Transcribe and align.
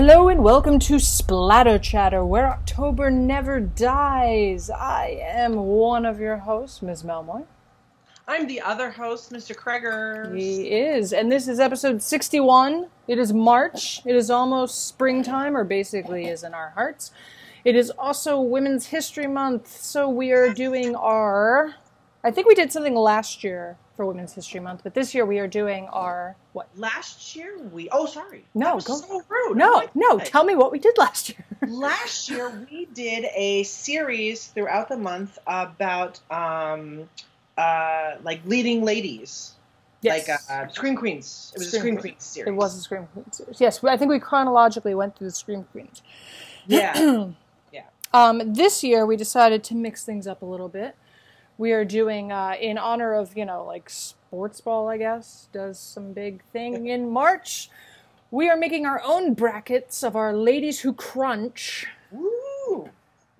Hello 0.00 0.28
and 0.28 0.44
welcome 0.44 0.78
to 0.78 1.00
Splatter 1.00 1.76
Chatter, 1.76 2.24
where 2.24 2.46
October 2.46 3.10
never 3.10 3.58
dies. 3.58 4.70
I 4.70 5.18
am 5.20 5.56
one 5.56 6.06
of 6.06 6.20
your 6.20 6.36
hosts, 6.36 6.82
Ms. 6.82 7.02
Melmoy. 7.02 7.44
I'm 8.28 8.46
the 8.46 8.60
other 8.60 8.92
host, 8.92 9.32
Mr. 9.32 9.56
Kreger. 9.56 10.38
He 10.38 10.70
is, 10.70 11.12
and 11.12 11.32
this 11.32 11.48
is 11.48 11.58
episode 11.58 12.00
61. 12.00 12.86
It 13.08 13.18
is 13.18 13.32
March. 13.32 14.00
It 14.06 14.14
is 14.14 14.30
almost 14.30 14.86
springtime, 14.86 15.56
or 15.56 15.64
basically 15.64 16.26
is 16.26 16.44
in 16.44 16.54
our 16.54 16.70
hearts. 16.70 17.10
It 17.64 17.74
is 17.74 17.90
also 17.90 18.40
Women's 18.40 18.86
History 18.86 19.26
Month, 19.26 19.66
so 19.66 20.08
we 20.08 20.30
are 20.30 20.54
doing 20.54 20.94
our. 20.94 21.74
I 22.22 22.30
think 22.30 22.46
we 22.46 22.54
did 22.54 22.70
something 22.70 22.94
last 22.94 23.42
year 23.42 23.76
for 23.96 24.06
Women's 24.06 24.34
History 24.34 24.60
Month, 24.60 24.82
but 24.84 24.94
this 24.94 25.12
year 25.12 25.26
we 25.26 25.40
are 25.40 25.48
doing 25.48 25.88
our 25.88 26.36
what? 26.58 26.68
Last 26.76 27.36
year 27.36 27.56
we 27.72 27.88
oh 27.90 28.06
sorry. 28.06 28.44
No, 28.52 28.66
that 28.66 28.74
was 28.74 28.84
go- 28.84 28.96
so 28.96 29.22
rude. 29.28 29.56
No, 29.56 29.88
no. 29.94 30.18
Tell 30.18 30.44
me 30.44 30.56
what 30.56 30.72
we 30.72 30.80
did 30.80 30.98
last 30.98 31.28
year. 31.28 31.44
Last 31.68 32.28
year 32.30 32.66
we 32.70 32.86
did 32.86 33.26
a 33.34 33.62
series 33.62 34.46
throughout 34.48 34.88
the 34.88 34.96
month 34.96 35.38
about 35.46 36.18
um 36.30 37.08
uh 37.56 38.16
like 38.24 38.40
leading 38.44 38.84
ladies. 38.84 39.52
Yes. 40.00 40.28
Like 40.28 40.40
uh, 40.50 40.68
Scream 40.72 40.96
Queens. 40.96 41.52
It 41.54 41.58
was 41.58 41.68
Scream 41.68 41.78
a 41.78 41.80
Scream 41.80 41.94
Queen. 41.94 42.02
Queens 42.12 42.24
series. 42.24 42.48
It 42.48 42.54
was 42.56 42.76
a 42.76 42.80
Scream 42.80 43.06
Queen 43.12 43.32
series. 43.32 43.60
Yes, 43.60 43.84
I 43.84 43.96
think 43.96 44.10
we 44.10 44.18
chronologically 44.18 44.94
went 44.94 45.16
through 45.16 45.28
the 45.28 45.32
Scream 45.32 45.64
Queens. 45.72 46.02
Yeah. 46.66 47.26
yeah. 47.72 47.82
Um, 48.12 48.54
this 48.54 48.82
year 48.82 49.06
we 49.06 49.16
decided 49.16 49.62
to 49.64 49.74
mix 49.74 50.04
things 50.04 50.26
up 50.26 50.42
a 50.42 50.46
little 50.46 50.68
bit. 50.68 50.96
We 51.58 51.72
are 51.72 51.84
doing 51.84 52.32
uh, 52.32 52.54
in 52.58 52.78
honor 52.78 53.14
of 53.14 53.36
you 53.36 53.44
know 53.44 53.64
like 53.64 53.90
sports 53.90 54.60
ball, 54.60 54.88
I 54.88 54.96
guess 54.96 55.48
does 55.52 55.78
some 55.78 56.12
big 56.12 56.42
thing 56.44 56.86
in 56.86 57.10
March. 57.10 57.68
We 58.30 58.48
are 58.48 58.56
making 58.56 58.86
our 58.86 59.02
own 59.04 59.34
brackets 59.34 60.02
of 60.02 60.14
our 60.16 60.32
ladies 60.34 60.80
who 60.80 60.92
crunch. 60.92 61.86
Woo! 62.10 62.90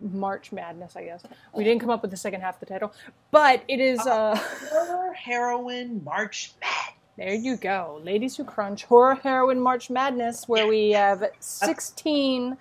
March 0.01 0.53
Madness, 0.53 0.97
I 0.97 1.05
guess. 1.05 1.23
We 1.55 1.65
didn't 1.65 1.81
come 1.81 1.91
up 1.91 2.03
with 2.03 2.11
the 2.11 2.17
second 2.17 2.41
half 2.41 2.55
of 2.55 2.61
the 2.61 2.67
title, 2.67 2.93
but 3.31 3.62
it 3.69 3.81
is. 3.81 4.01
Uh, 4.01 4.37
Horror 4.71 5.12
heroine 5.12 6.03
March 6.05 6.53
madness 6.61 6.95
There 7.17 7.34
you 7.34 7.56
go. 7.56 8.00
Ladies 8.05 8.37
Who 8.37 8.45
Crunch, 8.45 8.84
Horror 8.84 9.17
Heroine 9.17 9.61
March 9.61 9.91
Madness, 9.91 10.48
where 10.48 10.67
we 10.67 10.91
have 10.91 11.25
16 11.41 12.56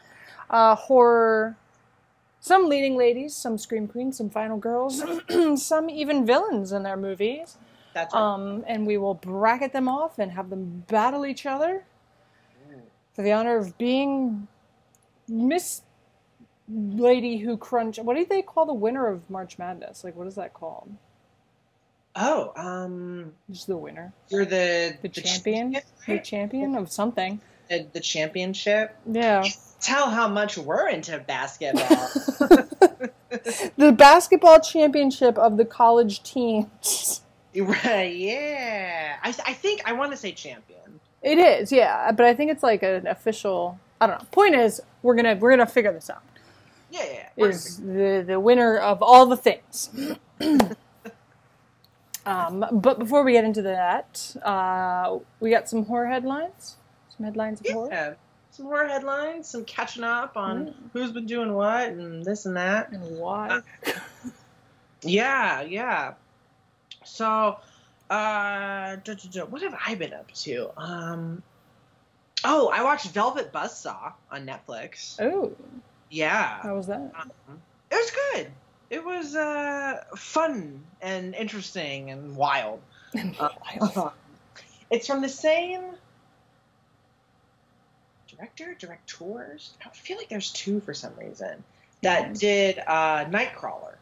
uh, 0.50 0.76
horror, 0.76 1.56
some 2.48 2.68
leading 2.70 2.96
ladies, 2.96 3.36
some 3.36 3.58
scream 3.58 3.88
queens, 3.88 4.18
some 4.18 4.30
final 4.30 4.58
girls, 4.58 5.04
some 5.56 5.90
even 5.90 6.26
villains 6.26 6.72
in 6.72 6.84
their 6.84 6.98
movies. 6.98 7.58
That's 7.94 8.14
right. 8.14 8.22
Um, 8.22 8.64
and 8.68 8.86
we 8.88 8.98
will 8.98 9.16
bracket 9.16 9.74
them 9.74 9.88
off 9.90 10.20
and 10.20 10.32
have 10.32 10.50
them 10.50 10.84
battle 10.88 11.26
each 11.26 11.46
other 11.46 11.84
for 13.14 13.22
the 13.24 13.32
honor 13.32 13.58
of 13.58 13.78
being 13.78 14.48
Miss 15.28 15.82
Lady 16.70 17.38
Who 17.38 17.58
Crunch. 17.58 17.98
What 17.98 18.16
do 18.16 18.26
they 18.26 18.42
call 18.44 18.66
the 18.66 18.74
winner 18.74 19.08
of 19.08 19.28
March 19.30 19.58
Madness? 19.58 20.04
Like, 20.04 20.16
what 20.16 20.28
is 20.28 20.36
that 20.36 20.54
called? 20.54 20.92
oh, 22.20 22.52
um 22.56 23.34
Just 23.52 23.68
the 23.68 23.78
winner. 23.78 24.12
you're 24.30 24.46
the 24.46 24.98
The 25.02 25.10
champion? 25.10 25.78
The 26.08 26.20
champion 26.20 26.76
of 26.76 26.92
something. 26.92 27.40
the, 27.70 27.86
the 27.94 28.00
championship. 28.00 28.96
Yeah. 29.06 29.44
Tell 29.80 30.10
how 30.10 30.28
much 30.28 30.58
we're 30.58 30.90
into 30.90 31.20
basketball. 31.20 31.86
the 33.78 33.94
basketball 33.96 34.60
championship 34.60 35.38
of 35.38 35.58
the 35.58 35.66
college 35.66 36.24
teams. 36.24 37.22
right, 37.56 38.16
yeah. 38.16 39.18
I, 39.22 39.30
I 39.46 39.54
think 39.54 39.82
I 39.86 39.94
want 39.94 40.12
to 40.12 40.18
say 40.18 40.32
champion. 40.32 41.00
It 41.22 41.38
is, 41.38 41.72
yeah, 41.72 42.12
but 42.12 42.26
I 42.26 42.34
think 42.34 42.52
it's 42.52 42.64
like 42.64 42.84
an 42.84 43.08
official. 43.08 43.80
I 44.00 44.08
don't 44.08 44.20
know. 44.20 44.28
Point 44.32 44.56
is, 44.56 44.82
we're 45.02 45.16
gonna 45.16 45.36
we're 45.36 45.52
gonna 45.52 45.66
figure 45.66 45.92
this 45.92 46.10
out. 46.10 46.24
Yeah, 46.90 47.04
yeah. 47.04 47.30
yeah. 47.36 47.46
Is 47.46 47.78
the 47.78 48.24
the 48.26 48.40
winner 48.40 48.78
of 48.78 49.02
all 49.02 49.26
the 49.26 49.38
things. 49.38 49.90
um, 52.26 52.66
but 52.72 53.00
before 53.00 53.24
we 53.24 53.34
get 53.34 53.46
into 53.46 53.62
that, 53.64 54.36
uh, 54.44 55.18
we 55.40 55.50
got 55.50 55.70
some 55.70 55.86
horror 55.86 56.08
headlines. 56.08 56.78
Some 57.16 57.26
headlines 57.26 57.60
of 57.60 57.68
gonna- 57.68 57.76
horror. 57.76 58.18
Some 58.52 58.66
horror 58.66 58.88
headlines, 58.88 59.48
some 59.48 59.66
catching 59.66 60.04
up 60.04 60.36
on 60.36 60.74
who's 60.94 61.12
been 61.12 61.28
doing 61.28 61.54
what 61.54 61.90
and 61.90 62.26
this 62.26 62.46
and 62.46 62.58
that. 62.58 62.92
And 62.92 63.20
why? 63.20 63.62
Yeah, 65.04 65.62
yeah. 65.62 66.14
So, 67.06 67.58
uh, 68.10 68.96
duh, 68.96 69.14
duh, 69.14 69.30
duh, 69.32 69.46
what 69.46 69.62
have 69.62 69.78
I 69.86 69.96
been 69.96 70.14
up 70.14 70.32
to? 70.32 70.70
Um, 70.76 71.44
oh, 72.44 72.70
I 72.70 72.84
watched 72.84 73.08
Velvet 73.12 73.52
Buzzsaw 73.54 74.14
on 74.32 74.46
Netflix. 74.48 75.22
Oh, 75.22 75.54
Yeah. 76.10 76.60
how 76.62 76.76
was 76.76 76.88
that? 76.88 77.00
Um, 77.20 77.32
it 77.92 77.96
was 77.96 78.12
good. 78.34 78.52
It 78.90 79.04
was 79.06 79.36
uh, 79.36 80.04
fun 80.16 80.84
and 81.02 81.36
interesting 81.36 82.10
and 82.12 82.36
wild. 82.36 82.82
Uh, 83.40 84.10
it's 84.92 85.08
from 85.08 85.22
the 85.22 85.30
same 85.30 85.82
director, 88.38 88.76
directors. 88.80 89.74
I 89.86 89.90
feel 89.90 90.18
like 90.18 90.30
there's 90.30 90.52
two 90.52 90.80
for 90.82 90.94
some 90.94 91.14
reason 91.18 91.64
that 92.04 92.36
did 92.36 92.80
uh, 92.80 93.26
Nightcrawler. 93.26 93.96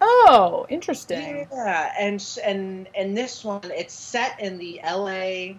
Oh, 0.00 0.66
interesting. 0.68 1.48
Yeah, 1.50 1.92
and 1.98 2.24
and 2.44 2.88
and 2.94 3.16
this 3.16 3.42
one 3.42 3.62
it's 3.64 3.94
set 3.94 4.40
in 4.40 4.58
the 4.58 4.80
L.A. 4.82 5.58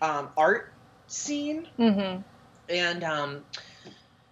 Um, 0.00 0.28
art 0.36 0.72
scene, 1.08 1.66
Mm-hmm. 1.78 2.20
and 2.68 3.04
um, 3.04 3.44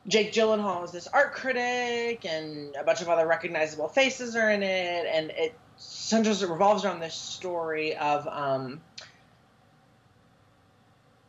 Jake 0.07 0.33
Gyllenhaal 0.33 0.85
is 0.85 0.93
this 0.93 1.07
art 1.09 1.33
critic, 1.33 2.25
and 2.27 2.77
a 2.77 2.85
bunch 2.85 3.01
of 3.01 3.09
other 3.09 3.27
recognizable 3.27 3.89
faces 3.89 4.37
are 4.37 4.51
in 4.51 4.63
it, 4.63 5.07
and 5.13 5.31
it 5.31 5.55
centers 5.79 6.43
it 6.43 6.49
revolves 6.51 6.85
around 6.85 7.01
this 7.01 7.15
story 7.15 7.97
of 7.97 8.29
um, 8.29 8.81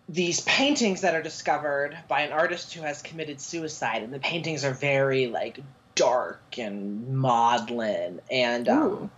these 0.07 0.41
paintings 0.41 1.01
that 1.01 1.16
are 1.16 1.21
discovered 1.21 1.97
by 2.07 2.21
an 2.21 2.31
artist 2.31 2.73
who 2.73 2.81
has 2.81 3.01
committed 3.01 3.41
suicide, 3.41 4.03
and 4.03 4.13
the 4.13 4.19
paintings 4.19 4.63
are 4.63 4.73
very 4.73 5.27
like 5.27 5.59
dark 5.95 6.57
and 6.57 7.16
maudlin, 7.16 8.21
and 8.29 8.69
um, 8.69 9.11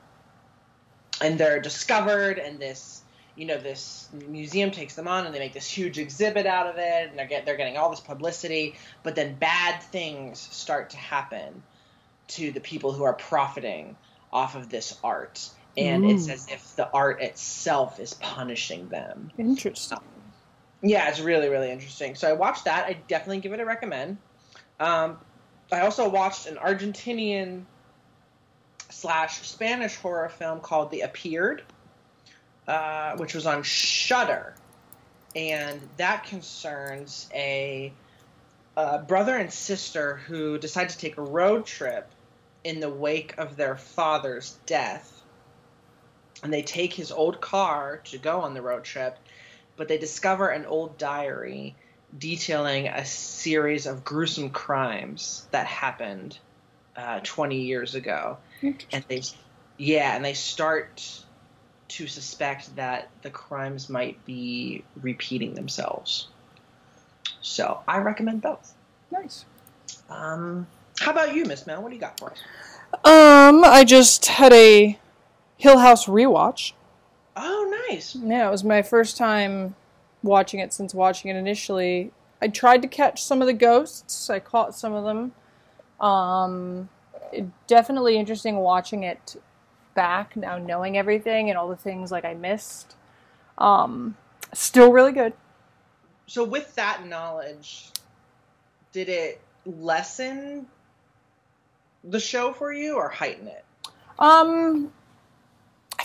and 1.21 1.39
they're 1.39 1.59
discovered 1.59 2.37
and 2.39 2.59
this 2.59 3.01
you 3.35 3.45
know 3.45 3.57
this 3.57 4.09
museum 4.27 4.71
takes 4.71 4.95
them 4.95 5.07
on 5.07 5.25
and 5.25 5.33
they 5.33 5.39
make 5.39 5.53
this 5.53 5.69
huge 5.69 5.99
exhibit 5.99 6.45
out 6.45 6.67
of 6.67 6.75
it 6.77 7.09
and 7.09 7.17
they're 7.17 7.27
get, 7.27 7.45
they're 7.45 7.57
getting 7.57 7.77
all 7.77 7.89
this 7.89 7.99
publicity 7.99 8.75
but 9.03 9.15
then 9.15 9.35
bad 9.35 9.81
things 9.81 10.39
start 10.39 10.89
to 10.91 10.97
happen 10.97 11.61
to 12.27 12.51
the 12.51 12.59
people 12.59 12.91
who 12.91 13.03
are 13.03 13.13
profiting 13.13 13.95
off 14.31 14.55
of 14.55 14.69
this 14.69 14.97
art 15.03 15.49
and 15.77 16.05
it's 16.09 16.27
as 16.27 16.47
if 16.49 16.75
the 16.75 16.89
art 16.91 17.21
itself 17.21 17.99
is 17.99 18.15
punishing 18.15 18.89
them. 18.89 19.31
Interesting. 19.37 19.99
Yeah 20.81 21.09
it's 21.09 21.19
really 21.19 21.49
really 21.49 21.71
interesting. 21.71 22.15
So 22.15 22.29
i 22.29 22.33
watched 22.33 22.65
that. 22.65 22.85
I 22.85 22.93
definitely 23.07 23.39
give 23.39 23.53
it 23.53 23.59
a 23.59 23.65
recommend. 23.65 24.17
Um, 24.79 25.17
i 25.71 25.81
also 25.81 26.07
watched 26.09 26.47
an 26.47 26.55
argentinian 26.55 27.63
slash 28.89 29.45
spanish 29.47 29.95
horror 29.97 30.29
film 30.29 30.61
called 30.61 30.91
the 30.91 31.01
appeared 31.01 31.63
uh, 32.67 33.15
which 33.15 33.33
was 33.33 33.45
on 33.45 33.63
Shudder, 33.63 34.53
and 35.35 35.79
that 35.97 36.25
concerns 36.25 37.29
a, 37.33 37.93
a 38.75 38.99
brother 38.99 39.37
and 39.37 39.51
sister 39.51 40.17
who 40.17 40.57
decide 40.57 40.89
to 40.89 40.97
take 40.97 41.17
a 41.17 41.21
road 41.21 41.65
trip 41.65 42.09
in 42.63 42.79
the 42.79 42.89
wake 42.89 43.37
of 43.37 43.55
their 43.55 43.77
father's 43.77 44.57
death. 44.65 45.13
And 46.43 46.51
they 46.51 46.61
take 46.61 46.93
his 46.93 47.11
old 47.11 47.39
car 47.39 48.01
to 48.05 48.17
go 48.17 48.41
on 48.41 48.53
the 48.53 48.61
road 48.61 48.83
trip, 48.83 49.17
but 49.77 49.87
they 49.87 49.97
discover 49.97 50.49
an 50.49 50.65
old 50.65 50.97
diary 50.97 51.75
detailing 52.17 52.87
a 52.87 53.05
series 53.05 53.85
of 53.85 54.03
gruesome 54.03 54.49
crimes 54.49 55.45
that 55.51 55.67
happened 55.67 56.37
uh, 56.95 57.19
20 57.23 57.61
years 57.61 57.95
ago. 57.95 58.37
And 58.91 59.05
they 59.07 59.21
yeah 59.77 60.15
and 60.15 60.25
they 60.25 60.33
start 60.33 61.23
to 61.89 62.07
suspect 62.07 62.75
that 62.75 63.09
the 63.21 63.29
crimes 63.29 63.89
might 63.89 64.25
be 64.25 64.83
repeating 65.01 65.53
themselves. 65.53 66.27
So 67.41 67.81
i 67.87 67.99
recommend 67.99 68.41
both. 68.41 68.73
Nice. 69.11 69.45
um 70.09 70.67
how 70.99 71.11
about 71.11 71.35
you 71.35 71.45
miss 71.45 71.67
mel? 71.67 71.81
What 71.81 71.89
do 71.89 71.95
you 71.95 72.01
got 72.01 72.19
for 72.19 72.31
us? 72.31 72.39
Um, 73.03 73.63
I 73.63 73.83
just 73.85 74.25
had 74.25 74.51
a 74.53 74.97
Hill 75.57 75.77
House 75.77 76.05
rewatch. 76.05 76.73
Oh 77.37 77.85
nice 77.89 78.15
Yeah, 78.15 78.47
it 78.47 78.51
was 78.51 78.63
my 78.63 78.81
first 78.81 79.17
time 79.17 79.75
watching 80.23 80.59
it 80.59 80.73
since 80.73 80.93
watching 80.93 81.31
it 81.31 81.35
initially. 81.37 82.11
I 82.41 82.47
tried 82.47 82.81
to 82.81 82.87
catch 82.87 83.23
some 83.23 83.41
of 83.41 83.47
the 83.47 83.53
ghosts. 83.53 84.29
I 84.29 84.39
caught 84.39 84.75
some 84.75 84.93
of 84.93 85.03
them. 85.03 85.31
Um, 85.99 86.89
it, 87.31 87.45
definitely 87.67 88.17
interesting 88.17 88.57
watching 88.57 89.03
it 89.03 89.35
back 89.95 90.35
now, 90.35 90.57
knowing 90.57 90.97
everything 90.97 91.49
and 91.49 91.57
all 91.57 91.67
the 91.67 91.75
things 91.75 92.11
like 92.11 92.25
I 92.25 92.33
missed. 92.33 92.95
Um, 93.57 94.15
still 94.53 94.91
really 94.91 95.11
good. 95.11 95.33
so 96.27 96.43
with 96.43 96.75
that 96.75 97.05
knowledge 97.07 97.89
did 98.91 99.09
it 99.09 99.41
lessen 99.65 100.65
the 102.03 102.19
show 102.19 102.53
for 102.53 102.71
you 102.71 102.95
or 102.95 103.09
heighten 103.09 103.47
it? 103.47 103.65
Um, 104.19 104.91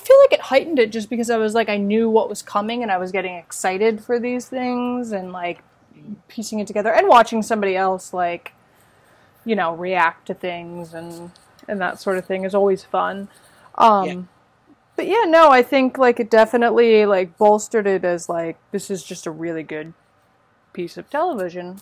feel 0.03 0.19
like 0.21 0.33
it 0.33 0.41
heightened 0.41 0.79
it 0.79 0.91
just 0.93 1.09
because 1.09 1.31
I 1.31 1.37
was 1.37 1.55
like 1.55 1.69
I 1.69 1.77
knew 1.77 2.09
what 2.11 2.29
was 2.29 2.43
coming 2.43 2.83
and 2.83 2.91
I 2.91 2.99
was 2.99 3.13
getting 3.13 3.37
excited 3.37 4.03
for 4.03 4.19
these 4.19 4.47
things 4.47 5.13
and 5.13 5.33
like 5.33 5.63
piecing 6.29 6.59
it 6.59 6.67
together 6.67 6.93
and 6.93 7.09
watching 7.09 7.43
somebody 7.43 7.77
else 7.77 8.13
like 8.13 8.53
you 9.45 9.55
know 9.55 9.75
react 9.75 10.27
to 10.27 10.35
things 10.35 10.95
and 10.95 11.31
and 11.69 11.81
that 11.81 12.01
sort 12.01 12.19
of 12.19 12.27
thing 12.27 12.45
is 12.45 12.55
always 12.55 12.85
fun. 12.85 13.29
Um, 13.77 14.07
Yeah. 14.07 14.23
But 14.95 15.07
yeah, 15.07 15.25
no, 15.27 15.51
I 15.51 15.63
think 15.63 15.97
like 15.97 16.21
it 16.21 16.31
definitely 16.31 17.07
like 17.07 17.39
bolstered 17.39 17.87
it 17.87 18.05
as 18.05 18.29
like 18.29 18.59
this 18.73 18.91
is 18.91 19.03
just 19.03 19.27
a 19.27 19.31
really 19.31 19.63
good 19.63 19.95
piece 20.73 20.97
of 20.97 21.09
television. 21.09 21.81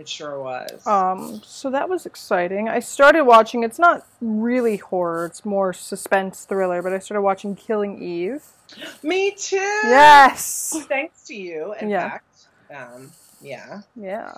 It 0.00 0.08
sure 0.08 0.40
was. 0.42 0.86
Um, 0.86 1.42
so 1.44 1.70
that 1.70 1.88
was 1.88 2.06
exciting. 2.06 2.70
I 2.70 2.80
started 2.80 3.24
watching. 3.24 3.62
It's 3.64 3.78
not 3.78 4.06
really 4.22 4.78
horror; 4.78 5.26
it's 5.26 5.44
more 5.44 5.74
suspense 5.74 6.46
thriller. 6.46 6.80
But 6.82 6.94
I 6.94 6.98
started 7.00 7.20
watching 7.20 7.54
Killing 7.54 8.02
Eve. 8.02 8.42
Me 9.02 9.32
too. 9.32 9.56
Yes. 9.56 10.74
Thanks 10.88 11.24
to 11.26 11.34
you. 11.34 11.74
In 11.80 11.90
Yeah. 11.90 12.10
fact, 12.10 12.46
um, 12.74 13.12
yeah. 13.42 13.82
Yeah. 13.94 14.32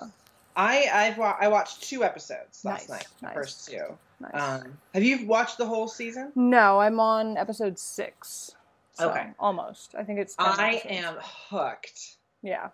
I 0.55 0.89
I've 0.93 1.17
wa- 1.17 1.37
I 1.39 1.47
watched 1.47 1.81
two 1.83 2.03
episodes 2.03 2.63
last 2.65 2.89
Nice, 2.89 2.89
night. 2.89 3.07
The 3.21 3.25
nice. 3.27 3.33
first 3.35 3.67
two. 3.69 3.97
Nice. 4.19 4.31
Um, 4.63 4.77
have 4.93 5.03
you 5.03 5.25
watched 5.25 5.57
the 5.57 5.65
whole 5.65 5.87
season? 5.87 6.31
no, 6.35 6.79
I'm 6.81 6.99
on 6.99 7.37
episode 7.37 7.79
six. 7.79 8.51
So, 8.95 9.09
Okay. 9.09 9.27
Almost. 9.39 9.95
I 9.95 10.03
think 10.03 10.19
it's. 10.19 10.35
I 10.37 10.75
episodes. 10.75 10.85
am 11.05 11.15
hooked. 11.21 12.17
Yeah. 12.41 12.69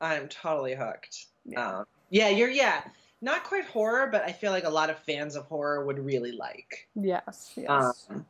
I'm 0.00 0.28
totally 0.28 0.74
hooked. 0.76 1.26
Yeah. 1.44 1.78
Um, 1.80 1.86
yeah, 2.10 2.28
you're 2.28 2.50
yeah. 2.50 2.82
Not 3.20 3.42
quite 3.44 3.64
horror, 3.64 4.06
but 4.12 4.22
I 4.22 4.30
feel 4.32 4.52
like 4.52 4.64
a 4.64 4.70
lot 4.70 4.90
of 4.90 4.98
fans 5.00 5.34
of 5.34 5.44
horror 5.46 5.84
would 5.84 5.98
really 5.98 6.32
like. 6.32 6.86
yes. 6.94 7.52
Yes. 7.56 8.06
Um, 8.08 8.24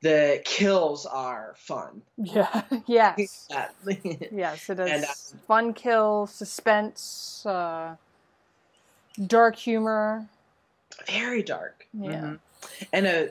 the 0.00 0.40
kills 0.44 1.06
are 1.06 1.54
fun. 1.56 2.02
yeah. 2.16 2.62
yes. 2.86 3.48
Yes, 4.32 4.68
it 4.68 4.80
is. 4.80 4.90
And, 4.90 5.04
uh, 5.04 5.08
Fun 5.46 5.74
kill, 5.74 6.26
suspense, 6.26 7.46
uh, 7.46 7.94
dark 9.26 9.54
humor. 9.54 10.26
Very 11.06 11.42
dark. 11.44 11.86
Yeah. 11.92 12.10
Mhm. 12.22 12.38
And 12.92 13.06
a 13.06 13.30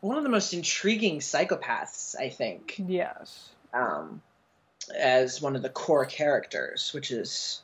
one 0.00 0.16
of 0.16 0.22
the 0.24 0.28
most 0.28 0.52
intriguing 0.52 1.20
psychopaths, 1.20 2.16
I 2.18 2.28
think, 2.28 2.74
Yes. 2.86 3.50
um, 3.72 4.20
as 4.96 5.40
one 5.40 5.54
of 5.56 5.62
the 5.62 5.68
core 5.70 6.04
characters, 6.06 6.92
which 6.92 7.10
is, 7.12 7.62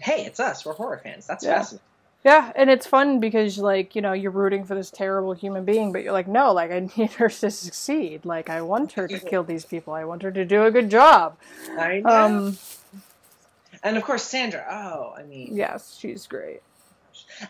hey, 0.00 0.24
it's 0.24 0.40
us. 0.40 0.64
We're 0.64 0.72
horror 0.74 1.00
fans. 1.02 1.26
That's 1.26 1.44
Yeah. 1.44 1.58
fascinating. 1.58 1.84
Yeah, 2.24 2.52
and 2.54 2.70
it's 2.70 2.86
fun 2.86 3.18
because 3.18 3.58
like, 3.58 3.96
you 3.96 4.00
know, 4.02 4.12
you're 4.12 4.30
rooting 4.30 4.64
for 4.64 4.76
this 4.76 4.90
terrible 4.92 5.32
human 5.32 5.64
being, 5.64 5.90
but 5.92 6.04
you're 6.04 6.12
like, 6.12 6.28
no, 6.28 6.52
like 6.52 6.70
I 6.70 6.78
need 6.96 7.12
her 7.14 7.28
to 7.28 7.50
succeed. 7.50 8.24
Like 8.24 8.48
I 8.48 8.62
want 8.62 8.92
her 8.92 9.08
to 9.08 9.18
kill 9.18 9.42
these 9.42 9.64
people. 9.64 9.92
I 9.92 10.04
want 10.04 10.22
her 10.22 10.30
to 10.30 10.44
do 10.44 10.64
a 10.64 10.70
good 10.70 10.88
job. 10.88 11.36
I 11.76 11.98
know. 12.00 12.10
Um 12.10 12.58
and 13.82 13.96
of 13.96 14.04
course, 14.04 14.22
Sandra. 14.22 14.64
Oh, 14.70 15.14
I 15.18 15.24
mean, 15.24 15.48
yes, 15.56 15.96
she's 15.98 16.26
great. 16.28 16.62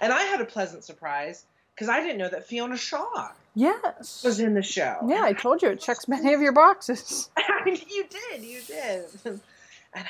and 0.00 0.10
I 0.10 0.22
had 0.22 0.40
a 0.40 0.46
pleasant 0.46 0.84
surprise 0.84 1.44
because 1.74 1.90
I 1.90 2.00
didn't 2.00 2.16
know 2.18 2.28
that 2.30 2.46
Fiona 2.46 2.76
Shaw 2.78 3.28
Yes. 3.54 4.22
was 4.24 4.40
in 4.40 4.54
the 4.54 4.62
show. 4.62 4.96
Yeah, 5.06 5.20
I 5.22 5.34
told 5.34 5.60
you 5.60 5.68
it 5.68 5.80
checks 5.86 6.08
many 6.08 6.32
of 6.32 6.40
your 6.40 6.52
boxes. 6.52 7.28
you 7.66 7.76
did, 8.08 8.42
you 8.42 8.60
did, 8.66 9.04
and 9.26 9.40
I, 9.94 10.00
I 10.00 10.04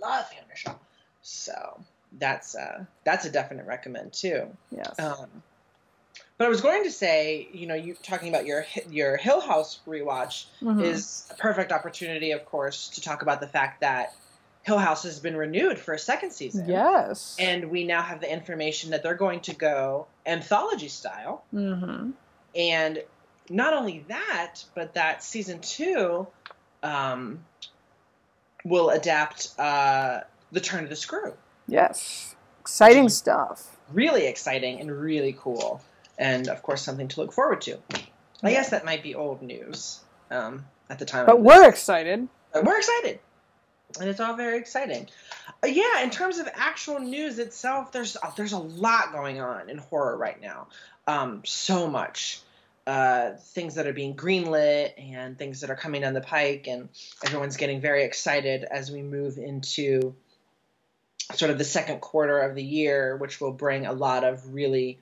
love 0.00 0.26
Fiona 0.28 0.54
Shaw. 0.54 0.74
So 1.28 1.80
that's 2.18 2.54
uh 2.56 2.84
that's 3.04 3.26
a 3.26 3.30
definite 3.30 3.66
recommend 3.66 4.12
too. 4.12 4.46
Yes. 4.70 4.98
Um, 4.98 5.42
but 6.38 6.46
I 6.46 6.48
was 6.48 6.60
going 6.60 6.84
to 6.84 6.90
say, 6.90 7.48
you 7.52 7.66
know, 7.66 7.74
you 7.74 7.94
talking 8.02 8.28
about 8.28 8.46
your 8.46 8.64
your 8.88 9.16
Hill 9.16 9.40
House 9.40 9.80
rewatch 9.86 10.46
Mhm. 10.62 10.82
is 10.82 11.26
a 11.30 11.34
perfect 11.34 11.70
opportunity, 11.72 12.32
of 12.32 12.46
course, 12.46 12.88
to 12.90 13.00
talk 13.02 13.22
about 13.22 13.40
the 13.40 13.46
fact 13.48 13.80
that 13.82 14.14
Hill 14.62 14.78
House 14.78 15.02
has 15.02 15.18
been 15.20 15.36
renewed 15.36 15.78
for 15.78 15.92
a 15.94 15.98
second 15.98 16.32
season. 16.32 16.68
Yes. 16.68 17.36
And 17.38 17.70
we 17.70 17.84
now 17.84 18.02
have 18.02 18.20
the 18.20 18.32
information 18.32 18.90
that 18.90 19.02
they're 19.02 19.14
going 19.14 19.40
to 19.42 19.54
go 19.54 20.06
anthology 20.26 20.88
style. 20.88 21.44
mm-hmm. 21.52 22.10
And 22.56 23.02
not 23.50 23.72
only 23.74 24.04
that, 24.08 24.64
but 24.74 24.94
that 24.94 25.22
season 25.22 25.60
two 25.60 26.26
um, 26.82 27.44
will 28.64 28.90
adapt 28.90 29.58
uh, 29.58 30.20
The 30.52 30.60
Turn 30.60 30.84
of 30.84 30.90
the 30.90 30.96
Screw. 30.96 31.34
Yes. 31.66 32.34
Exciting 32.60 33.08
stuff. 33.08 33.76
Really 33.92 34.26
exciting 34.26 34.80
and 34.80 34.90
really 34.90 35.36
cool. 35.38 35.82
And 36.18 36.48
of 36.48 36.62
course, 36.62 36.82
something 36.82 37.08
to 37.08 37.20
look 37.20 37.32
forward 37.32 37.60
to. 37.62 37.78
I 38.42 38.52
guess 38.52 38.70
that 38.70 38.84
might 38.84 39.02
be 39.02 39.14
old 39.14 39.42
news 39.42 40.00
um, 40.30 40.64
at 40.90 40.98
the 40.98 41.04
time. 41.04 41.26
But 41.26 41.40
we're 41.40 41.68
excited. 41.68 42.28
But 42.52 42.64
we're 42.64 42.78
excited. 42.78 43.20
And 43.98 44.08
it's 44.08 44.20
all 44.20 44.36
very 44.36 44.58
exciting. 44.58 45.08
Uh, 45.62 45.68
yeah, 45.68 46.02
in 46.02 46.10
terms 46.10 46.38
of 46.38 46.48
actual 46.54 47.00
news 47.00 47.38
itself, 47.38 47.90
there's 47.90 48.16
uh, 48.16 48.30
there's 48.36 48.52
a 48.52 48.58
lot 48.58 49.12
going 49.12 49.40
on 49.40 49.70
in 49.70 49.78
horror 49.78 50.16
right 50.16 50.40
now. 50.40 50.68
Um, 51.06 51.42
so 51.44 51.88
much. 51.88 52.40
Uh, 52.86 53.36
things 53.36 53.74
that 53.74 53.86
are 53.86 53.92
being 53.92 54.16
greenlit 54.16 54.92
and 54.96 55.36
things 55.36 55.60
that 55.60 55.68
are 55.68 55.76
coming 55.76 56.00
down 56.00 56.14
the 56.14 56.22
pike, 56.22 56.66
and 56.68 56.88
everyone's 57.22 57.58
getting 57.58 57.82
very 57.82 58.04
excited 58.04 58.64
as 58.64 58.90
we 58.90 59.02
move 59.02 59.36
into 59.36 60.14
sort 61.34 61.50
of 61.50 61.58
the 61.58 61.64
second 61.64 62.00
quarter 62.00 62.38
of 62.40 62.54
the 62.54 62.62
year, 62.64 63.16
which 63.16 63.40
will 63.40 63.52
bring 63.52 63.86
a 63.86 63.92
lot 63.92 64.24
of 64.24 64.54
really 64.54 64.98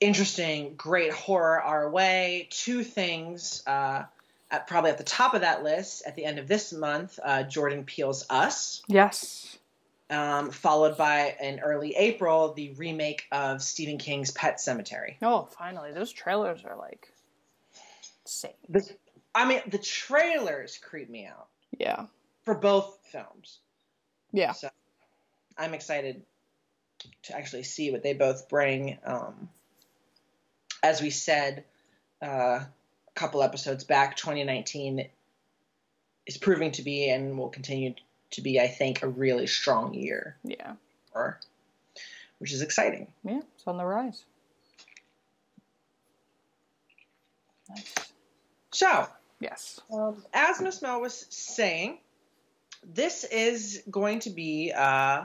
interesting, 0.00 0.74
great 0.76 1.12
horror 1.12 1.60
our 1.60 1.90
way. 1.90 2.48
Two 2.50 2.82
things. 2.82 3.62
Uh, 3.66 4.04
at, 4.50 4.66
probably 4.66 4.90
at 4.90 4.98
the 4.98 5.04
top 5.04 5.32
of 5.34 5.40
that 5.40 5.62
list 5.62 6.02
at 6.06 6.14
the 6.14 6.24
end 6.24 6.38
of 6.38 6.46
this 6.46 6.72
month, 6.74 7.18
uh, 7.24 7.42
Jordan 7.42 7.84
Peele's 7.84 8.26
Us, 8.28 8.82
Yes. 8.86 9.56
um, 10.10 10.50
followed 10.50 10.98
by 10.98 11.34
in 11.40 11.60
early 11.60 11.94
April 11.96 12.52
the 12.52 12.70
remake 12.74 13.24
of 13.32 13.62
Stephen 13.62 13.96
King's 13.96 14.30
Pet 14.30 14.58
Sematary. 14.58 15.16
Oh, 15.22 15.48
finally. 15.56 15.92
Those 15.92 16.12
trailers 16.12 16.64
are 16.66 16.76
like 16.76 17.10
insane. 18.24 18.52
The, 18.68 18.86
I 19.34 19.46
mean, 19.46 19.62
the 19.68 19.78
trailers 19.78 20.76
creep 20.76 21.08
me 21.08 21.26
out 21.26 21.48
Yeah. 21.78 22.06
for 22.44 22.54
both 22.54 22.98
films. 23.10 23.58
Yeah. 24.32 24.52
So 24.52 24.68
I'm 25.62 25.74
excited 25.74 26.22
to 27.24 27.36
actually 27.36 27.62
see 27.62 27.90
what 27.92 28.02
they 28.02 28.14
both 28.14 28.48
bring. 28.48 28.98
Um, 29.04 29.48
as 30.82 31.00
we 31.00 31.10
said 31.10 31.64
uh, 32.20 32.26
a 32.26 32.68
couple 33.14 33.42
episodes 33.42 33.84
back, 33.84 34.16
2019 34.16 35.08
is 36.26 36.36
proving 36.36 36.72
to 36.72 36.82
be 36.82 37.08
and 37.10 37.38
will 37.38 37.48
continue 37.48 37.94
to 38.32 38.40
be, 38.40 38.58
I 38.60 38.66
think, 38.66 39.02
a 39.02 39.08
really 39.08 39.46
strong 39.46 39.94
year, 39.94 40.36
Yeah. 40.42 40.74
for, 41.12 41.38
which 42.38 42.52
is 42.52 42.62
exciting. 42.62 43.06
Yeah. 43.24 43.40
It's 43.54 43.66
on 43.66 43.76
the 43.76 43.84
rise. 43.84 44.24
Nice. 47.70 47.94
So, 48.72 49.06
Yes. 49.38 49.80
Um, 49.92 50.22
as 50.32 50.60
Miss 50.60 50.82
Mel 50.82 51.00
was 51.00 51.26
saying, 51.30 51.98
this 52.84 53.24
is 53.24 53.82
going 53.90 54.20
to 54.20 54.30
be 54.30 54.72
uh, 54.72 55.24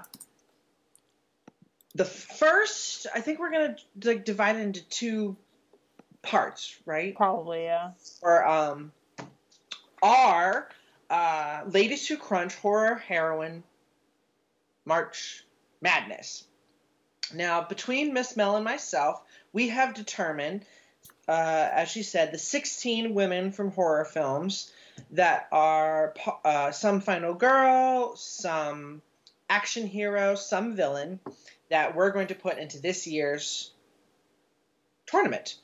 the 1.98 2.06
first. 2.06 3.08
I 3.14 3.22
think 3.22 3.40
we're 3.40 3.52
gonna 3.52 3.76
like 4.04 4.24
divide 4.24 4.56
it 4.56 4.62
into 4.62 4.84
two 4.88 5.36
parts, 6.22 6.78
right? 6.86 7.16
Probably, 7.16 7.64
yeah. 7.64 7.92
Or 8.22 8.48
um, 8.48 8.92
our 10.02 10.70
uh, 11.10 11.62
ladies 11.68 12.08
who 12.08 12.18
crunch 12.18 12.56
horror 12.56 12.96
heroine 12.96 13.64
March 14.86 15.44
Madness. 15.82 16.44
Now, 17.34 17.64
between 17.64 18.14
Miss 18.14 18.38
Mel 18.38 18.56
and 18.56 18.64
myself, 18.64 19.22
we 19.52 19.70
have 19.70 19.94
determined, 19.94 20.66
uh, 21.28 21.70
as 21.72 21.90
she 21.90 22.04
said, 22.04 22.32
the 22.32 22.38
16 22.38 23.14
women 23.14 23.52
from 23.52 23.72
horror 23.72 24.06
films 24.06 24.72
that 25.12 25.48
are 25.52 26.14
uh, 26.46 26.72
some 26.72 27.02
final 27.02 27.34
girl, 27.34 28.16
some 28.16 29.02
action 29.58 29.88
hero, 29.88 30.36
some 30.36 30.76
villain 30.76 31.20
that 31.72 31.96
we're 31.96 32.12
going 32.12 32.28
to 32.28 32.36
put 32.36 32.60
into 32.60 32.80
this 32.80 33.08
year's 33.08 33.72
tournament. 35.08 35.56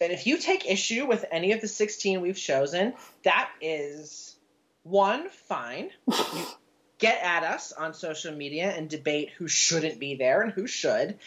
And 0.00 0.12
if 0.12 0.28
you 0.28 0.38
take 0.38 0.70
issue 0.70 1.06
with 1.06 1.24
any 1.32 1.50
of 1.50 1.60
the 1.60 1.66
16 1.66 2.20
we've 2.20 2.36
chosen, 2.36 2.94
that 3.24 3.50
is 3.60 4.36
one, 4.84 5.28
fine. 5.28 5.90
You 6.06 6.46
get 6.98 7.20
at 7.20 7.42
us 7.42 7.72
on 7.72 7.94
social 7.94 8.32
media 8.32 8.70
and 8.70 8.88
debate 8.88 9.30
who 9.36 9.48
shouldn't 9.48 9.98
be 9.98 10.14
there 10.14 10.42
and 10.42 10.52
who 10.52 10.68
should. 10.68 11.18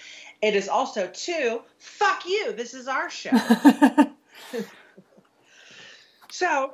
It 0.42 0.56
is 0.56 0.70
also 0.70 1.08
two, 1.08 1.62
fuck 1.80 2.26
you. 2.26 2.54
This 2.54 2.74
is 2.74 2.88
our 2.88 3.10
show. 3.10 3.32
So, 6.34 6.74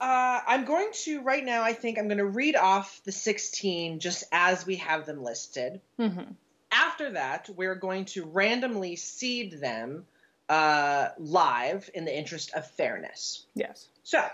uh, 0.00 0.40
I'm 0.46 0.64
going 0.64 0.88
to, 1.04 1.22
right 1.22 1.44
now, 1.44 1.62
I 1.62 1.72
think 1.72 1.98
I'm 1.98 2.08
going 2.08 2.18
to 2.18 2.26
read 2.26 2.56
off 2.56 3.00
the 3.04 3.12
16 3.12 4.00
just 4.00 4.24
as 4.32 4.66
we 4.66 4.76
have 4.76 5.06
them 5.06 5.22
listed. 5.22 5.80
mm-hmm. 5.98 6.32
After 6.70 7.12
that, 7.12 7.48
we're 7.54 7.76
going 7.76 8.06
to 8.06 8.24
randomly 8.24 8.96
seed 8.96 9.60
them 9.60 10.06
uh, 10.48 11.08
live 11.18 11.88
in 11.94 12.04
the 12.04 12.16
interest 12.16 12.52
of 12.52 12.68
fairness. 12.72 13.46
Yes. 13.54 13.88
So, 14.02 14.24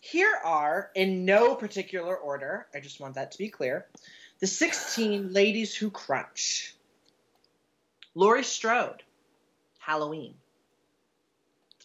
here 0.00 0.34
are, 0.44 0.90
in 0.94 1.24
no 1.24 1.54
particular 1.54 2.16
order, 2.16 2.66
I 2.74 2.80
just 2.80 3.00
want 3.00 3.14
that 3.14 3.32
to 3.32 3.38
be 3.38 3.48
clear, 3.48 3.86
the 4.38 4.46
16 4.46 5.32
ladies 5.32 5.74
who 5.74 5.90
crunch. 5.90 6.74
Laurie 8.14 8.44
Strode, 8.44 9.02
Halloween. 9.78 10.34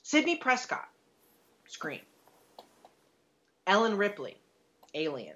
Sidney 0.01 0.35
Prescott, 0.35 0.87
Scream. 1.67 2.01
Ellen 3.65 3.97
Ripley, 3.97 4.37
Alien. 4.93 5.35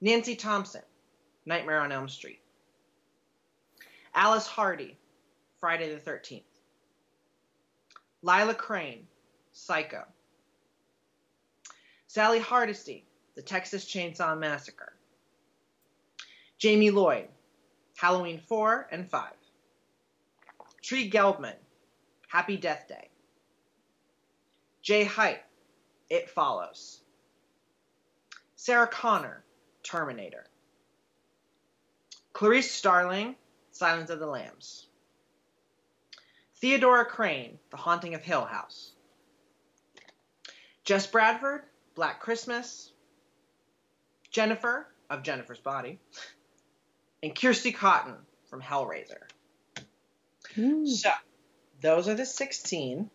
Nancy 0.00 0.36
Thompson, 0.36 0.82
Nightmare 1.46 1.80
on 1.80 1.92
Elm 1.92 2.08
Street. 2.08 2.40
Alice 4.14 4.46
Hardy, 4.46 4.98
Friday 5.58 5.94
the 5.94 6.00
13th. 6.00 6.42
Lila 8.22 8.54
Crane, 8.54 9.06
Psycho. 9.52 10.04
Sally 12.06 12.40
Hardesty, 12.40 13.06
The 13.36 13.42
Texas 13.42 13.86
Chainsaw 13.86 14.38
Massacre. 14.38 14.92
Jamie 16.58 16.90
Lloyd, 16.90 17.28
Halloween 17.96 18.40
4 18.46 18.88
and 18.92 19.10
5. 19.10 19.32
Tree 20.82 21.10
Gelbman, 21.10 21.54
Happy 22.28 22.56
Death 22.56 22.86
Day. 22.88 23.08
Jay 24.82 25.04
Height, 25.04 25.42
It 26.12 26.28
Follows. 26.28 27.00
Sarah 28.54 28.86
Connor, 28.86 29.42
Terminator. 29.82 30.44
Clarice 32.34 32.70
Starling, 32.70 33.34
Silence 33.70 34.10
of 34.10 34.18
the 34.18 34.26
Lambs. 34.26 34.88
Theodora 36.56 37.06
Crane, 37.06 37.58
The 37.70 37.78
Haunting 37.78 38.12
of 38.12 38.22
Hill 38.22 38.44
House. 38.44 38.90
Jess 40.84 41.06
Bradford, 41.06 41.62
Black 41.94 42.20
Christmas. 42.20 42.92
Jennifer, 44.30 44.86
of 45.08 45.22
Jennifer's 45.22 45.60
Body. 45.60 45.98
And 47.22 47.34
Kirsty 47.34 47.72
Cotton 47.72 48.16
from 48.50 48.60
Hellraiser. 48.60 49.22
Ooh. 50.58 50.86
So, 50.86 51.10
those 51.80 52.06
are 52.06 52.14
the 52.14 52.26
16. 52.26 53.08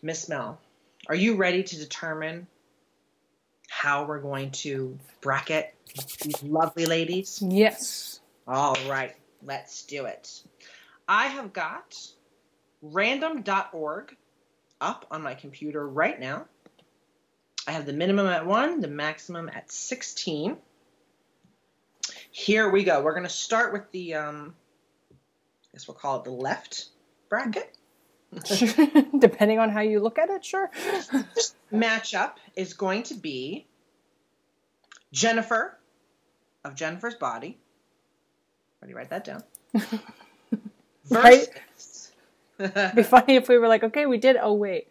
Miss 0.00 0.30
Mel, 0.30 0.58
are 1.08 1.14
you 1.14 1.36
ready 1.36 1.62
to 1.62 1.76
determine 1.76 2.46
how 3.68 4.04
we're 4.04 4.20
going 4.20 4.50
to 4.50 4.98
bracket 5.20 5.74
these 6.22 6.42
lovely 6.42 6.86
ladies? 6.86 7.42
Yes. 7.46 8.20
All 8.46 8.76
right, 8.88 9.14
let's 9.42 9.84
do 9.84 10.06
it. 10.06 10.42
I 11.08 11.26
have 11.26 11.52
got 11.52 11.96
random.org 12.82 14.16
up 14.80 15.06
on 15.10 15.22
my 15.22 15.34
computer 15.34 15.86
right 15.86 16.18
now. 16.18 16.46
I 17.66 17.72
have 17.72 17.86
the 17.86 17.92
minimum 17.92 18.26
at 18.26 18.46
1, 18.46 18.80
the 18.80 18.88
maximum 18.88 19.48
at 19.48 19.70
16. 19.70 20.56
Here 22.30 22.70
we 22.70 22.84
go. 22.84 23.02
We're 23.02 23.12
going 23.12 23.24
to 23.24 23.28
start 23.28 23.72
with 23.72 23.90
the, 23.92 24.14
um, 24.14 24.54
I 25.12 25.16
guess 25.72 25.86
we'll 25.86 25.96
call 25.96 26.18
it 26.18 26.24
the 26.24 26.30
left 26.30 26.86
bracket. 27.28 27.76
Depending 29.18 29.58
on 29.58 29.70
how 29.70 29.80
you 29.80 30.00
look 30.00 30.18
at 30.18 30.30
it, 30.30 30.44
sure. 30.44 30.70
matchup 31.72 32.32
is 32.56 32.74
going 32.74 33.02
to 33.04 33.14
be 33.14 33.66
Jennifer 35.12 35.78
of 36.64 36.74
Jennifer's 36.74 37.16
Body. 37.16 37.58
Ready, 38.80 38.94
write 38.94 39.10
that 39.10 39.24
down. 39.24 39.42
Right. 41.10 41.48
It'd 42.58 42.94
be 42.94 43.02
funny 43.02 43.36
if 43.36 43.48
we 43.48 43.58
were 43.58 43.68
like, 43.68 43.82
okay, 43.82 44.06
we 44.06 44.18
did. 44.18 44.36
Oh, 44.40 44.54
wait. 44.54 44.88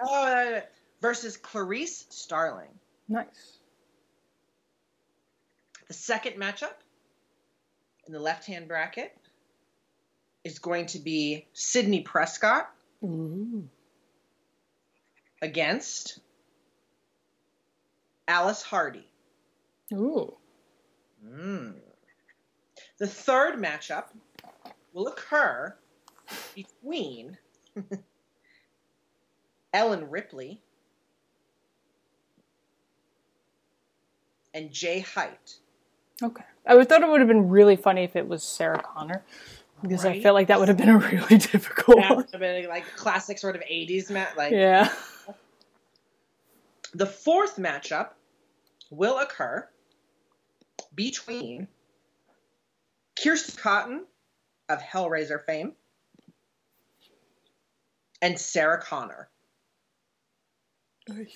oh, 0.00 0.60
versus 1.00 1.36
Clarice 1.36 2.06
Starling. 2.10 2.68
Nice. 3.08 3.58
The 5.88 5.94
second 5.94 6.34
matchup 6.34 6.74
in 8.06 8.12
the 8.12 8.20
left-hand 8.20 8.68
bracket 8.68 9.16
is 10.48 10.58
going 10.58 10.86
to 10.86 10.98
be 10.98 11.46
Sidney 11.52 12.00
Prescott 12.00 12.70
Ooh. 13.04 13.68
against 15.42 16.20
Alice 18.26 18.62
Hardy. 18.62 19.06
Ooh. 19.92 20.34
Mm. 21.24 21.74
The 22.98 23.06
third 23.06 23.56
matchup 23.56 24.06
will 24.94 25.08
occur 25.08 25.76
between 26.54 27.36
Ellen 29.74 30.08
Ripley 30.08 30.62
and 34.54 34.72
Jay 34.72 35.00
Height. 35.00 35.56
Okay. 36.22 36.44
I 36.66 36.82
thought 36.84 37.02
it 37.02 37.08
would 37.08 37.20
have 37.20 37.28
been 37.28 37.48
really 37.48 37.76
funny 37.76 38.02
if 38.02 38.16
it 38.16 38.26
was 38.26 38.42
Sarah 38.42 38.82
Connor. 38.82 39.22
Because 39.82 40.04
I 40.04 40.20
felt 40.20 40.34
like 40.34 40.48
that 40.48 40.58
would 40.58 40.68
have 40.68 40.76
been 40.76 40.88
a 40.88 40.98
really 40.98 41.38
difficult 41.38 41.98
That 41.98 42.08
one. 42.10 42.16
would 42.18 42.30
have 42.32 42.40
been 42.40 42.68
like 42.68 42.84
classic 42.96 43.38
sort 43.38 43.54
of 43.56 43.62
80s 43.62 44.10
match. 44.10 44.36
Like 44.36 44.52
Yeah. 44.52 44.92
the 46.94 47.06
fourth 47.06 47.56
matchup 47.56 48.10
will 48.90 49.18
occur 49.18 49.68
between 50.94 51.68
Kirsten 53.22 53.56
Cotton 53.60 54.04
of 54.68 54.80
Hellraiser 54.80 55.44
fame 55.44 55.74
and 58.20 58.38
Sarah 58.38 58.80
Connor. 58.82 59.28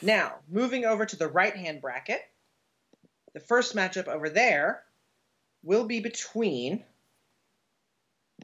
Now, 0.02 0.34
moving 0.50 0.84
over 0.84 1.06
to 1.06 1.16
the 1.16 1.28
right 1.28 1.54
hand 1.56 1.80
bracket, 1.80 2.20
the 3.34 3.40
first 3.40 3.74
matchup 3.74 4.06
over 4.08 4.28
there 4.28 4.82
will 5.62 5.84
be 5.86 6.00
between, 6.00 6.84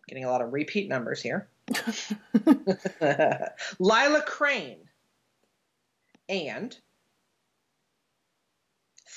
getting 0.07 0.25
a 0.25 0.31
lot 0.31 0.43
of 0.43 0.53
repeat 0.53 0.89
numbers 0.89 1.23
here, 1.23 1.49
Lila 3.79 4.23
Crane 4.23 4.89
and 6.29 6.77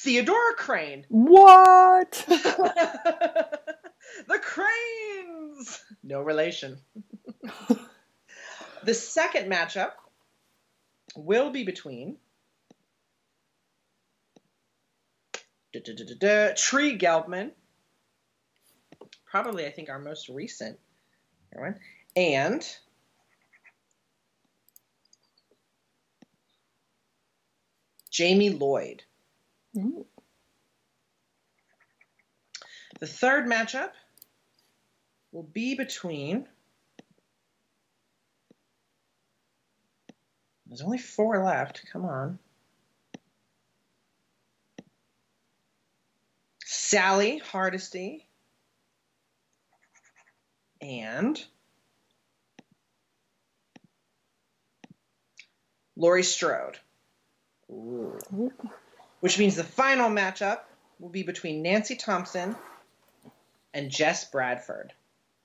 Theodora 0.04 0.56
Crane. 0.58 1.06
What? 1.10 2.24
the 2.28 3.60
Cranes! 4.42 5.84
No 6.04 6.22
relation. 6.22 6.80
the 8.84 8.94
second 8.94 9.52
matchup 9.52 9.92
will 11.16 11.52
be 11.52 11.64
between 11.64 12.18
da-da-da-da-da, 15.74 16.54
Tree 16.56 16.98
Gelbman, 16.98 17.52
probably 19.32 19.66
I 19.66 19.72
think 19.72 19.90
our 19.90 19.98
most 19.98 20.28
recent 20.28 20.78
one, 21.54 21.80
and 22.18 22.68
Jamie 28.12 28.50
Lloyd. 28.50 29.04
Ooh. 29.78 30.06
The 33.00 33.08
third 33.08 33.48
matchup 33.48 33.92
will 35.32 35.44
be 35.44 35.76
between. 35.76 36.46
There's 40.68 40.82
only 40.82 40.98
four 40.98 41.44
left. 41.44 41.84
Come 41.92 42.04
on. 42.06 42.38
Sally 46.66 47.38
Hardesty 47.38 48.28
and 50.82 51.44
Laurie 55.96 56.24
Strode. 56.24 56.78
Ooh. 57.70 58.52
Which 59.20 59.38
means 59.38 59.56
the 59.56 59.64
final 59.64 60.10
matchup 60.10 60.62
will 61.00 61.10
be 61.10 61.24
between 61.24 61.62
Nancy 61.62 61.96
Thompson 61.96 62.56
and 63.74 63.92
Jess 63.92 64.30
Bradford. 64.30 64.94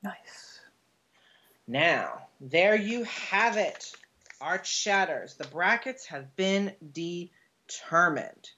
Nice. 0.02 0.60
Now, 1.68 2.26
there 2.40 2.76
you 2.76 3.04
have 3.04 3.56
it. 3.56 3.92
Our 4.40 4.58
chatters. 4.58 5.34
The 5.34 5.46
brackets 5.48 6.06
have 6.06 6.36
been 6.36 6.72
determined. 6.92 8.50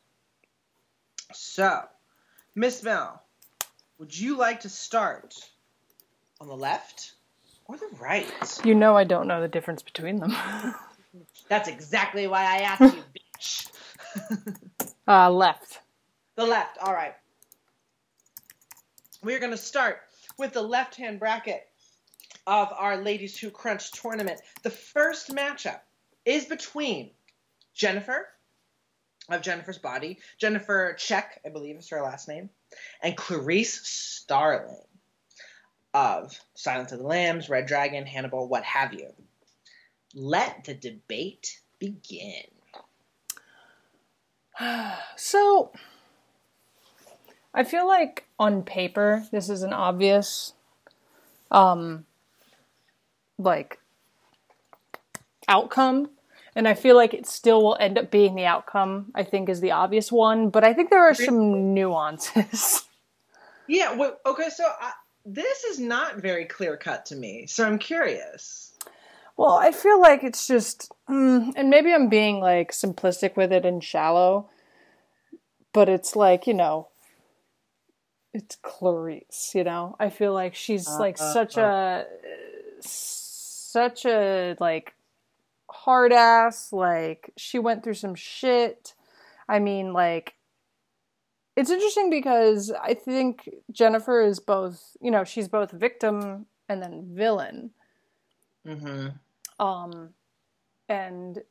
So, 1.32 1.82
Miss 2.54 2.82
Mel, 2.82 3.22
would 3.98 4.18
you 4.18 4.36
like 4.36 4.60
to 4.60 4.68
start 4.68 5.34
on 6.40 6.48
the 6.48 6.56
left 6.56 7.12
or 7.66 7.76
the 7.76 7.88
right? 8.00 8.26
You 8.64 8.74
know 8.74 8.96
I 8.96 9.04
don't 9.04 9.26
know 9.26 9.40
the 9.40 9.48
difference 9.48 9.82
between 9.82 10.18
them. 10.18 10.34
That's 11.48 11.68
exactly 11.68 12.26
why 12.26 12.42
I 12.42 12.56
asked 12.58 12.94
you, 12.94 13.02
bitch. 13.40 13.68
uh, 15.06 15.30
left. 15.30 15.80
The 16.36 16.46
left. 16.46 16.78
All 16.78 16.92
right. 16.92 17.14
We're 19.22 19.40
going 19.40 19.50
to 19.50 19.56
start 19.56 19.98
with 20.38 20.52
the 20.52 20.62
left 20.62 20.94
hand 20.94 21.18
bracket 21.18 21.66
of 22.46 22.68
our 22.76 22.96
Ladies 22.96 23.36
Who 23.38 23.50
Crunch 23.50 23.90
tournament. 23.90 24.40
The 24.62 24.70
first 24.70 25.34
matchup 25.34 25.80
is 26.24 26.44
between 26.44 27.10
Jennifer 27.74 28.28
of 29.28 29.42
Jennifer's 29.42 29.78
Body, 29.78 30.18
Jennifer 30.38 30.94
Check, 30.98 31.40
I 31.44 31.48
believe 31.50 31.76
is 31.76 31.88
her 31.90 32.00
last 32.02 32.28
name, 32.28 32.48
and 33.02 33.16
Clarice 33.16 33.80
Starling 33.86 34.76
of 35.94 36.38
Silence 36.54 36.92
of 36.92 36.98
the 36.98 37.06
Lambs, 37.06 37.48
Red 37.48 37.66
Dragon, 37.66 38.06
Hannibal, 38.06 38.48
what 38.48 38.64
have 38.64 38.92
you. 38.92 39.12
Let 40.14 40.64
the 40.64 40.74
debate 40.74 41.60
begin. 41.78 42.44
So, 45.16 45.72
I 47.54 47.64
feel 47.64 47.86
like 47.86 48.26
on 48.38 48.62
paper 48.62 49.24
this 49.30 49.48
is 49.48 49.62
an 49.62 49.72
obvious, 49.72 50.52
um, 51.50 52.06
like 53.38 53.78
outcome, 55.46 56.10
and 56.54 56.66
I 56.66 56.74
feel 56.74 56.96
like 56.96 57.14
it 57.14 57.26
still 57.26 57.62
will 57.62 57.76
end 57.78 57.98
up 57.98 58.10
being 58.10 58.34
the 58.34 58.46
outcome. 58.46 59.12
I 59.14 59.22
think 59.22 59.48
is 59.48 59.60
the 59.60 59.70
obvious 59.70 60.10
one, 60.10 60.50
but 60.50 60.64
I 60.64 60.74
think 60.74 60.90
there 60.90 61.08
are 61.08 61.14
some 61.14 61.74
nuances. 61.74 62.84
Yeah. 63.70 63.92
Well, 63.94 64.18
okay. 64.24 64.48
So 64.48 64.64
I, 64.64 64.92
this 65.34 65.64
is 65.64 65.78
not 65.78 66.16
very 66.16 66.46
clear 66.46 66.76
cut 66.76 67.06
to 67.06 67.16
me. 67.16 67.46
So 67.46 67.64
I'm 67.64 67.78
curious. 67.78 68.72
Well, 69.36 69.54
I 69.54 69.70
feel 69.72 70.00
like 70.00 70.24
it's 70.24 70.46
just, 70.46 70.90
mm, 71.08 71.52
and 71.54 71.70
maybe 71.70 71.92
I'm 71.92 72.08
being 72.08 72.40
like 72.40 72.72
simplistic 72.72 73.36
with 73.36 73.52
it 73.52 73.64
and 73.64 73.84
shallow, 73.84 74.48
but 75.72 75.88
it's 75.88 76.16
like, 76.16 76.46
you 76.46 76.54
know, 76.54 76.88
it's 78.32 78.56
Clarice, 78.62 79.52
you 79.54 79.64
know? 79.64 79.96
I 80.00 80.10
feel 80.10 80.32
like 80.32 80.54
she's 80.54 80.88
Uh, 80.88 80.98
like 80.98 81.20
uh, 81.20 81.32
such 81.32 81.58
uh. 81.58 81.60
a, 81.62 82.06
such 82.80 84.06
a 84.06 84.56
like 84.60 84.94
hard 85.70 86.12
ass, 86.12 86.72
like 86.72 87.30
she 87.36 87.58
went 87.58 87.84
through 87.84 87.94
some 87.94 88.14
shit. 88.14 88.94
I 89.48 89.58
mean, 89.58 89.92
like, 89.92 90.34
it's 91.58 91.70
interesting 91.70 92.08
because 92.08 92.70
I 92.70 92.94
think 92.94 93.48
Jennifer 93.72 94.22
is 94.22 94.38
both, 94.38 94.96
you 95.00 95.10
know, 95.10 95.24
she's 95.24 95.48
both 95.48 95.72
victim 95.72 96.46
and 96.68 96.80
then 96.80 97.08
villain 97.12 97.72
Mm-hmm. 98.66 99.64
um, 99.64 100.10
and 100.88 101.42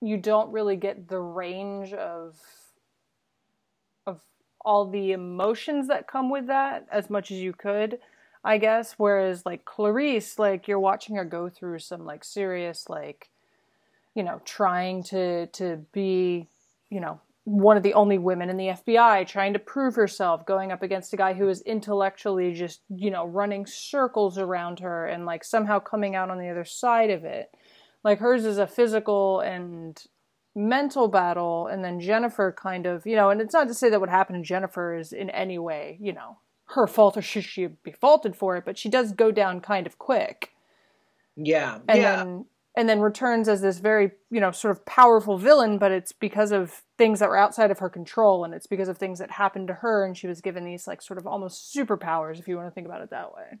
you 0.00 0.16
don't 0.16 0.50
really 0.50 0.76
get 0.76 1.08
the 1.08 1.18
range 1.18 1.92
of 1.92 2.38
of 4.06 4.20
all 4.64 4.88
the 4.88 5.12
emotions 5.12 5.88
that 5.88 6.06
come 6.06 6.30
with 6.30 6.46
that 6.46 6.86
as 6.90 7.10
much 7.10 7.30
as 7.30 7.38
you 7.38 7.52
could 7.52 7.98
i 8.44 8.56
guess 8.56 8.94
whereas 8.96 9.44
like 9.44 9.64
clarice 9.64 10.38
like 10.38 10.68
you're 10.68 10.78
watching 10.78 11.16
her 11.16 11.24
go 11.24 11.48
through 11.48 11.80
some 11.80 12.06
like 12.06 12.22
serious 12.24 12.88
like 12.88 13.30
you 14.14 14.22
know 14.22 14.40
trying 14.44 15.02
to 15.02 15.46
to 15.48 15.84
be 15.92 16.46
you 16.88 17.00
know 17.00 17.20
one 17.48 17.78
of 17.78 17.82
the 17.82 17.94
only 17.94 18.18
women 18.18 18.50
in 18.50 18.58
the 18.58 18.66
FBI 18.66 19.26
trying 19.26 19.54
to 19.54 19.58
prove 19.58 19.94
herself 19.94 20.44
going 20.44 20.70
up 20.70 20.82
against 20.82 21.14
a 21.14 21.16
guy 21.16 21.32
who 21.32 21.48
is 21.48 21.62
intellectually 21.62 22.52
just 22.52 22.82
you 22.94 23.10
know 23.10 23.24
running 23.26 23.64
circles 23.64 24.36
around 24.36 24.80
her 24.80 25.06
and 25.06 25.24
like 25.24 25.42
somehow 25.42 25.78
coming 25.78 26.14
out 26.14 26.28
on 26.28 26.38
the 26.38 26.48
other 26.50 26.64
side 26.66 27.08
of 27.08 27.24
it 27.24 27.50
like 28.04 28.18
hers 28.18 28.44
is 28.44 28.58
a 28.58 28.66
physical 28.66 29.40
and 29.40 30.04
mental 30.54 31.08
battle 31.08 31.68
and 31.68 31.82
then 31.82 32.00
Jennifer 32.00 32.52
kind 32.52 32.84
of 32.84 33.06
you 33.06 33.16
know 33.16 33.30
and 33.30 33.40
it's 33.40 33.54
not 33.54 33.66
to 33.68 33.74
say 33.74 33.88
that 33.88 34.00
what 34.00 34.10
happened 34.10 34.44
to 34.44 34.46
Jennifer 34.46 34.94
is 34.94 35.14
in 35.14 35.30
any 35.30 35.58
way 35.58 35.96
you 36.02 36.12
know 36.12 36.36
her 36.74 36.86
fault 36.86 37.16
or 37.16 37.22
should 37.22 37.44
she 37.44 37.66
be 37.66 37.92
faulted 37.92 38.36
for 38.36 38.58
it 38.58 38.64
but 38.66 38.76
she 38.76 38.90
does 38.90 39.12
go 39.12 39.30
down 39.30 39.60
kind 39.60 39.86
of 39.86 39.98
quick 39.98 40.52
Yeah. 41.34 41.78
and 41.88 41.98
yeah. 41.98 42.16
then 42.16 42.44
and 42.78 42.88
then 42.88 43.00
returns 43.00 43.48
as 43.48 43.60
this 43.60 43.78
very 43.78 44.12
you 44.30 44.40
know 44.40 44.50
sort 44.50 44.70
of 44.70 44.86
powerful 44.86 45.36
villain 45.36 45.78
but 45.78 45.92
it's 45.92 46.12
because 46.12 46.52
of 46.52 46.82
things 46.96 47.18
that 47.18 47.28
were 47.28 47.36
outside 47.36 47.70
of 47.70 47.80
her 47.80 47.90
control 47.90 48.44
and 48.44 48.54
it's 48.54 48.66
because 48.66 48.88
of 48.88 48.96
things 48.96 49.18
that 49.18 49.32
happened 49.32 49.68
to 49.68 49.74
her 49.74 50.04
and 50.04 50.16
she 50.16 50.26
was 50.26 50.40
given 50.40 50.64
these 50.64 50.86
like 50.86 51.02
sort 51.02 51.18
of 51.18 51.26
almost 51.26 51.74
superpowers 51.74 52.38
if 52.38 52.48
you 52.48 52.56
want 52.56 52.66
to 52.66 52.70
think 52.70 52.86
about 52.86 53.02
it 53.02 53.10
that 53.10 53.34
way 53.34 53.58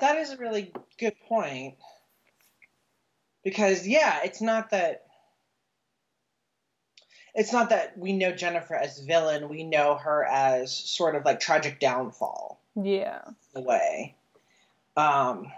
That 0.00 0.16
is 0.16 0.30
a 0.30 0.36
really 0.36 0.72
good 0.98 1.14
point. 1.28 1.76
Because 3.44 3.86
yeah, 3.86 4.20
it's 4.24 4.40
not 4.40 4.70
that 4.70 5.04
it's 7.34 7.52
not 7.52 7.70
that 7.70 7.96
we 7.96 8.12
know 8.12 8.32
Jennifer 8.32 8.74
as 8.74 8.98
villain, 9.00 9.48
we 9.48 9.64
know 9.64 9.96
her 9.96 10.24
as 10.24 10.74
sort 10.76 11.14
of 11.16 11.24
like 11.24 11.40
tragic 11.40 11.80
downfall 11.80 12.60
yeah 12.76 13.22
in 13.54 13.62
a 13.62 13.64
way. 13.64 14.14
Um 14.96 15.52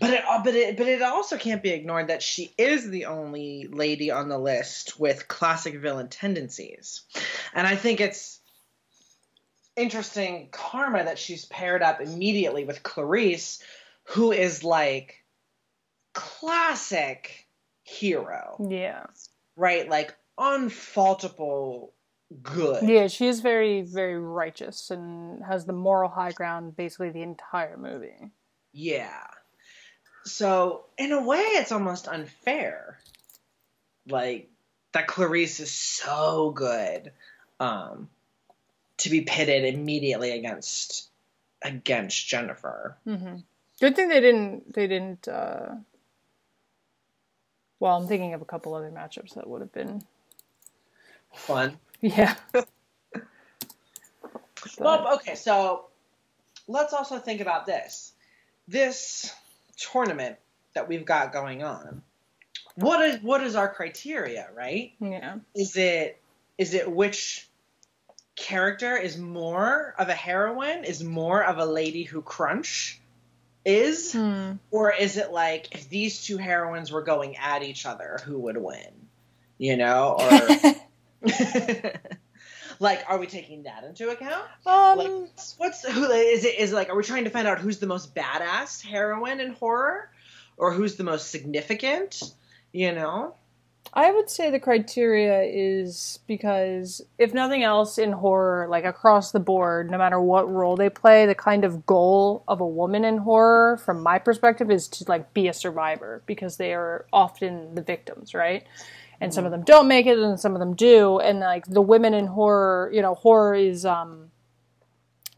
but 0.00 0.10
it, 0.10 0.24
uh, 0.28 0.42
but 0.42 0.54
it 0.54 0.76
but 0.76 0.86
it 0.86 1.02
also 1.02 1.36
can't 1.36 1.62
be 1.62 1.70
ignored 1.70 2.08
that 2.08 2.22
she 2.22 2.52
is 2.58 2.88
the 2.88 3.06
only 3.06 3.68
lady 3.70 4.10
on 4.10 4.28
the 4.28 4.38
list 4.38 4.98
with 4.98 5.28
classic 5.28 5.78
villain 5.80 6.08
tendencies. 6.08 7.02
And 7.54 7.66
I 7.66 7.76
think 7.76 8.00
it's 8.00 8.40
interesting 9.76 10.48
karma 10.50 11.04
that 11.04 11.18
she's 11.18 11.44
paired 11.44 11.82
up 11.82 12.00
immediately 12.00 12.64
with 12.64 12.82
Clarice, 12.82 13.62
who 14.04 14.32
is 14.32 14.64
like 14.64 15.24
classic 16.14 17.46
hero, 17.82 18.56
yeah 18.70 19.06
right? 19.56 19.88
Like 19.88 20.14
unfaultable 20.38 21.92
good. 22.42 22.88
yeah 22.88 23.06
she 23.06 23.26
is 23.26 23.40
very 23.40 23.82
very 23.82 24.18
righteous 24.18 24.90
and 24.90 25.44
has 25.44 25.64
the 25.64 25.72
moral 25.72 26.10
high 26.10 26.32
ground 26.32 26.76
basically 26.76 27.10
the 27.10 27.22
entire 27.22 27.76
movie 27.76 28.32
Yeah. 28.72 29.22
So 30.26 30.84
in 30.98 31.12
a 31.12 31.22
way, 31.22 31.38
it's 31.38 31.72
almost 31.72 32.08
unfair. 32.08 32.98
Like 34.08 34.50
that 34.92 35.06
Clarice 35.06 35.60
is 35.60 35.70
so 35.70 36.50
good, 36.50 37.12
um, 37.60 38.08
to 38.98 39.10
be 39.10 39.22
pitted 39.22 39.64
immediately 39.74 40.32
against 40.32 41.08
against 41.62 42.28
Jennifer. 42.28 42.96
hmm 43.04 43.36
good 43.80 43.94
thing 43.96 44.08
they 44.08 44.20
didn't 44.20 44.72
they 44.72 44.86
didn't 44.86 45.26
uh 45.28 45.74
well 47.80 47.96
i'm 47.96 48.06
thinking 48.06 48.32
of 48.34 48.40
a 48.40 48.44
couple 48.46 48.74
other 48.74 48.90
matchups 48.90 49.34
that 49.34 49.46
would 49.46 49.60
have 49.60 49.72
been 49.72 50.02
Fun. 51.34 51.78
yeah 52.00 52.34
Well, 54.78 55.14
okay, 55.14 55.34
so 55.34 55.86
let's 56.68 56.92
also 56.92 57.18
think 57.18 57.40
about 57.40 57.66
this. 57.66 58.12
This 58.68 59.32
tournament 59.76 60.36
that 60.74 60.88
we've 60.88 61.04
got 61.04 61.32
going 61.32 61.62
on. 61.62 62.02
What 62.74 63.02
is 63.02 63.22
what 63.22 63.42
is 63.42 63.56
our 63.56 63.72
criteria, 63.72 64.48
right? 64.54 64.92
yeah 65.00 65.36
Is 65.54 65.76
it 65.76 66.20
is 66.58 66.74
it 66.74 66.90
which 66.90 67.48
character 68.36 68.96
is 68.96 69.16
more 69.16 69.94
of 69.98 70.08
a 70.08 70.14
heroine, 70.14 70.84
is 70.84 71.02
more 71.02 71.42
of 71.42 71.58
a 71.58 71.64
lady 71.64 72.02
who 72.02 72.22
crunch 72.22 73.00
is? 73.64 74.12
Hmm. 74.12 74.52
Or 74.70 74.92
is 74.92 75.16
it 75.16 75.32
like 75.32 75.74
if 75.74 75.88
these 75.88 76.22
two 76.22 76.36
heroines 76.36 76.92
were 76.92 77.02
going 77.02 77.36
at 77.36 77.62
each 77.62 77.86
other, 77.86 78.18
who 78.24 78.38
would 78.40 78.58
win? 78.58 79.08
You 79.58 79.76
know? 79.76 80.16
Or 80.18 80.74
like 82.80 83.04
are 83.08 83.18
we 83.18 83.26
taking 83.26 83.64
that 83.64 83.84
into 83.84 84.10
account? 84.10 84.44
um 84.66 84.98
like 84.98 85.10
what's 85.58 85.86
who 85.86 86.04
is 86.10 86.44
it 86.44 86.58
is 86.58 86.72
it 86.72 86.74
like 86.74 86.88
are 86.88 86.96
we 86.96 87.02
trying 87.02 87.24
to 87.24 87.30
find 87.30 87.46
out 87.46 87.58
who's 87.58 87.78
the 87.78 87.86
most 87.86 88.14
badass 88.14 88.82
heroine 88.82 89.40
in 89.40 89.52
horror 89.52 90.10
or 90.56 90.72
who's 90.72 90.96
the 90.96 91.04
most 91.04 91.30
significant 91.30 92.22
you 92.72 92.92
know 92.92 93.34
I 93.92 94.10
would 94.12 94.28
say 94.28 94.50
the 94.50 94.60
criteria 94.60 95.42
is 95.42 96.18
because 96.26 97.02
if 97.18 97.32
nothing 97.32 97.62
else 97.62 97.98
in 97.98 98.12
horror, 98.12 98.66
like 98.68 98.84
across 98.84 99.32
the 99.32 99.40
board, 99.40 99.90
no 99.90 99.98
matter 99.98 100.20
what 100.20 100.50
role 100.50 100.76
they 100.76 100.90
play, 100.90 101.24
the 101.26 101.34
kind 101.34 101.64
of 101.64 101.86
goal 101.86 102.42
of 102.48 102.60
a 102.60 102.66
woman 102.66 103.04
in 103.04 103.18
horror, 103.18 103.78
from 103.78 104.02
my 104.02 104.18
perspective, 104.18 104.70
is 104.70 104.88
to 104.88 105.04
like 105.08 105.32
be 105.32 105.48
a 105.48 105.54
survivor 105.54 106.22
because 106.26 106.56
they 106.56 106.74
are 106.74 107.06
often 107.12 107.74
the 107.74 107.82
victims, 107.82 108.34
right? 108.34 108.66
And 109.20 109.32
some 109.32 109.46
of 109.46 109.50
them 109.50 109.62
don't 109.62 109.88
make 109.88 110.06
it, 110.06 110.18
and 110.18 110.38
some 110.38 110.54
of 110.54 110.60
them 110.60 110.74
do. 110.74 111.18
And 111.20 111.40
like 111.40 111.66
the 111.66 111.80
women 111.80 112.12
in 112.12 112.26
horror, 112.26 112.90
you 112.92 113.00
know, 113.00 113.14
horror 113.14 113.54
is 113.54 113.86
um, 113.86 114.30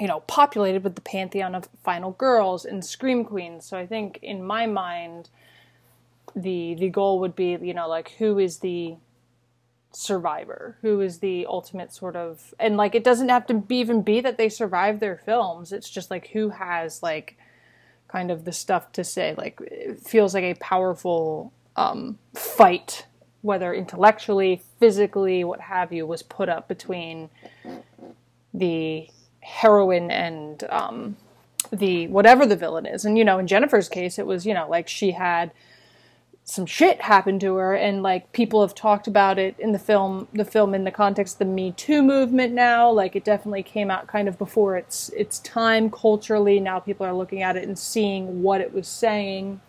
you 0.01 0.07
know, 0.07 0.21
populated 0.21 0.85
with 0.85 0.95
the 0.95 1.01
pantheon 1.01 1.55
of 1.55 1.69
final 1.85 2.12
girls 2.12 2.64
and 2.64 2.85
scream 2.85 3.25
queens. 3.25 3.64
So 3.64 3.77
I 3.77 3.87
think 3.87 4.19
in 4.23 4.43
my 4.43 4.67
mind, 4.67 5.31
the 6.35 6.75
the 6.75 6.88
goal 6.88 7.21
would 7.21 7.35
be 7.35 7.59
you 7.61 7.75
know 7.75 7.88
like 7.88 8.12
who 8.19 8.38
is 8.38 8.59
the 8.59 8.97
survivor 9.93 10.77
who 10.83 11.01
is 11.01 11.19
the 11.19 11.47
ultimate 11.47 11.93
sort 11.93 12.14
of 12.14 12.55
and 12.59 12.77
like 12.77 12.95
it 12.95 13.03
doesn't 13.03 13.31
have 13.31 13.47
to 13.47 13.55
be 13.55 13.77
even 13.77 14.03
be 14.03 14.21
that 14.21 14.37
they 14.37 14.49
survive 14.49 15.01
their 15.01 15.17
films 15.17 15.73
it's 15.73 15.88
just 15.88 16.11
like 16.11 16.29
who 16.29 16.51
has 16.51 17.03
like 17.03 17.37
kind 18.07 18.31
of 18.31 18.45
the 18.45 18.53
stuff 18.53 18.93
to 18.93 19.03
say 19.03 19.35
like 19.37 19.59
it 19.62 19.99
feels 20.01 20.35
like 20.35 20.45
a 20.45 20.55
powerful 20.55 21.53
um 21.77 22.19
fight 22.35 23.07
whether 23.49 23.75
intellectually 23.75 24.63
physically 24.79 25.43
what 25.43 25.63
have 25.63 25.93
you 25.93 26.07
was 26.07 26.23
put 26.23 26.49
up 26.51 26.69
between 26.69 27.31
the 28.55 29.09
heroine 29.41 30.11
and 30.11 30.65
um, 30.71 31.17
the 31.73 32.07
whatever 32.09 32.47
the 32.47 32.57
villain 32.57 32.87
is. 32.87 33.05
And 33.07 33.19
you 33.19 33.25
know, 33.25 33.39
in 33.39 33.47
Jennifer's 33.47 33.89
case, 33.89 34.19
it 34.19 34.27
was 34.27 34.47
you 34.47 34.55
know 34.55 34.69
like 34.69 34.87
she 34.87 35.13
had 35.13 35.51
some 36.45 36.67
shit 36.67 37.03
happen 37.03 37.39
to 37.41 37.57
her, 37.57 37.75
and 37.75 38.03
like 38.03 38.33
people 38.33 38.61
have 38.63 38.75
talked 38.75 39.07
about 39.07 39.39
it 39.39 39.55
in 39.59 39.73
the 39.73 39.79
film, 39.79 40.29
the 40.33 40.45
film 40.45 40.75
in 40.75 40.85
the 40.85 40.91
context 40.91 41.37
of 41.37 41.39
the 41.41 41.45
Me 41.47 41.73
Too 41.73 42.03
movement. 42.03 42.55
Now, 42.55 42.91
like 42.91 43.17
it 43.17 43.25
definitely 43.25 43.63
came 43.63 43.91
out 43.91 44.07
kind 44.07 44.29
of 44.29 44.39
before 44.39 44.77
its 44.77 45.09
its 45.11 45.39
time 45.41 45.91
culturally. 45.91 46.61
Now 46.61 46.81
people 46.81 47.07
are 47.07 47.15
looking 47.15 47.43
at 47.43 47.57
it 47.57 47.67
and 47.67 47.79
seeing 47.79 48.43
what 48.43 48.61
it 48.61 48.73
was 48.73 48.89
saying. 48.89 49.61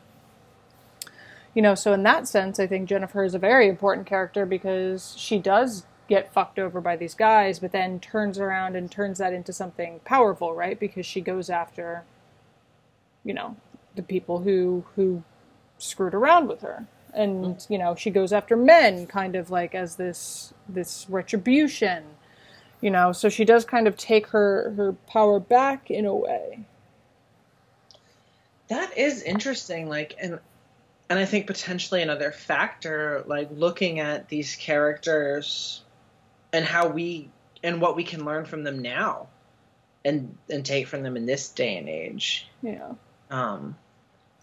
You 1.53 1.61
know, 1.61 1.75
so 1.75 1.93
in 1.93 2.03
that 2.03 2.27
sense, 2.27 2.59
I 2.59 2.67
think 2.67 2.87
Jennifer 2.87 3.23
is 3.23 3.33
a 3.33 3.39
very 3.39 3.67
important 3.67 4.07
character 4.07 4.45
because 4.45 5.15
she 5.17 5.39
does 5.39 5.85
get 6.09 6.33
fucked 6.33 6.59
over 6.59 6.81
by 6.81 6.95
these 6.95 7.13
guys, 7.13 7.59
but 7.59 7.71
then 7.71 7.99
turns 7.99 8.39
around 8.39 8.75
and 8.75 8.91
turns 8.91 9.19
that 9.19 9.31
into 9.31 9.53
something 9.53 9.99
powerful, 10.03 10.53
right? 10.53 10.79
Because 10.79 11.05
she 11.05 11.21
goes 11.21 11.49
after, 11.49 12.03
you 13.23 13.33
know, 13.33 13.55
the 13.95 14.03
people 14.03 14.39
who 14.39 14.83
who 14.95 15.23
screwed 15.77 16.13
around 16.13 16.47
with 16.47 16.61
her, 16.61 16.85
and 17.13 17.45
mm-hmm. 17.45 17.73
you 17.73 17.79
know, 17.79 17.95
she 17.95 18.09
goes 18.09 18.33
after 18.33 18.57
men, 18.57 19.07
kind 19.07 19.35
of 19.35 19.49
like 19.49 19.75
as 19.75 19.95
this 19.95 20.53
this 20.67 21.05
retribution, 21.09 22.03
you 22.81 22.89
know. 22.91 23.11
So 23.11 23.29
she 23.29 23.45
does 23.45 23.63
kind 23.63 23.87
of 23.87 23.95
take 23.95 24.27
her 24.27 24.73
her 24.75 24.93
power 25.07 25.39
back 25.39 25.89
in 25.89 26.05
a 26.05 26.15
way. 26.15 26.65
That 28.67 28.97
is 28.97 29.23
interesting. 29.23 29.89
Like, 29.89 30.15
and 30.21 30.39
and 31.09 31.17
I 31.17 31.25
think 31.25 31.47
potentially 31.47 32.01
another 32.01 32.31
factor, 32.31 33.23
like 33.25 33.49
looking 33.51 33.99
at 33.99 34.29
these 34.29 34.55
characters 34.55 35.81
and 36.53 36.63
how 36.63 36.87
we 36.87 37.29
and 37.63 37.81
what 37.81 37.95
we 37.95 38.03
can 38.03 38.25
learn 38.25 38.45
from 38.45 38.63
them 38.63 38.79
now 38.79 39.27
and 40.05 40.37
and 40.49 40.65
take 40.65 40.87
from 40.87 41.03
them 41.03 41.17
in 41.17 41.25
this 41.25 41.49
day 41.49 41.77
and 41.77 41.89
age. 41.89 42.47
Yeah. 42.61 42.93
Um 43.31 43.75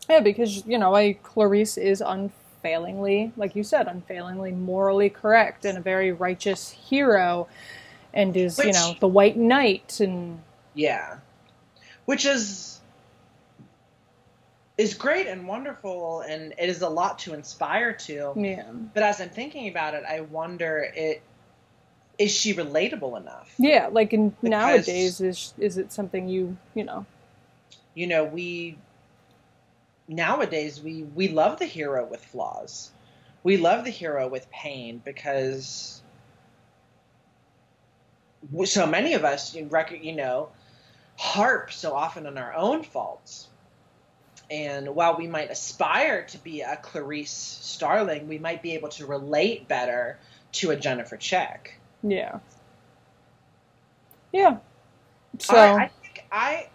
Yeah, 0.09 0.20
because 0.20 0.66
you 0.66 0.79
know, 0.79 0.90
like 0.90 1.22
Clarice 1.22 1.79
is 1.79 2.02
unfailingly, 2.05 3.33
like 3.37 3.55
you 3.55 3.62
said, 3.62 3.87
unfailingly 3.87 4.52
morally 4.52 5.09
correct 5.09 5.64
and 5.64 5.79
a 5.79 5.81
very 5.81 6.12
righteous 6.12 6.70
hero, 6.70 7.46
and 8.12 8.37
is 8.37 8.59
you 8.59 8.72
know 8.72 8.96
the 8.98 9.09
white 9.09 9.37
knight 9.37 10.00
and 10.00 10.40
yeah. 10.74 11.18
Which 12.07 12.26
is 12.26 12.75
is 14.78 14.94
great 14.94 15.26
and 15.26 15.46
wonderful 15.48 16.20
and 16.20 16.52
it 16.58 16.68
is 16.68 16.82
a 16.82 16.88
lot 16.88 17.18
to 17.20 17.32
inspire 17.34 17.92
to. 17.94 18.32
yeah, 18.36 18.70
But 18.94 19.02
as 19.02 19.20
I'm 19.20 19.30
thinking 19.30 19.68
about 19.68 19.94
it, 19.94 20.04
I 20.08 20.20
wonder 20.20 20.90
it 20.94 21.22
is 22.18 22.30
she 22.30 22.54
relatable 22.54 23.18
enough? 23.20 23.52
yeah. 23.58 23.88
Like 23.92 24.12
in 24.12 24.30
Because- 24.30 24.50
nowadays, 24.50 25.20
is 25.20 25.54
is 25.58 25.76
it 25.78 25.92
something 25.92 26.28
you 26.28 26.56
you 26.74 26.84
know? 26.84 27.04
you 27.94 28.06
know 28.06 28.24
we 28.24 28.76
nowadays 30.08 30.80
we 30.82 31.02
we 31.02 31.28
love 31.28 31.58
the 31.58 31.64
hero 31.66 32.04
with 32.06 32.22
flaws 32.24 32.90
we 33.42 33.56
love 33.56 33.84
the 33.84 33.90
hero 33.90 34.28
with 34.28 34.48
pain 34.50 35.00
because 35.04 36.00
so 38.64 38.86
many 38.86 39.14
of 39.14 39.24
us 39.24 39.54
you, 39.54 39.64
rec- 39.66 40.04
you 40.04 40.12
know 40.14 40.48
harp 41.18 41.72
so 41.72 41.94
often 41.94 42.26
on 42.26 42.36
our 42.38 42.52
own 42.54 42.82
faults 42.82 43.48
and 44.50 44.94
while 44.94 45.16
we 45.16 45.26
might 45.26 45.50
aspire 45.50 46.24
to 46.24 46.38
be 46.38 46.61
a 46.61 46.76
clarice 46.76 47.59
starling 47.61 48.28
we 48.28 48.38
might 48.38 48.62
be 48.62 48.72
able 48.72 48.88
to 48.88 49.06
relate 49.06 49.66
better 49.68 50.18
to 50.52 50.70
a 50.70 50.76
jennifer 50.76 51.16
check 51.16 51.78
Yeah. 52.02 52.38
Yeah. 54.32 54.59
So 55.38 55.56
I, 55.56 55.85
I 55.85 55.88
think 55.88 56.24
i 56.30 56.68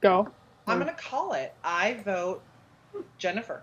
go 0.00 0.28
i'm 0.66 0.78
gonna 0.78 0.92
call 0.92 1.32
it 1.32 1.54
i 1.62 1.94
vote 2.04 2.42
jennifer 3.18 3.62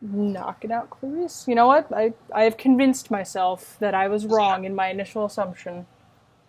knocking 0.00 0.72
out 0.72 0.90
Clarice. 0.90 1.46
You 1.46 1.54
know 1.54 1.66
what? 1.66 1.92
I 1.92 2.12
I 2.34 2.44
have 2.44 2.56
convinced 2.56 3.10
myself 3.10 3.76
that 3.80 3.94
I 3.94 4.08
was 4.08 4.26
wrong 4.26 4.64
in 4.64 4.74
my 4.74 4.88
initial 4.88 5.24
assumption. 5.24 5.86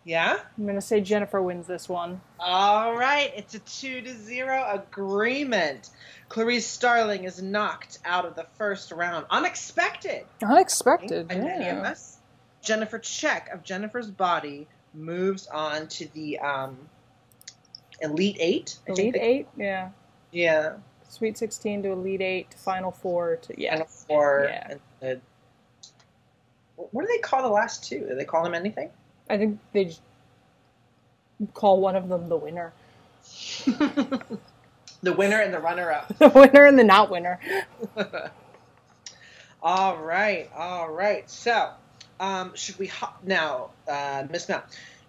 Yeah 0.03 0.39
I'm 0.57 0.65
gonna 0.65 0.81
say 0.81 1.01
Jennifer 1.01 1.41
wins 1.41 1.67
this 1.67 1.87
one. 1.89 2.21
All 2.39 2.95
right, 2.95 3.31
it's 3.35 3.53
a 3.55 3.59
two 3.59 4.01
to 4.01 4.13
zero 4.15 4.65
agreement. 4.71 5.89
Clarice 6.29 6.65
Starling 6.65 7.25
is 7.25 7.41
knocked 7.41 7.99
out 8.05 8.25
of 8.25 8.35
the 8.35 8.45
first 8.57 8.91
round. 8.91 9.25
Unexpected. 9.29 10.25
Unexpected. 10.41 11.27
by 11.27 11.35
Yeah. 11.35 11.93
Jennifer 12.61 12.99
Check 12.99 13.49
of 13.53 13.63
Jennifer's 13.63 14.09
Body 14.09 14.67
moves 14.93 15.47
on 15.47 15.87
to 15.87 16.07
the 16.13 16.39
um, 16.39 16.77
Elite 18.01 18.37
Eight. 18.39 18.77
I 18.87 18.91
Elite 18.91 19.13
they- 19.13 19.19
eight. 19.19 19.47
Yeah. 19.57 19.89
Yeah. 20.31 20.73
Sweet 21.09 21.37
16 21.37 21.83
to 21.83 21.89
Elite 21.91 22.21
8 22.21 22.51
to 22.51 22.57
Final 22.57 22.91
Four 22.91 23.35
to 23.35 23.53
yeah. 23.61 23.71
Final 23.71 23.87
Four. 23.87 24.45
Yeah. 24.49 24.75
And 25.01 25.21
what 26.75 27.01
do 27.01 27.07
they 27.07 27.19
call 27.19 27.41
the 27.43 27.49
last 27.49 27.83
two? 27.83 27.99
Do 28.07 28.15
they 28.15 28.23
call 28.23 28.43
them 28.43 28.53
anything? 28.53 28.89
I 29.31 29.37
think 29.37 29.59
they 29.71 29.95
call 31.53 31.79
one 31.79 31.95
of 31.95 32.09
them 32.09 32.27
the 32.27 32.35
winner. 32.35 32.73
the 33.65 35.13
winner 35.13 35.39
and 35.39 35.53
the 35.53 35.59
runner-up. 35.59 36.17
The 36.17 36.29
winner 36.29 36.65
and 36.65 36.77
the 36.77 36.83
not 36.83 37.09
winner. 37.09 37.39
all 39.63 39.97
right, 39.97 40.49
all 40.53 40.91
right. 40.91 41.29
So, 41.29 41.71
um, 42.19 42.51
should 42.55 42.77
we 42.77 42.87
hop 42.87 43.21
now, 43.23 43.69
uh, 43.87 44.25
Miss 44.29 44.49
Mel? 44.49 44.63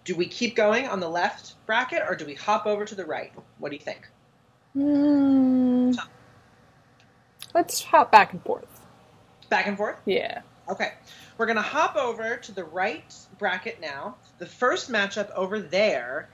Do 0.04 0.14
we 0.14 0.26
keep 0.26 0.54
going 0.54 0.87
on 0.87 1.00
the 1.00 1.08
left 1.08 1.54
bracket, 1.66 2.02
or 2.08 2.14
do 2.14 2.24
we 2.24 2.35
hop 2.35 2.66
over 2.66 2.85
to 2.85 2.94
the 2.94 3.04
right? 3.04 3.32
What 3.58 3.70
do 3.70 3.76
you 3.76 3.82
think? 3.82 4.08
Hmm. 4.74 5.92
Let's 7.54 7.82
hop 7.82 8.12
back 8.12 8.32
and 8.32 8.42
forth. 8.42 8.87
Back 9.48 9.66
and 9.66 9.76
forth. 9.76 9.96
Yeah. 10.06 10.42
Okay, 10.68 10.92
we're 11.38 11.47
gonna 11.47 11.62
hop 11.62 11.97
over 11.97 12.37
to 12.37 12.53
the 12.53 12.64
right 12.64 13.14
bracket 13.38 13.81
now. 13.81 14.16
The 14.38 14.47
first 14.47 14.90
matchup 14.90 15.31
over 15.33 15.61
there 15.61 16.29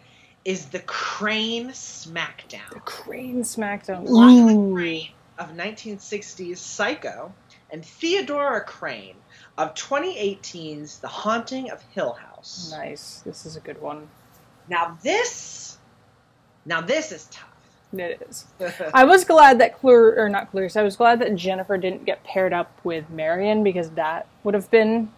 is 0.45 0.67
the 0.67 0.81
Crane 0.81 1.69
SmackDown. 1.69 2.71
The 2.73 2.81
Crane 2.81 3.43
SmackDown. 3.43 4.09
Ooh. 4.09 4.75
Crane 4.75 5.11
of 5.39 5.51
1960's 5.51 6.61
Psycho 6.61 7.33
and 7.71 7.85
Theodora 7.85 8.63
Crane 8.63 9.17
of 9.57 9.75
2018's 9.75 10.99
The 10.99 11.09
Haunting 11.09 11.71
of 11.71 11.83
Hill 11.83 12.15
House. 12.15 12.73
Nice. 12.77 13.23
This 13.25 13.47
is 13.47 13.57
a 13.57 13.61
good 13.61 13.81
one. 13.81 14.09
Now 14.69 14.99
this, 15.03 15.79
now 16.65 16.81
this 16.81 17.13
is 17.13 17.27
tough. 17.27 17.48
It 17.92 18.20
is. 18.29 18.46
I 18.92 19.05
was 19.05 19.24
glad 19.24 19.59
that 19.61 19.79
Clar 19.79 20.14
or 20.16 20.29
not 20.29 20.51
Clarice. 20.51 20.77
I 20.77 20.83
was 20.83 20.96
glad 20.96 21.20
that 21.20 21.35
Jennifer 21.37 21.79
didn't 21.79 22.05
get 22.05 22.22
paired 22.24 22.53
up 22.53 22.79
with 22.85 23.09
Marion 23.09 23.64
because 23.64 23.90
that 23.92 24.27
would 24.44 24.55
have 24.55 24.70
been 24.70 25.11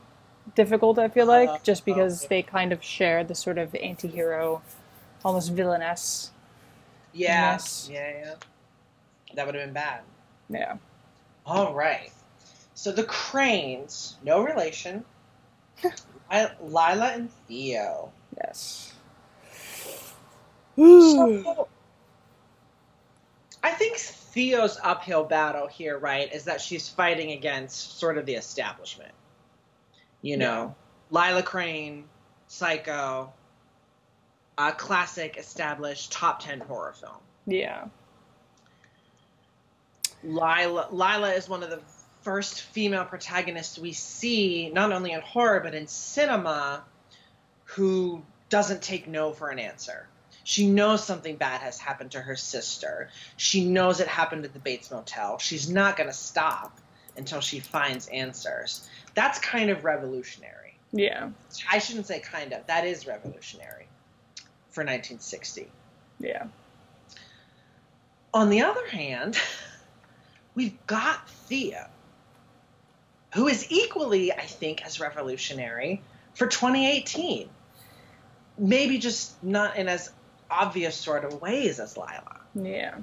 difficult. 0.55 0.99
I 0.99 1.09
feel 1.09 1.27
like 1.27 1.49
Uh, 1.49 1.59
just 1.65 1.85
because 1.85 2.27
they 2.29 2.43
kind 2.43 2.73
of 2.73 2.83
share 2.83 3.25
the 3.25 3.35
sort 3.35 3.59
of 3.59 3.75
anti-hero, 3.75 4.63
almost 5.25 5.53
villainess. 5.53 6.31
yeah, 7.13 7.53
Yes. 7.53 7.89
yeah, 7.93 8.09
yeah. 8.11 8.35
That 9.35 9.47
would 9.47 9.55
have 9.57 9.65
been 9.65 9.75
bad. 9.75 10.03
Yeah. 10.49 10.77
All 11.47 11.75
right. 11.75 12.13
So 12.75 12.93
the 12.93 13.05
Cranes, 13.05 14.17
no 14.25 14.43
relation. 14.43 15.05
I, 16.31 16.51
Lila 16.63 17.11
and 17.15 17.31
Theo. 17.49 18.13
Yes. 18.37 18.93
So, 20.77 21.69
I 23.63 23.71
think 23.73 23.97
Theo's 23.99 24.79
uphill 24.83 25.25
battle 25.25 25.67
here, 25.67 25.99
right, 25.99 26.33
is 26.33 26.45
that 26.45 26.61
she's 26.61 26.89
fighting 26.89 27.33
against 27.33 27.99
sort 27.99 28.17
of 28.17 28.27
the 28.27 28.35
establishment. 28.35 29.13
You 30.23 30.37
know, 30.37 30.75
Lila 31.11 31.43
Crane, 31.43 32.05
Psycho, 32.47 33.33
a 34.59 34.73
classic 34.73 35.37
established 35.39 36.13
top 36.13 36.41
10 36.43 36.61
horror 36.61 36.93
film. 36.93 37.17
yeah. 37.47 37.87
Lila, 40.23 40.89
Lila 40.91 41.33
is 41.33 41.49
one 41.49 41.63
of 41.63 41.71
the 41.71 41.81
first 42.21 42.61
female 42.61 43.07
protagonists 43.07 43.79
we 43.79 43.93
see, 43.95 44.71
not 44.71 44.93
only 44.93 45.13
in 45.13 45.21
horror, 45.23 45.61
but 45.61 45.75
in 45.75 45.87
cinema, 45.87 46.85
who 47.65 48.23
doesn't 48.51 48.83
take 48.83 49.09
no 49.09 49.33
for 49.33 49.49
an 49.49 49.59
answer. 49.59 50.07
She 50.45 50.69
knows 50.69 51.05
something 51.05 51.37
bad 51.37 51.61
has 51.61 51.79
happened 51.79 52.13
to 52.13 52.21
her 52.21 52.37
sister. 52.37 53.09
She 53.37 53.65
knows 53.65 54.01
it 54.01 54.09
happened 54.09 54.45
at 54.45 54.53
the 54.53 54.59
Bates 54.59 54.91
Motel. 54.91 55.39
She's 55.39 55.71
not 55.71 55.97
going 55.97 56.09
to 56.09 56.15
stop 56.15 56.79
until 57.17 57.41
she 57.41 57.61
finds 57.61 58.09
answers. 58.09 58.89
That's 59.15 59.39
kind 59.39 59.71
of 59.71 59.85
revolutionary. 59.85 60.79
Yeah. 60.93 61.31
I 61.71 61.79
shouldn't 61.79 62.07
say 62.07 62.21
kind 62.21 62.53
of. 62.53 62.67
That 62.67 62.87
is 62.87 63.07
revolutionary 63.07 63.87
for 64.71 64.83
1960. 64.83 65.71
Yeah. 66.19 66.47
On 68.33 68.49
the 68.49 68.63
other 68.63 68.87
hand, 68.89 69.37
we've 70.55 70.87
got 70.87 71.29
Thea, 71.29 71.91
who 73.35 73.49
is 73.49 73.67
equally, 73.71 74.33
I 74.33 74.47
think, 74.47 74.85
as 74.85 75.01
revolutionary 75.01 76.03
for 76.35 76.47
2018. 76.47 77.49
maybe 78.59 78.99
just 78.99 79.43
not 79.43 79.77
in 79.77 79.89
as 79.89 80.13
obvious 80.51 80.97
sort 80.97 81.25
of 81.25 81.41
ways 81.41 81.81
as 81.81 81.97
Lila. 81.97 82.41
Yeah. 82.55 82.97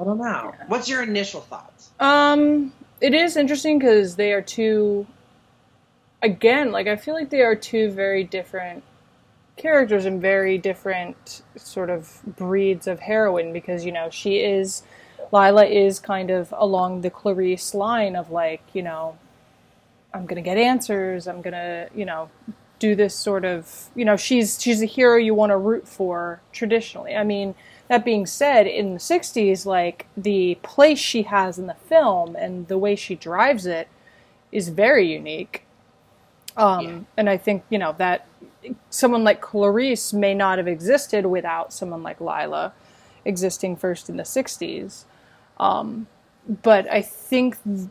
I 0.00 0.04
don't 0.04 0.18
know. 0.18 0.54
Yeah. 0.58 0.64
What's 0.68 0.88
your 0.88 1.02
initial 1.02 1.40
thoughts? 1.40 1.90
Um, 1.98 2.72
it 3.00 3.14
is 3.14 3.36
interesting 3.36 3.78
because 3.78 4.16
they 4.16 4.32
are 4.32 4.42
two. 4.42 5.06
Again, 6.22 6.72
like 6.72 6.86
I 6.86 6.96
feel 6.96 7.14
like 7.14 7.30
they 7.30 7.42
are 7.42 7.54
two 7.54 7.90
very 7.90 8.24
different 8.24 8.82
characters 9.56 10.04
and 10.04 10.22
very 10.22 10.56
different 10.56 11.42
sort 11.56 11.90
of 11.90 12.20
breeds 12.24 12.86
of 12.86 13.00
heroine 13.00 13.52
because 13.52 13.84
you 13.84 13.92
know 13.92 14.08
she 14.08 14.38
is 14.38 14.82
Lila 15.32 15.66
is 15.66 15.98
kind 15.98 16.30
of 16.30 16.54
along 16.56 17.02
the 17.02 17.10
Clarice 17.10 17.74
line 17.74 18.16
of 18.16 18.30
like 18.30 18.62
you 18.72 18.82
know 18.82 19.18
I'm 20.14 20.26
gonna 20.26 20.42
get 20.42 20.56
answers 20.58 21.26
I'm 21.26 21.42
gonna 21.42 21.88
you 21.94 22.04
know 22.04 22.30
do 22.78 22.94
this 22.94 23.14
sort 23.14 23.44
of 23.44 23.88
you 23.94 24.04
know 24.04 24.16
she's 24.16 24.60
she's 24.60 24.82
a 24.82 24.86
hero 24.86 25.16
you 25.16 25.34
want 25.34 25.50
to 25.50 25.56
root 25.56 25.86
for 25.88 26.40
traditionally 26.52 27.14
I 27.14 27.24
mean 27.24 27.54
that 27.88 28.04
being 28.04 28.26
said 28.26 28.66
in 28.66 28.94
the 28.94 29.00
60s 29.00 29.66
like 29.66 30.06
the 30.16 30.56
place 30.62 30.98
she 30.98 31.22
has 31.22 31.58
in 31.58 31.66
the 31.66 31.74
film 31.74 32.36
and 32.36 32.68
the 32.68 32.78
way 32.78 32.94
she 32.96 33.14
drives 33.14 33.66
it 33.66 33.88
is 34.52 34.68
very 34.68 35.10
unique 35.12 35.64
um, 36.56 36.84
Yeah. 36.84 36.98
and 37.16 37.30
I 37.30 37.36
think 37.36 37.64
you 37.70 37.78
know 37.78 37.94
that 37.98 38.26
someone 38.90 39.24
like 39.24 39.40
Clarice 39.40 40.12
may 40.12 40.34
not 40.34 40.58
have 40.58 40.68
existed 40.68 41.26
without 41.26 41.72
someone 41.72 42.02
like 42.02 42.20
Lila 42.20 42.72
existing 43.24 43.76
first 43.76 44.08
in 44.08 44.16
the 44.16 44.22
60s. 44.24 45.04
Um, 45.58 46.06
but 46.62 46.90
I 46.90 47.02
think 47.02 47.62
th- 47.62 47.88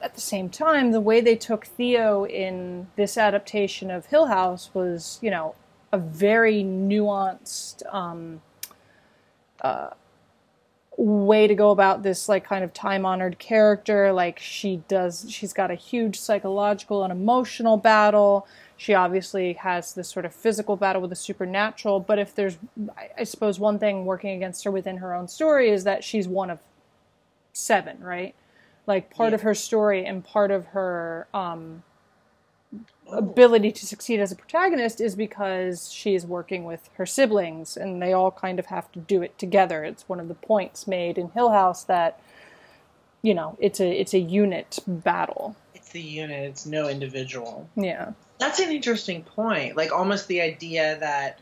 at 0.00 0.14
the 0.14 0.20
same 0.20 0.48
time, 0.48 0.92
the 0.92 1.00
way 1.00 1.20
they 1.20 1.36
took 1.36 1.66
Theo 1.66 2.24
in 2.24 2.88
this 2.96 3.16
adaptation 3.18 3.90
of 3.90 4.06
Hill 4.06 4.26
House 4.26 4.70
was, 4.72 5.18
you 5.20 5.30
know, 5.30 5.54
a 5.92 5.98
very 5.98 6.62
nuanced 6.62 7.82
um, 7.92 8.40
uh, 9.60 9.90
way 10.96 11.46
to 11.46 11.54
go 11.54 11.70
about 11.70 12.02
this, 12.02 12.28
like, 12.28 12.44
kind 12.44 12.64
of 12.64 12.72
time 12.72 13.04
honored 13.04 13.38
character. 13.38 14.12
Like, 14.12 14.38
she 14.38 14.82
does, 14.88 15.26
she's 15.28 15.52
got 15.52 15.70
a 15.70 15.74
huge 15.74 16.18
psychological 16.18 17.02
and 17.02 17.12
emotional 17.12 17.76
battle 17.76 18.46
she 18.80 18.94
obviously 18.94 19.52
has 19.52 19.92
this 19.92 20.08
sort 20.08 20.24
of 20.24 20.34
physical 20.34 20.74
battle 20.74 21.02
with 21.02 21.10
the 21.10 21.16
supernatural 21.16 22.00
but 22.00 22.18
if 22.18 22.34
there's 22.34 22.56
I- 22.96 23.10
i 23.18 23.24
suppose 23.24 23.60
one 23.60 23.78
thing 23.78 24.06
working 24.06 24.30
against 24.30 24.64
her 24.64 24.70
within 24.70 24.96
her 24.96 25.14
own 25.14 25.28
story 25.28 25.68
is 25.68 25.84
that 25.84 26.02
she's 26.02 26.26
one 26.26 26.48
of 26.48 26.60
seven 27.52 28.02
right 28.02 28.34
like 28.92 29.04
part 29.18 29.30
Yeah. 29.30 29.36
of 29.36 29.42
her 29.42 29.54
story 29.54 30.00
and 30.04 30.16
part 30.24 30.50
of 30.50 30.62
her 30.76 31.26
um, 31.32 31.82
ability 33.12 33.70
to 33.72 33.86
succeed 33.86 34.20
as 34.20 34.30
a 34.32 34.36
protagonist 34.36 35.00
is 35.00 35.14
because 35.16 35.92
she 35.92 36.14
is 36.14 36.24
working 36.26 36.62
with 36.64 36.82
her 36.98 37.06
siblings 37.06 37.76
and 37.76 38.00
they 38.02 38.12
all 38.12 38.30
kind 38.30 38.58
of 38.58 38.66
have 38.66 38.90
to 38.92 38.98
do 38.98 39.22
it 39.26 39.36
together 39.38 39.78
it's 39.90 40.08
one 40.08 40.20
of 40.20 40.28
the 40.28 40.34
points 40.34 40.86
made 40.86 41.16
in 41.18 41.26
hill 41.30 41.50
house 41.50 41.82
that 41.84 42.20
you 43.22 43.34
know 43.34 43.56
it's 43.58 43.80
a 43.80 43.88
it's 44.00 44.14
a 44.14 44.18
unit 44.42 44.78
battle 44.86 45.56
It's 45.74 45.90
the 45.90 46.00
unit. 46.00 46.42
It's 46.50 46.66
no 46.66 46.88
individual. 46.88 47.68
yeah 47.76 48.12
That's 48.38 48.60
an 48.60 48.70
interesting 48.70 49.22
point. 49.24 49.76
Like 49.76 49.92
almost 49.92 50.28
the 50.28 50.40
idea 50.40 50.96
that 51.00 51.38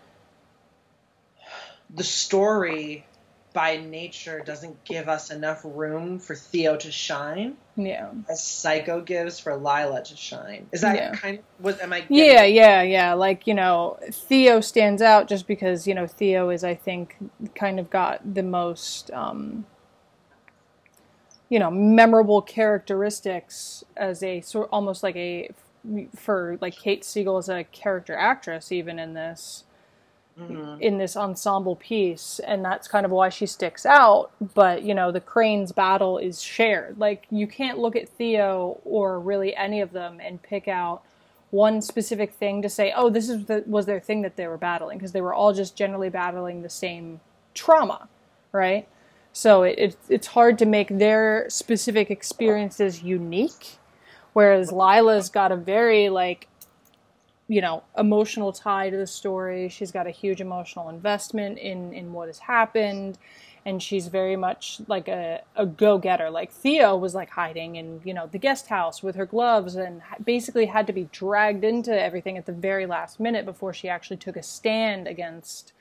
the 2.00 2.04
story 2.04 3.06
by 3.54 3.78
nature 3.78 4.42
doesn't 4.44 4.84
give 4.84 5.08
us 5.08 5.30
enough 5.30 5.60
room 5.64 6.18
for 6.20 6.34
Theo 6.36 6.76
to 6.76 6.92
shine 6.92 7.56
yeah 7.76 8.10
as 8.28 8.44
Psycho 8.44 9.00
gives 9.02 9.40
for 9.40 9.56
Lila 9.56 10.04
to 10.04 10.16
shine. 10.16 10.68
Is 10.72 10.82
that 10.82 10.96
Yeah. 10.96 11.12
kind 11.12 11.38
of 11.38 11.44
was 11.58 11.80
am 11.80 11.92
I 11.92 12.00
getting 12.02 12.14
Yeah, 12.16 12.44
yeah, 12.44 12.82
yeah. 12.82 13.14
Like, 13.14 13.46
you 13.46 13.54
know, 13.54 13.98
Theo 14.12 14.60
stands 14.60 15.02
out 15.02 15.28
just 15.28 15.46
because, 15.46 15.86
you 15.86 15.94
know, 15.94 16.06
Theo 16.06 16.50
is, 16.50 16.64
I 16.64 16.74
think, 16.74 17.16
kind 17.54 17.80
of 17.80 17.90
got 17.90 18.34
the 18.34 18.42
most, 18.42 19.10
um, 19.12 19.66
you 21.48 21.58
know, 21.58 21.70
memorable 21.70 22.42
characteristics 22.42 23.84
as 23.96 24.22
a 24.22 24.40
sort 24.42 24.68
almost 24.72 25.02
like 25.02 25.16
a, 25.16 25.50
for 26.16 26.58
like 26.60 26.76
Kate 26.76 27.04
Siegel 27.04 27.38
as 27.38 27.48
a 27.48 27.64
character 27.64 28.14
actress, 28.16 28.72
even 28.72 28.98
in 28.98 29.14
this 29.14 29.64
Mhm. 30.38 30.80
in 30.80 30.98
this 30.98 31.16
ensemble 31.16 31.74
piece 31.76 32.38
and 32.40 32.64
that's 32.64 32.86
kind 32.86 33.04
of 33.04 33.10
why 33.12 33.28
she 33.28 33.44
sticks 33.46 33.84
out 33.84 34.30
but 34.54 34.82
you 34.82 34.94
know 34.94 35.10
the 35.10 35.20
cranes 35.20 35.72
battle 35.72 36.18
is 36.18 36.40
shared 36.40 36.98
like 36.98 37.26
you 37.30 37.46
can't 37.46 37.78
look 37.78 37.96
at 37.96 38.08
theo 38.08 38.78
or 38.84 39.18
really 39.18 39.54
any 39.56 39.80
of 39.80 39.92
them 39.92 40.20
and 40.20 40.40
pick 40.42 40.68
out 40.68 41.02
one 41.50 41.80
specific 41.82 42.32
thing 42.32 42.62
to 42.62 42.68
say 42.68 42.92
oh 42.96 43.10
this 43.10 43.28
is 43.28 43.46
the, 43.46 43.64
was 43.66 43.86
their 43.86 44.00
thing 44.00 44.22
that 44.22 44.36
they 44.36 44.46
were 44.46 44.58
battling 44.58 44.98
because 44.98 45.12
they 45.12 45.20
were 45.20 45.34
all 45.34 45.52
just 45.52 45.74
generally 45.74 46.10
battling 46.10 46.62
the 46.62 46.68
same 46.68 47.20
trauma 47.54 48.06
right 48.52 48.86
so 49.32 49.62
it, 49.62 49.78
it, 49.78 49.96
it's 50.08 50.28
hard 50.28 50.58
to 50.58 50.66
make 50.66 50.88
their 50.98 51.46
specific 51.48 52.10
experiences 52.10 53.02
unique 53.02 53.78
whereas 54.34 54.70
lila's 54.70 55.28
got 55.30 55.50
a 55.50 55.56
very 55.56 56.08
like 56.08 56.46
you 57.48 57.60
know 57.60 57.82
emotional 57.96 58.52
tie 58.52 58.90
to 58.90 58.96
the 58.96 59.06
story. 59.06 59.68
She's 59.68 59.90
got 59.90 60.06
a 60.06 60.10
huge 60.10 60.40
emotional 60.40 60.88
investment 60.90 61.58
in 61.58 61.92
in 61.92 62.12
what 62.12 62.28
has 62.28 62.38
happened. 62.40 63.18
And 63.66 63.82
she's 63.82 64.06
very 64.06 64.36
much 64.36 64.80
like 64.86 65.08
a, 65.08 65.42
a 65.54 65.66
go-getter. 65.66 66.30
Like 66.30 66.50
theo 66.50 66.96
was 66.96 67.14
like 67.14 67.30
hiding 67.30 67.76
in 67.76 68.00
you 68.04 68.14
know 68.14 68.26
the 68.26 68.38
guest 68.38 68.68
house 68.68 69.02
with 69.02 69.16
her 69.16 69.26
gloves 69.26 69.76
and 69.76 70.02
basically 70.24 70.66
had 70.66 70.86
to 70.86 70.92
be 70.92 71.08
dragged 71.12 71.64
into 71.64 71.92
everything 71.98 72.38
at 72.38 72.46
the 72.46 72.52
very 72.52 72.86
last 72.86 73.20
minute 73.20 73.44
before 73.44 73.74
she 73.74 73.88
actually 73.88 74.16
took 74.18 74.36
a 74.36 74.42
stand 74.42 75.06
against 75.08 75.72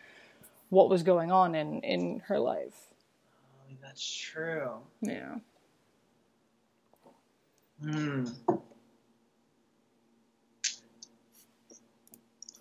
what 0.70 0.90
was 0.90 1.04
going 1.04 1.32
on 1.32 1.56
in 1.56 1.82
in 1.82 2.22
her 2.28 2.40
life. 2.40 2.88
That's 3.82 4.06
true. 4.14 4.80
yeah. 5.02 5.36
Hmm. 7.82 8.26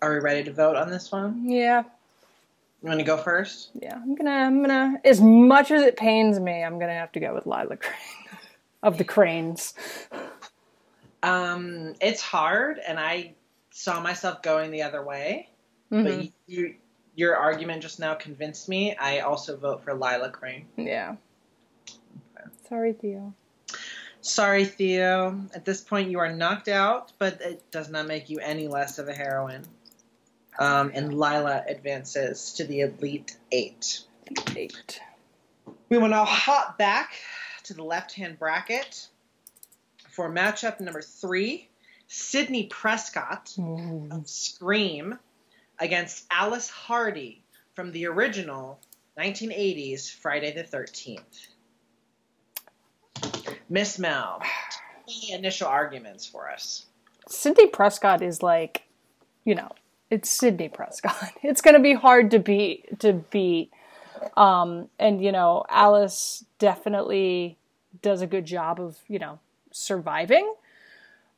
Are 0.01 0.11
we 0.13 0.19
ready 0.19 0.43
to 0.43 0.53
vote 0.53 0.75
on 0.75 0.89
this 0.89 1.11
one? 1.11 1.49
yeah 1.49 1.83
You 2.81 2.89
want 2.89 2.99
to 2.99 3.05
go 3.05 3.17
first? 3.17 3.69
yeah 3.81 3.95
i'm 3.95 4.15
gonna 4.15 4.29
i'm 4.31 4.61
gonna 4.61 4.99
as 5.03 5.19
much 5.21 5.71
as 5.71 5.81
it 5.81 5.97
pains 5.97 6.39
me 6.39 6.63
i'm 6.63 6.79
gonna 6.79 6.93
have 6.93 7.11
to 7.13 7.19
go 7.19 7.33
with 7.33 7.45
lila 7.45 7.77
crane 7.77 7.95
of 8.83 8.97
the 8.97 9.03
cranes 9.03 9.73
Um, 11.23 11.95
it's 11.99 12.21
hard, 12.21 12.79
and 12.87 12.99
I 12.99 13.33
saw 13.71 13.99
myself 13.99 14.43
going 14.43 14.69
the 14.71 14.83
other 14.83 15.03
way. 15.03 15.49
Mhm. 15.91 16.03
But 16.03 16.23
you, 16.23 16.31
you, 16.45 16.75
your 17.15 17.35
argument 17.35 17.81
just 17.81 17.99
now 17.99 18.13
convinced 18.13 18.69
me. 18.69 18.95
I 18.95 19.19
also 19.21 19.57
vote 19.57 19.83
for 19.83 19.93
Lila 19.95 20.29
Crane. 20.29 20.67
Yeah. 20.77 21.15
Sorry, 22.69 22.93
Theo. 22.93 23.33
Sorry, 24.21 24.63
Theo. 24.65 25.41
At 25.55 25.65
this 25.65 25.81
point, 25.81 26.11
you 26.11 26.19
are 26.19 26.31
knocked 26.31 26.67
out, 26.67 27.11
but 27.17 27.41
it 27.41 27.63
does 27.71 27.89
not 27.89 28.05
make 28.07 28.29
you 28.29 28.39
any 28.39 28.67
less 28.67 28.99
of 28.99 29.07
a 29.09 29.13
heroine. 29.13 29.63
Um, 30.59 30.91
and 30.93 31.13
Lila 31.13 31.63
advances 31.67 32.53
to 32.53 32.65
the 32.65 32.81
Elite 32.81 33.37
Eight. 33.51 34.01
Eight. 34.55 34.99
We 35.89 35.97
will 35.97 36.09
now 36.09 36.25
hop 36.25 36.77
back 36.77 37.11
to 37.63 37.73
the 37.73 37.83
left 37.83 38.13
hand 38.13 38.39
bracket 38.39 39.07
for 40.09 40.31
matchup 40.31 40.79
number 40.79 41.01
three 41.01 41.69
Sidney 42.07 42.65
Prescott 42.65 43.53
of 44.11 44.27
Scream 44.27 45.19
against 45.79 46.25
Alice 46.31 46.69
Hardy 46.69 47.43
from 47.73 47.91
the 47.91 48.07
original 48.07 48.79
1980s 49.19 50.11
Friday 50.11 50.51
the 50.51 50.63
13th. 50.63 51.47
Miss 53.69 53.99
Mel, 53.99 54.41
any 55.07 55.33
initial 55.33 55.67
arguments 55.67 56.25
for 56.25 56.49
us? 56.49 56.85
Sidney 57.27 57.67
Prescott 57.67 58.21
is 58.21 58.41
like, 58.41 58.83
you 59.43 59.55
know, 59.55 59.71
it's 60.09 60.29
Sidney 60.29 60.69
Prescott. 60.69 61.33
It's 61.43 61.61
going 61.61 61.75
to 61.75 61.81
be 61.81 61.93
hard 61.93 62.31
to 62.31 62.39
beat 62.39 62.99
to 62.99 63.13
beat. 63.13 63.71
Um, 64.35 64.89
and 64.99 65.23
you 65.23 65.31
know, 65.31 65.63
Alice 65.69 66.45
definitely 66.59 67.57
does 68.01 68.21
a 68.21 68.27
good 68.27 68.45
job 68.45 68.79
of, 68.79 68.97
you 69.07 69.19
know, 69.19 69.39
surviving. 69.71 70.53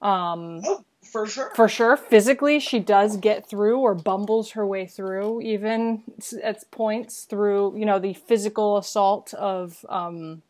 Um, 0.02 0.62
Oh, 0.66 0.84
for 1.02 1.26
sure. 1.26 1.52
for 1.56 1.68
sure 1.68 1.98
physically 1.98 2.60
she 2.60 2.78
does 2.78 3.18
get 3.18 3.48
through 3.50 3.80
or 3.80 3.96
bumbles 3.96 4.52
her 4.52 4.66
way 4.68 4.86
through 4.86 5.42
even 5.42 6.04
at 6.44 6.70
points 6.72 7.24
through 7.24 7.76
you 7.76 7.86
know 7.86 7.98
the 8.00 8.14
physical 8.14 8.78
assault 8.78 9.34
of 9.34 9.84
um 9.90 10.42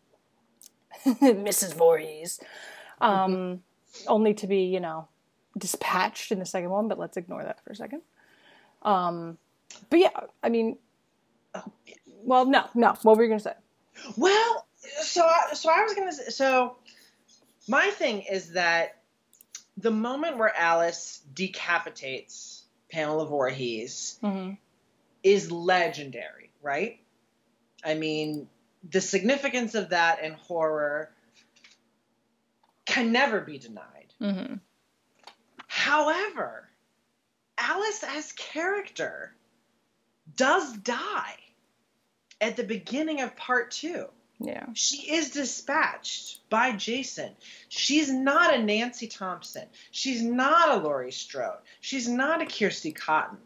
mrs 1.06 1.74
Voorhees 1.76 2.42
um 3.00 3.62
only 4.08 4.34
to 4.34 4.48
be 4.48 4.64
you 4.64 4.80
know 4.80 5.08
dispatched 5.60 6.32
in 6.32 6.40
the 6.40 6.46
second 6.46 6.70
one 6.70 6.88
but 6.88 6.98
let's 6.98 7.18
ignore 7.18 7.44
that 7.44 7.64
for 7.64 7.72
a 7.72 7.76
second. 7.76 8.02
Um 8.82 9.38
but 9.90 10.00
yeah 10.00 10.20
i 10.42 10.50
mean 10.50 10.78
well 12.24 12.46
no 12.46 12.66
no. 12.74 12.96
What 13.04 13.18
were 13.18 13.24
you 13.24 13.30
gonna 13.30 13.40
say? 13.40 13.54
Well, 14.18 14.68
so 15.02 15.24
I, 15.26 15.54
so 15.54 15.70
I 15.70 15.84
was 15.84 15.94
gonna 15.94 16.14
say, 16.14 16.30
so 16.30 16.78
my 17.68 17.88
thing 17.90 18.22
is 18.22 18.54
that 18.54 19.02
the 19.78 19.92
moment 19.92 20.38
where 20.38 20.56
Alice 20.56 21.22
decapitates 21.34 22.64
Pamela 22.92 23.26
Voorhees, 23.28 24.18
hmm 24.22 24.52
is 25.22 25.52
legendary, 25.52 26.50
right? 26.62 27.00
I 27.84 27.96
mean, 27.96 28.48
the 28.90 29.02
significance 29.02 29.76
of 29.76 29.90
that 29.90 30.24
in 30.24 30.32
horror 30.34 31.12
can 32.86 33.12
never 33.12 33.42
be 33.42 33.58
denied. 33.58 34.14
hmm 34.20 34.56
However, 35.80 36.68
Alice 37.58 38.04
as 38.04 38.34
character 38.34 39.34
does 40.36 40.74
die 40.74 41.38
at 42.42 42.58
the 42.58 42.66
beginning 42.66 43.22
of 43.22 43.38
part 43.38 43.72
two. 43.72 44.08
Yeah. 44.42 44.66
She 44.74 45.10
is 45.10 45.30
dispatched 45.30 46.42
by 46.50 46.74
Jason. 46.74 47.34
She's 47.70 48.12
not 48.12 48.54
a 48.54 48.62
Nancy 48.62 49.08
Thompson. 49.08 49.68
She's 49.90 50.22
not 50.22 50.70
a 50.70 50.82
Laurie 50.82 51.14
Strode. 51.14 51.60
She's 51.80 52.10
not 52.10 52.42
a 52.42 52.46
Kirsty 52.46 52.92
Cotton. 52.92 53.38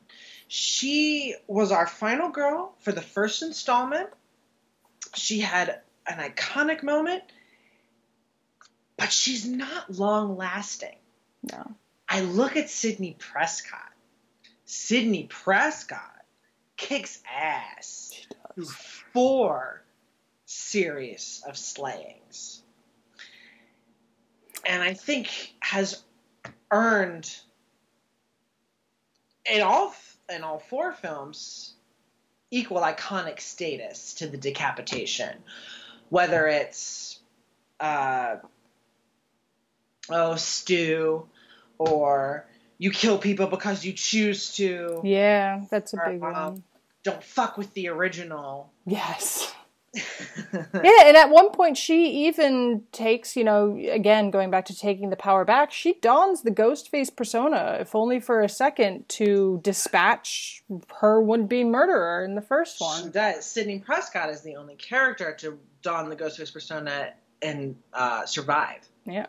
She 0.48 1.36
was 1.46 1.72
our 1.72 1.86
final 1.86 2.30
girl 2.30 2.74
for 2.80 2.91
the 2.91 3.02
first 3.02 3.43
installment. 3.43 4.10
She 5.13 5.39
had 5.39 5.82
an 6.08 6.17
iconic 6.17 6.82
moment, 6.82 7.22
but 8.98 9.12
she's 9.12 9.46
not 9.46 9.93
long 9.93 10.36
lasting. 10.36 10.98
No. 11.52 11.76
I 12.13 12.21
look 12.21 12.58
at 12.58 12.69
Sidney 12.69 13.15
Prescott. 13.17 13.91
Sidney 14.65 15.23
Prescott 15.23 16.23
kicks 16.78 17.19
ass 17.36 18.28
through 18.54 18.67
four 19.13 19.82
series 20.45 21.41
of 21.47 21.58
slayings. 21.58 22.62
And 24.63 24.84
I 24.84 24.93
think 24.93 25.56
has 25.60 26.04
earned 26.69 27.36
in 29.52 29.63
all 29.63 29.95
in 30.32 30.43
all 30.43 30.60
four 30.60 30.91
films 30.91 31.73
equal 32.52 32.82
iconic 32.82 33.41
status 33.41 34.13
to 34.15 34.28
the 34.28 34.38
decapitation. 34.38 35.36
Whether 36.10 36.45
it's 36.45 37.19
uh 37.80 38.36
oh 40.12 40.36
Stu 40.36 41.28
or 41.89 42.46
you 42.78 42.91
kill 42.91 43.17
people 43.17 43.48
because 43.48 43.86
you 43.86 43.93
choose 43.93 44.54
to. 44.56 45.02
Yeah, 45.04 45.62
that's 45.69 45.93
a 45.93 45.98
big 46.06 46.22
Um, 46.24 46.34
one. 46.34 46.63
Don't 47.04 47.24
fuck 47.24 47.58
with 47.58 47.74
the 47.74 47.89
original. 47.89 48.72
Yes. 48.86 49.54
Yeah, 50.84 51.06
and 51.06 51.15
at 51.17 51.30
one 51.30 51.52
point 51.52 51.78
she 51.78 52.26
even 52.28 52.84
takes, 52.91 53.36
you 53.36 53.43
know, 53.43 53.78
again 53.91 54.32
going 54.32 54.50
back 54.50 54.65
to 54.65 54.76
taking 54.76 55.10
the 55.12 55.15
power 55.15 55.46
back, 55.46 55.72
she 55.72 55.93
dons 55.93 56.41
the 56.41 56.52
ghost 56.52 56.89
face 56.89 57.10
persona, 57.12 57.78
if 57.80 57.93
only 57.96 58.19
for 58.19 58.41
a 58.41 58.50
second, 58.50 59.08
to 59.10 59.60
dispatch 59.63 60.63
her 61.00 61.22
would-be 61.22 61.63
murderer 61.63 62.26
in 62.26 62.34
the 62.36 62.41
first 62.41 62.82
one. 62.82 63.04
She 63.04 63.10
does. 63.10 63.46
Sidney 63.46 63.80
Prescott 63.80 64.30
is 64.30 64.41
the 64.41 64.56
only 64.56 64.76
character 64.76 65.34
to 65.39 65.60
don 65.84 66.10
the 66.10 66.15
ghost 66.15 66.38
face 66.38 66.52
persona 66.52 67.13
and 67.41 67.76
uh, 67.93 68.26
survive. 68.26 68.88
Yeah. 69.06 69.28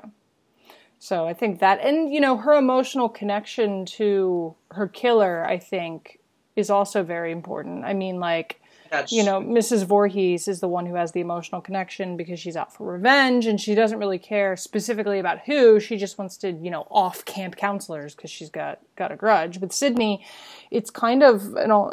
So 1.04 1.26
I 1.26 1.34
think 1.34 1.60
that, 1.60 1.80
and 1.82 2.10
you 2.10 2.18
know, 2.18 2.38
her 2.38 2.54
emotional 2.54 3.10
connection 3.10 3.84
to 3.98 4.54
her 4.70 4.88
killer, 4.88 5.44
I 5.44 5.58
think, 5.58 6.18
is 6.56 6.70
also 6.70 7.02
very 7.02 7.30
important. 7.30 7.84
I 7.84 7.92
mean, 7.92 8.20
like, 8.20 8.58
That's, 8.88 9.12
you 9.12 9.22
know, 9.22 9.38
Mrs. 9.38 9.84
Voorhees 9.84 10.48
is 10.48 10.60
the 10.60 10.66
one 10.66 10.86
who 10.86 10.94
has 10.94 11.12
the 11.12 11.20
emotional 11.20 11.60
connection 11.60 12.16
because 12.16 12.40
she's 12.40 12.56
out 12.56 12.72
for 12.72 12.90
revenge 12.90 13.44
and 13.44 13.60
she 13.60 13.74
doesn't 13.74 13.98
really 13.98 14.18
care 14.18 14.56
specifically 14.56 15.18
about 15.18 15.40
who. 15.40 15.78
She 15.78 15.98
just 15.98 16.16
wants 16.16 16.38
to, 16.38 16.52
you 16.52 16.70
know, 16.70 16.86
off 16.90 17.26
camp 17.26 17.56
counselors 17.56 18.14
because 18.14 18.30
she's 18.30 18.48
got 18.48 18.78
got 18.96 19.12
a 19.12 19.16
grudge. 19.16 19.58
With 19.58 19.72
Sidney, 19.74 20.24
it's 20.70 20.88
kind 20.88 21.22
of 21.22 21.54
an, 21.56 21.70
all- 21.70 21.92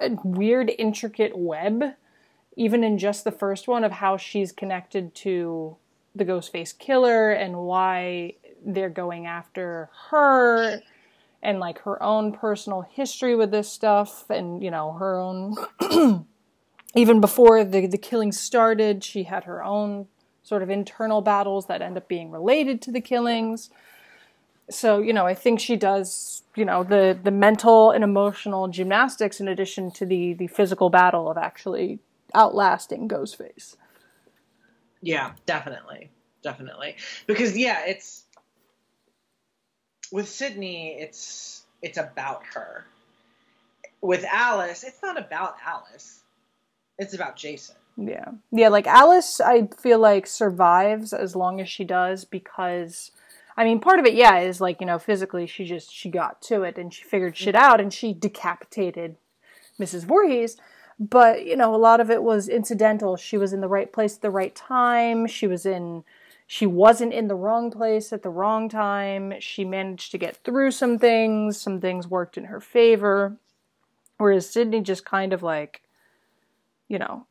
a 0.00 0.10
weird, 0.22 0.70
intricate 0.78 1.36
web, 1.36 1.96
even 2.56 2.84
in 2.84 2.96
just 2.96 3.24
the 3.24 3.32
first 3.32 3.66
one, 3.66 3.82
of 3.82 3.90
how 3.90 4.16
she's 4.16 4.52
connected 4.52 5.16
to 5.16 5.76
the 6.14 6.24
Ghostface 6.24 6.78
killer 6.78 7.32
and 7.32 7.56
why 7.56 8.34
they're 8.64 8.90
going 8.90 9.26
after 9.26 9.90
her 10.10 10.80
and 11.42 11.58
like 11.58 11.80
her 11.80 12.02
own 12.02 12.32
personal 12.32 12.82
history 12.82 13.34
with 13.34 13.50
this 13.50 13.70
stuff 13.70 14.28
and 14.30 14.62
you 14.62 14.70
know 14.70 14.92
her 14.92 15.18
own 15.18 15.54
even 16.94 17.20
before 17.20 17.64
the 17.64 17.86
the 17.86 17.98
killing 17.98 18.32
started 18.32 19.02
she 19.02 19.24
had 19.24 19.44
her 19.44 19.62
own 19.62 20.06
sort 20.42 20.62
of 20.62 20.70
internal 20.70 21.20
battles 21.20 21.66
that 21.66 21.82
end 21.82 21.96
up 21.96 22.08
being 22.08 22.30
related 22.30 22.82
to 22.82 22.90
the 22.90 23.00
killings. 23.00 23.70
So 24.70 25.00
you 25.00 25.12
know 25.12 25.26
i 25.26 25.34
think 25.34 25.60
she 25.60 25.76
does 25.76 26.42
you 26.56 26.64
know 26.64 26.84
the 26.84 27.18
the 27.22 27.30
mental 27.30 27.90
and 27.90 28.04
emotional 28.04 28.68
gymnastics 28.68 29.40
in 29.40 29.48
addition 29.48 29.90
to 29.92 30.06
the 30.06 30.34
the 30.34 30.46
physical 30.46 30.88
battle 30.88 31.30
of 31.30 31.36
actually 31.36 31.98
outlasting 32.34 33.08
ghostface. 33.08 33.76
Yeah, 35.02 35.32
definitely, 35.46 36.10
definitely. 36.42 36.96
Because 37.26 37.56
yeah, 37.56 37.84
it's 37.86 38.24
with 40.12 40.28
Sidney, 40.28 40.96
it's 41.00 41.64
it's 41.80 41.98
about 41.98 42.44
her. 42.54 42.84
With 44.00 44.24
Alice, 44.24 44.84
it's 44.84 45.02
not 45.02 45.18
about 45.18 45.56
Alice. 45.66 46.20
It's 46.98 47.14
about 47.14 47.36
Jason. 47.36 47.76
Yeah. 47.96 48.30
Yeah, 48.50 48.68
like 48.68 48.86
Alice, 48.86 49.40
I 49.40 49.68
feel 49.78 49.98
like 49.98 50.26
survives 50.26 51.12
as 51.12 51.34
long 51.34 51.60
as 51.60 51.68
she 51.68 51.84
does 51.84 52.24
because 52.24 53.10
I 53.56 53.64
mean, 53.64 53.80
part 53.80 53.98
of 53.98 54.06
it, 54.06 54.14
yeah, 54.14 54.38
is 54.38 54.60
like, 54.60 54.80
you 54.80 54.86
know, 54.86 54.98
physically 54.98 55.46
she 55.46 55.64
just 55.64 55.92
she 55.92 56.08
got 56.08 56.40
to 56.42 56.62
it 56.62 56.78
and 56.78 56.92
she 56.92 57.04
figured 57.04 57.36
shit 57.36 57.54
out 57.54 57.80
and 57.80 57.92
she 57.92 58.12
decapitated 58.12 59.16
Mrs. 59.80 60.04
Voorhees. 60.04 60.56
But, 60.98 61.44
you 61.44 61.56
know, 61.56 61.74
a 61.74 61.76
lot 61.76 62.00
of 62.00 62.10
it 62.10 62.22
was 62.22 62.48
incidental. 62.48 63.16
She 63.16 63.36
was 63.36 63.52
in 63.52 63.60
the 63.60 63.68
right 63.68 63.92
place 63.92 64.16
at 64.16 64.22
the 64.22 64.30
right 64.30 64.54
time. 64.54 65.26
She 65.26 65.46
was 65.46 65.66
in 65.66 66.04
she 66.52 66.66
wasn't 66.66 67.14
in 67.14 67.28
the 67.28 67.34
wrong 67.34 67.70
place 67.70 68.12
at 68.12 68.22
the 68.22 68.28
wrong 68.28 68.68
time. 68.68 69.32
She 69.40 69.64
managed 69.64 70.10
to 70.10 70.18
get 70.18 70.36
through 70.44 70.72
some 70.72 70.98
things. 70.98 71.58
Some 71.58 71.80
things 71.80 72.06
worked 72.06 72.36
in 72.36 72.44
her 72.44 72.60
favor. 72.60 73.38
Whereas 74.18 74.50
Sidney 74.50 74.82
just 74.82 75.02
kind 75.06 75.32
of 75.32 75.42
like, 75.42 75.80
you 76.88 76.98
know, 76.98 77.26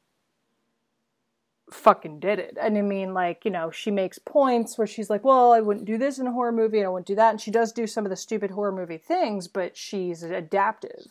fucking 1.70 2.20
did 2.20 2.40
it. 2.40 2.58
And 2.60 2.76
I 2.76 2.82
mean, 2.82 3.14
like, 3.14 3.46
you 3.46 3.52
know, 3.52 3.70
she 3.70 3.92
makes 3.92 4.18
points 4.18 4.76
where 4.76 4.88
she's 4.88 5.12
like, 5.12 5.24
well, 5.24 5.52
I 5.52 5.60
wouldn't 5.60 5.86
do 5.86 6.00
this 6.00 6.18
in 6.18 6.26
a 6.26 6.32
horror 6.32 6.52
movie 6.52 6.80
and 6.80 6.88
I 6.88 6.90
wouldn't 6.90 7.06
do 7.06 7.14
that. 7.14 7.30
And 7.30 7.40
she 7.40 7.52
does 7.52 7.72
do 7.72 7.86
some 7.86 8.08
of 8.08 8.10
the 8.10 8.16
stupid 8.16 8.50
horror 8.50 8.72
movie 8.72 8.98
things, 8.98 9.48
but 9.48 9.78
she's 9.78 10.24
adaptive. 10.24 11.10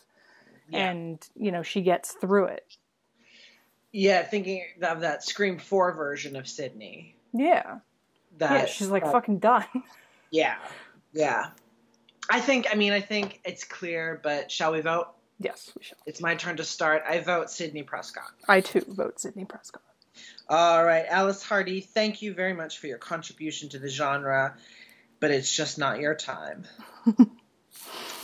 Yeah. 0.68 0.90
And, 0.90 1.28
you 1.36 1.52
know, 1.52 1.62
she 1.62 1.80
gets 1.80 2.10
through 2.14 2.46
it. 2.46 2.76
Yeah, 3.92 4.24
thinking 4.24 4.64
of 4.82 5.02
that 5.02 5.22
Scream 5.22 5.60
Four 5.60 5.92
version 5.92 6.34
of 6.34 6.48
Sidney. 6.48 7.14
Yeah. 7.32 7.78
That 8.38 8.52
yeah, 8.52 8.66
she's 8.66 8.88
like 8.88 9.04
uh, 9.04 9.12
fucking 9.12 9.38
done. 9.38 9.64
Yeah, 10.32 10.54
yeah. 11.12 11.48
I 12.30 12.40
think. 12.40 12.68
I 12.70 12.76
mean, 12.76 12.92
I 12.92 13.00
think 13.00 13.40
it's 13.44 13.64
clear. 13.64 14.20
But 14.22 14.48
shall 14.52 14.70
we 14.70 14.80
vote? 14.80 15.08
yes, 15.40 15.72
we 15.76 15.82
shall. 15.82 15.98
It's 16.06 16.20
my 16.20 16.36
turn 16.36 16.58
to 16.58 16.64
start. 16.64 17.02
I 17.08 17.18
vote 17.18 17.50
Sidney 17.50 17.82
Prescott. 17.82 18.30
I 18.46 18.60
too 18.60 18.84
vote 18.86 19.18
Sidney 19.18 19.44
Prescott. 19.44 19.82
All 20.48 20.84
right, 20.84 21.04
Alice 21.08 21.42
Hardy. 21.42 21.80
Thank 21.80 22.22
you 22.22 22.32
very 22.32 22.52
much 22.52 22.78
for 22.78 22.86
your 22.86 22.98
contribution 22.98 23.70
to 23.70 23.80
the 23.80 23.88
genre, 23.88 24.54
but 25.18 25.32
it's 25.32 25.50
just 25.52 25.78
not 25.78 25.98
your 25.98 26.14
time. 26.14 26.64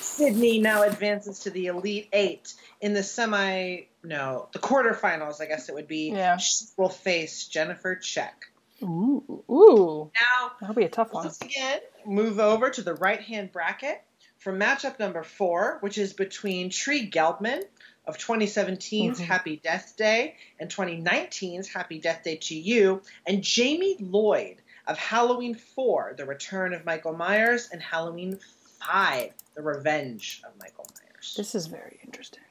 Sidney 0.00 0.60
now 0.60 0.82
advances 0.82 1.40
to 1.40 1.50
the 1.50 1.66
Elite 1.66 2.08
Eight 2.12 2.54
in 2.80 2.94
the 2.94 3.02
semi. 3.02 3.80
No, 4.04 4.48
the 4.52 4.60
quarterfinals. 4.60 5.40
I 5.40 5.46
guess 5.46 5.68
it 5.68 5.74
would 5.74 5.88
be. 5.88 6.10
Yeah. 6.10 6.36
She 6.36 6.66
will 6.76 6.88
face 6.88 7.48
Jennifer 7.48 7.96
Check. 7.96 8.44
Ooh, 8.82 9.44
ooh, 9.50 10.10
Now, 10.14 10.52
that'll 10.60 10.74
be 10.74 10.84
a 10.84 10.88
tough 10.88 11.12
one. 11.12 11.24
Once 11.24 11.40
again, 11.40 11.80
move 12.04 12.38
over 12.38 12.70
to 12.70 12.82
the 12.82 12.94
right 12.94 13.20
hand 13.20 13.52
bracket 13.52 14.02
for 14.38 14.52
matchup 14.52 14.98
number 14.98 15.22
four, 15.22 15.78
which 15.80 15.98
is 15.98 16.12
between 16.12 16.70
Tree 16.70 17.10
Gelbman 17.10 17.62
of 18.06 18.18
2017's 18.18 19.18
Mhm. 19.20 19.24
Happy 19.24 19.56
Death 19.56 19.94
Day 19.96 20.36
and 20.60 20.70
2019's 20.70 21.68
Happy 21.68 21.98
Death 21.98 22.22
Day 22.22 22.36
2U, 22.36 23.02
and 23.26 23.42
Jamie 23.42 23.96
Lloyd 23.98 24.62
of 24.86 24.98
Halloween 24.98 25.54
4, 25.54 26.14
The 26.16 26.24
Return 26.26 26.74
of 26.74 26.84
Michael 26.84 27.14
Myers, 27.14 27.68
and 27.72 27.82
Halloween 27.82 28.38
5, 28.78 29.32
The 29.54 29.62
Revenge 29.62 30.42
of 30.44 30.52
Michael 30.60 30.86
Myers. 31.00 31.34
This 31.36 31.54
is 31.54 31.66
very 31.66 31.98
interesting. 32.04 32.42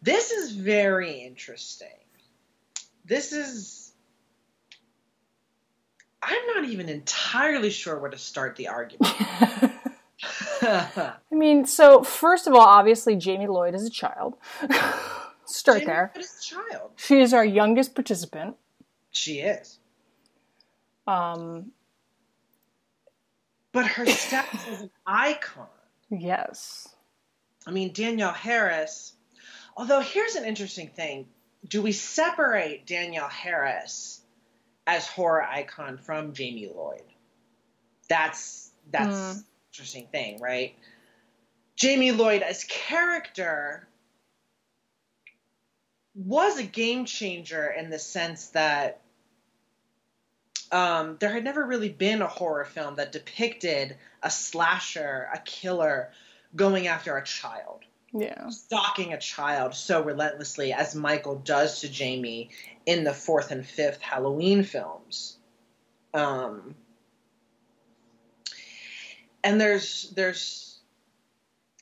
This 0.00 0.30
is 0.30 0.52
very 0.52 1.18
interesting. 1.18 1.88
This 3.04 3.32
is. 3.32 3.79
I'm 6.22 6.46
not 6.54 6.64
even 6.64 6.88
entirely 6.88 7.70
sure 7.70 7.98
where 7.98 8.10
to 8.10 8.18
start 8.18 8.56
the 8.56 8.68
argument. 8.68 9.14
I 10.62 11.14
mean, 11.30 11.64
so 11.64 12.02
first 12.02 12.46
of 12.46 12.52
all, 12.54 12.60
obviously 12.60 13.16
Jamie 13.16 13.46
Lloyd 13.46 13.74
is 13.74 13.86
a 13.86 13.90
child. 13.90 14.36
Start 15.46 15.78
Jamie 15.78 15.86
there. 15.86 16.12
Lloyd 16.14 16.24
is 16.24 16.38
a 16.38 16.42
child. 16.42 16.90
She 16.96 17.20
is 17.20 17.32
our 17.32 17.44
youngest 17.44 17.94
participant. 17.94 18.56
She 19.10 19.38
is. 19.40 19.78
Um, 21.06 21.72
But 23.72 23.86
her 23.86 24.06
status 24.06 24.68
is 24.68 24.80
an 24.82 24.90
icon. 25.06 25.66
yes. 26.10 26.88
I 27.66 27.70
mean, 27.72 27.92
Danielle 27.92 28.32
Harris. 28.32 29.14
Although 29.76 30.00
here's 30.00 30.34
an 30.34 30.44
interesting 30.44 30.88
thing: 30.88 31.26
do 31.66 31.82
we 31.82 31.92
separate 31.92 32.86
Danielle 32.86 33.28
Harris 33.28 34.19
as 34.86 35.06
horror 35.06 35.42
icon 35.42 35.98
from 35.98 36.32
Jamie 36.32 36.70
Lloyd? 36.74 37.02
That's 38.08 38.70
that's 38.90 39.16
mm. 39.16 39.44
interesting 39.72 40.08
thing, 40.10 40.40
right? 40.40 40.74
Jamie 41.76 42.12
Lloyd 42.12 42.42
as 42.42 42.64
character 42.64 43.86
was 46.14 46.58
a 46.58 46.64
game 46.64 47.04
changer 47.04 47.66
in 47.66 47.90
the 47.90 47.98
sense 47.98 48.48
that 48.48 49.00
um, 50.72 51.16
there 51.20 51.32
had 51.32 51.44
never 51.44 51.64
really 51.64 51.88
been 51.88 52.22
a 52.22 52.26
horror 52.26 52.64
film 52.64 52.96
that 52.96 53.12
depicted 53.12 53.96
a 54.22 54.30
slasher, 54.30 55.28
a 55.32 55.38
killer 55.38 56.10
going 56.54 56.86
after 56.86 57.16
a 57.16 57.24
child. 57.24 57.84
Yeah. 58.12 58.48
Stalking 58.48 59.12
a 59.12 59.18
child 59.18 59.74
so 59.74 60.02
relentlessly 60.02 60.72
as 60.72 60.94
Michael 60.94 61.36
does 61.36 61.80
to 61.80 61.88
Jamie 61.88 62.50
in 62.86 63.04
the 63.04 63.14
fourth 63.14 63.50
and 63.50 63.64
fifth 63.64 64.00
Halloween 64.00 64.64
films. 64.64 65.36
Um, 66.12 66.74
and 69.44 69.60
there's 69.60 70.12
there's 70.16 70.78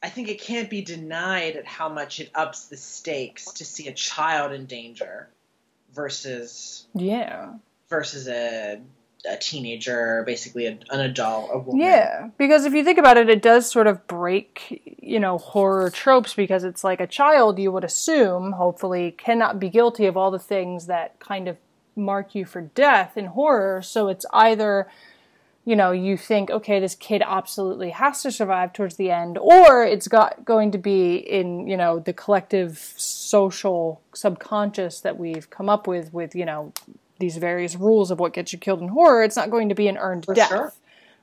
I 0.02 0.10
think 0.10 0.28
it 0.28 0.40
can't 0.40 0.70
be 0.70 0.82
denied 0.82 1.56
at 1.56 1.66
how 1.66 1.88
much 1.88 2.20
it 2.20 2.30
ups 2.34 2.66
the 2.66 2.76
stakes 2.76 3.52
to 3.54 3.64
see 3.64 3.88
a 3.88 3.92
child 3.92 4.52
in 4.52 4.66
danger 4.66 5.28
versus 5.94 6.86
yeah 6.94 7.54
versus 7.88 8.28
a 8.28 8.80
a 9.28 9.36
teenager, 9.36 10.22
basically 10.26 10.66
a, 10.66 10.78
an 10.90 11.00
adult, 11.00 11.50
a 11.52 11.58
woman. 11.58 11.80
Yeah, 11.80 12.28
because 12.38 12.64
if 12.64 12.72
you 12.74 12.84
think 12.84 12.98
about 12.98 13.16
it, 13.16 13.28
it 13.28 13.42
does 13.42 13.70
sort 13.70 13.86
of 13.86 14.06
break, 14.06 14.98
you 15.02 15.20
know, 15.20 15.38
horror 15.38 15.90
tropes 15.90 16.34
because 16.34 16.64
it's 16.64 16.82
like 16.84 17.00
a 17.00 17.06
child, 17.06 17.58
you 17.58 17.70
would 17.72 17.84
assume, 17.84 18.52
hopefully, 18.52 19.12
cannot 19.12 19.60
be 19.60 19.68
guilty 19.68 20.06
of 20.06 20.16
all 20.16 20.30
the 20.30 20.38
things 20.38 20.86
that 20.86 21.18
kind 21.20 21.48
of 21.48 21.56
mark 21.94 22.34
you 22.34 22.44
for 22.44 22.62
death 22.62 23.16
in 23.16 23.26
horror. 23.26 23.82
So 23.82 24.08
it's 24.08 24.24
either, 24.32 24.88
you 25.64 25.76
know, 25.76 25.90
you 25.90 26.16
think, 26.16 26.50
okay, 26.50 26.80
this 26.80 26.94
kid 26.94 27.22
absolutely 27.26 27.90
has 27.90 28.22
to 28.22 28.32
survive 28.32 28.72
towards 28.72 28.96
the 28.96 29.10
end, 29.10 29.36
or 29.36 29.84
it's 29.84 30.08
got 30.08 30.44
going 30.44 30.70
to 30.72 30.78
be 30.78 31.16
in, 31.16 31.66
you 31.66 31.76
know, 31.76 31.98
the 31.98 32.12
collective 32.12 32.78
social 32.96 34.00
subconscious 34.14 35.00
that 35.00 35.18
we've 35.18 35.50
come 35.50 35.68
up 35.68 35.86
with, 35.86 36.14
with, 36.14 36.34
you 36.34 36.46
know, 36.46 36.72
these 37.18 37.36
various 37.36 37.74
rules 37.74 38.10
of 38.10 38.20
what 38.20 38.32
gets 38.32 38.52
you 38.52 38.58
killed 38.58 38.80
in 38.80 38.88
horror, 38.88 39.22
it's 39.22 39.36
not 39.36 39.50
going 39.50 39.68
to 39.68 39.74
be 39.74 39.88
an 39.88 39.96
earned 39.96 40.24
For 40.24 40.34
death, 40.34 40.48
sure. 40.48 40.72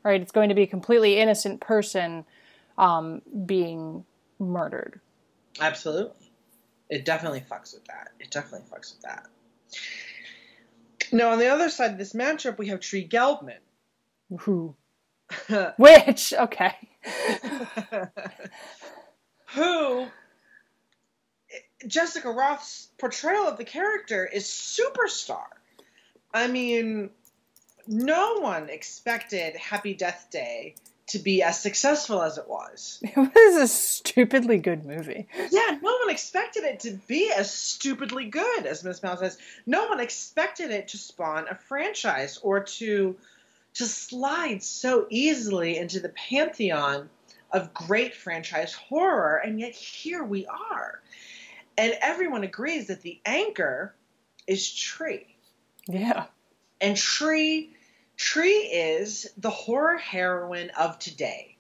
right? 0.03 0.21
It's 0.21 0.31
going 0.31 0.49
to 0.49 0.55
be 0.55 0.63
a 0.63 0.67
completely 0.67 1.17
innocent 1.17 1.61
person 1.61 2.25
um, 2.77 3.21
being 3.45 4.05
murdered. 4.39 4.99
Absolutely, 5.59 6.31
it 6.89 7.05
definitely 7.05 7.41
fucks 7.41 7.73
with 7.73 7.85
that. 7.85 8.09
It 8.19 8.31
definitely 8.31 8.67
fucks 8.69 8.93
with 8.93 9.01
that. 9.03 9.27
Now, 11.11 11.31
on 11.31 11.39
the 11.39 11.47
other 11.47 11.69
side 11.69 11.91
of 11.91 11.97
this 11.97 12.13
matchup, 12.13 12.57
we 12.57 12.67
have 12.67 12.79
Tree 12.79 13.07
Gelbman. 13.07 13.59
Who? 14.39 14.75
Which? 15.77 16.33
Okay. 16.33 16.73
Who 19.53 20.07
Jessica 21.87 22.29
Rothe's 22.31 22.89
portrayal 22.97 23.47
of 23.47 23.57
the 23.57 23.63
character 23.63 24.25
is 24.25 24.45
superstar. 24.45 25.45
I 26.36 26.47
mean, 26.47 27.11
no 27.88 28.39
one 28.39 28.69
expected 28.69 29.55
Happy 29.55 29.93
Death 29.93 30.27
Day 30.29 30.75
to 31.07 31.19
be 31.19 31.41
as 31.41 31.57
successful 31.57 32.21
as 32.21 32.38
it 32.38 32.49
was. 32.49 33.01
It 33.03 33.15
was 33.15 33.55
a 33.55 33.67
stupidly 33.69 34.57
good 34.57 34.86
movie. 34.86 35.27
Yeah, 35.33 35.77
no 35.81 35.97
one 36.01 36.09
expected 36.09 36.65
it 36.65 36.81
to 36.81 36.99
be 37.07 37.31
as 37.31 37.53
stupidly 37.53 38.25
good 38.25 38.65
as 38.65 38.83
Miss 38.83 39.01
Mouse 39.01 39.19
says. 39.19 39.38
No 39.65 39.88
one 39.88 40.01
expected 40.01 40.71
it 40.71 40.89
to 40.89 40.97
spawn 40.97 41.45
a 41.49 41.55
franchise 41.55 42.38
or 42.43 42.59
to 42.63 43.15
to 43.75 43.86
slide 43.86 44.63
so 44.63 45.05
easily 45.09 45.77
into 45.77 45.99
the 45.99 46.09
pantheon 46.09 47.09
of 47.51 47.73
great 47.73 48.13
franchise 48.13 48.73
horror, 48.73 49.38
and 49.38 49.59
yet 49.59 49.73
here 49.73 50.23
we 50.23 50.45
are. 50.47 51.01
And 51.77 51.93
everyone 52.01 52.43
agrees 52.43 52.88
that 52.88 53.01
the 53.01 53.19
anchor 53.25 53.93
is 54.47 54.73
Tree. 54.73 55.34
Yeah. 55.88 56.25
And 56.81 56.97
Tree 56.97 57.75
Tree 58.17 58.49
is 58.49 59.27
the 59.38 59.49
horror 59.49 59.97
heroine 59.97 60.69
of 60.71 60.99
today, 60.99 61.57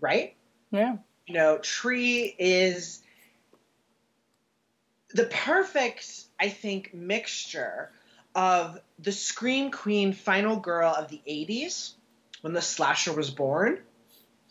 right? 0.00 0.34
Yeah. 0.70 0.96
You 1.26 1.34
know, 1.34 1.58
Tree 1.58 2.34
is 2.38 3.02
the 5.12 5.24
perfect, 5.24 6.24
I 6.40 6.48
think, 6.48 6.94
mixture 6.94 7.90
of 8.34 8.80
the 8.98 9.12
Scream 9.12 9.70
Queen 9.70 10.12
final 10.12 10.56
girl 10.56 10.94
of 10.94 11.08
the 11.08 11.20
80s 11.28 11.92
when 12.40 12.52
the 12.52 12.62
slasher 12.62 13.12
was 13.12 13.30
born, 13.30 13.80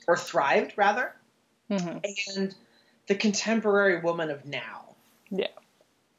or 0.07 0.17
thrived, 0.17 0.73
rather, 0.75 1.15
mm-hmm. 1.69 1.99
and 2.35 2.55
the 3.07 3.15
contemporary 3.15 4.01
woman 4.01 4.29
of 4.29 4.45
now. 4.45 4.95
Yeah. 5.29 5.47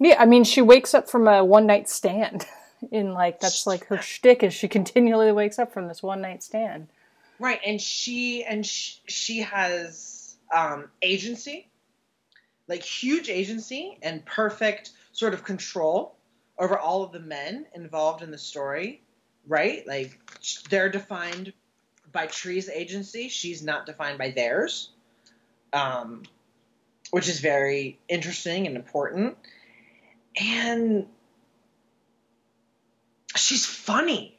Yeah, 0.00 0.16
I 0.18 0.26
mean, 0.26 0.44
she 0.44 0.62
wakes 0.62 0.94
up 0.94 1.10
from 1.10 1.28
a 1.28 1.44
one 1.44 1.66
night 1.66 1.88
stand. 1.88 2.46
in 2.90 3.12
like 3.12 3.40
that's 3.40 3.66
like 3.66 3.86
her 3.86 4.00
shtick 4.00 4.42
is 4.42 4.54
she 4.54 4.68
continually 4.68 5.32
wakes 5.32 5.58
up 5.58 5.72
from 5.72 5.88
this 5.88 6.02
one 6.02 6.20
night 6.20 6.42
stand. 6.42 6.88
Right, 7.38 7.60
and 7.64 7.80
she 7.80 8.44
and 8.44 8.66
she, 8.66 9.00
she 9.06 9.38
has 9.40 10.36
um, 10.54 10.90
agency, 11.02 11.68
like 12.66 12.82
huge 12.82 13.28
agency 13.28 13.98
and 14.02 14.24
perfect 14.24 14.90
sort 15.12 15.34
of 15.34 15.44
control 15.44 16.16
over 16.58 16.76
all 16.78 17.04
of 17.04 17.12
the 17.12 17.20
men 17.20 17.66
involved 17.74 18.22
in 18.22 18.30
the 18.30 18.38
story. 18.38 19.02
Right, 19.46 19.86
like 19.86 20.18
they're 20.68 20.90
defined 20.90 21.52
by 22.12 22.26
Tree's 22.26 22.68
agency. 22.68 23.28
She's 23.28 23.62
not 23.62 23.86
defined 23.86 24.18
by 24.18 24.30
theirs, 24.30 24.90
um, 25.72 26.22
which 27.10 27.28
is 27.28 27.40
very 27.40 27.98
interesting 28.08 28.66
and 28.66 28.76
important. 28.76 29.36
And 30.40 31.06
she's 33.36 33.66
funny. 33.66 34.34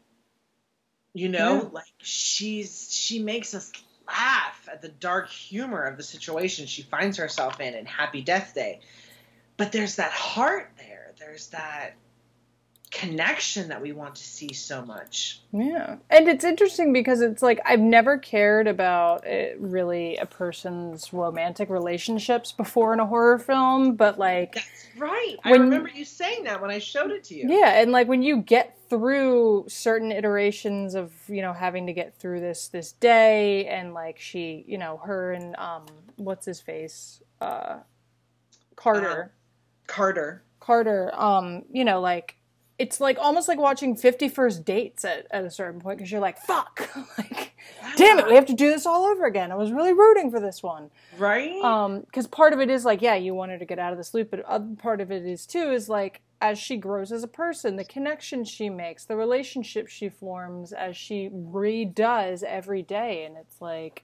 You 1.14 1.30
know, 1.30 1.56
yeah. 1.56 1.70
like 1.72 1.94
she's 1.98 2.94
she 2.94 3.20
makes 3.22 3.54
us 3.56 3.72
laugh 4.08 4.70
at 4.72 4.82
the 4.82 4.90
dark 4.90 5.30
humor 5.30 5.84
of 5.84 5.98
the 5.98 6.04
situation 6.04 6.68
she 6.68 6.84
finds 6.84 7.18
herself 7.18 7.60
in 7.60 7.74
in 7.74 7.86
Happy 7.86 8.22
Death 8.22 8.54
Day. 8.54 8.80
But 9.58 9.72
there's 9.72 9.96
that 9.96 10.12
heart 10.12 10.72
there. 10.78 11.14
There's 11.20 11.48
that 11.48 11.96
connection 12.92 13.68
that 13.68 13.82
we 13.82 13.92
want 13.92 14.16
to 14.16 14.24
see 14.24 14.52
so 14.52 14.84
much. 14.84 15.42
Yeah. 15.52 15.98
And 16.10 16.28
it's 16.28 16.44
interesting 16.44 16.92
because 16.92 17.22
it's 17.22 17.42
like 17.42 17.60
I've 17.66 17.80
never 17.80 18.18
cared 18.18 18.68
about 18.68 19.28
it, 19.28 19.58
really 19.60 20.18
a 20.18 20.26
person's 20.26 21.14
romantic 21.14 21.70
relationships 21.70 22.52
before 22.52 22.94
in 22.94 23.00
a 23.00 23.06
horror 23.06 23.38
film, 23.38 23.96
but 23.96 24.18
like 24.18 24.56
That's 24.56 24.88
right. 24.98 25.36
When, 25.44 25.62
I 25.62 25.64
remember 25.64 25.90
you 25.90 26.04
saying 26.04 26.46
that 26.46 26.62
when 26.62 26.72
I 26.72 26.80
showed 26.80 27.12
it 27.12 27.24
to 27.26 27.36
you. 27.36 27.46
Yeah, 27.48 27.80
and 27.80 27.92
like 27.92 28.08
when 28.08 28.24
you 28.24 28.38
get 28.38 28.76
through 28.90 29.66
certain 29.68 30.12
iterations 30.12 30.96
of, 30.96 31.14
you 31.28 31.44
know, 31.44 31.54
having 31.54 31.86
to 31.88 31.94
get 31.94 32.16
through 32.16 32.40
this 32.40 32.70
this 32.70 32.94
day 32.94 33.68
and 33.68 33.94
like 33.94 34.20
she, 34.20 34.66
you 34.68 34.80
know, 34.80 34.98
her 34.98 35.34
and 35.34 35.56
um 35.58 35.86
what's 36.16 36.46
his 36.46 36.60
face? 36.60 37.22
Uh 37.40 37.78
Carter. 38.76 39.24
Uh, 39.24 39.28
Carter. 39.86 40.44
Carter 40.60 41.12
um, 41.14 41.66
you 41.72 41.86
know, 41.86 42.02
like 42.02 42.36
it's 42.80 43.02
like 43.02 43.18
almost 43.20 43.48
like 43.48 43.60
watching 43.60 43.96
50 43.96 44.30
first 44.30 44.66
dates 44.66 45.04
at, 45.06 45.28
at 45.32 45.44
a 45.44 45.52
certain 45.52 45.80
point 45.80 45.98
because 45.98 46.12
you're 46.12 46.22
like 46.22 46.40
fuck. 46.40 46.90
Like 47.18 47.54
damn 47.98 48.18
it 48.20 48.28
we 48.28 48.36
have 48.36 48.46
to 48.46 48.54
do 48.54 48.70
this 48.70 48.86
all 48.86 49.06
over 49.06 49.26
again. 49.26 49.52
I 49.52 49.56
was 49.56 49.72
really 49.72 49.94
rooting 49.94 50.32
for 50.32 50.40
this 50.40 50.64
one. 50.64 50.90
Right? 51.18 51.62
Um 51.62 52.02
because 52.02 52.26
part 52.26 52.54
of 52.54 52.60
it 52.60 52.70
is 52.70 52.86
like 52.86 53.02
yeah 53.02 53.16
you 53.16 53.36
want 53.36 53.52
her 53.52 53.58
to 53.58 53.66
get 53.66 53.80
out 53.80 53.92
of 53.92 53.98
this 53.98 54.14
loop 54.14 54.32
but 54.32 54.40
other 54.42 54.76
part 54.78 55.02
of 55.02 55.12
it 55.12 55.26
is 55.26 55.46
too 55.46 55.72
is 55.72 55.90
like 55.90 56.22
as 56.42 56.58
she 56.58 56.78
grows 56.78 57.12
as 57.12 57.22
a 57.22 57.28
person 57.28 57.76
the 57.76 57.84
connections 57.84 58.50
she 58.50 58.70
makes 58.70 59.04
the 59.04 59.16
relationships 59.16 59.92
she 59.92 60.08
forms 60.08 60.72
as 60.72 60.96
she 60.96 61.30
redoes 61.30 62.44
every 62.44 62.82
day 62.82 63.26
and 63.26 63.36
it's 63.36 63.60
like 63.62 64.04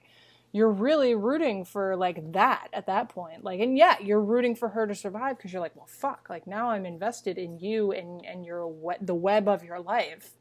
you're 0.52 0.70
really 0.70 1.14
rooting 1.14 1.64
for 1.64 1.96
like 1.96 2.32
that 2.32 2.68
at 2.72 2.86
that 2.86 3.08
point. 3.08 3.44
Like, 3.44 3.60
and 3.60 3.76
yeah, 3.76 3.96
you're 4.02 4.22
rooting 4.22 4.54
for 4.54 4.68
her 4.70 4.86
to 4.86 4.94
survive 4.94 5.36
because 5.36 5.52
you're 5.52 5.60
like, 5.60 5.76
well, 5.76 5.86
fuck. 5.86 6.28
Like 6.30 6.46
now 6.46 6.70
I'm 6.70 6.86
invested 6.86 7.38
in 7.38 7.58
you 7.58 7.92
and 7.92 8.24
and 8.24 8.44
your 8.44 8.72
the 9.00 9.14
web 9.14 9.48
of 9.48 9.64
your 9.64 9.80
life, 9.80 10.32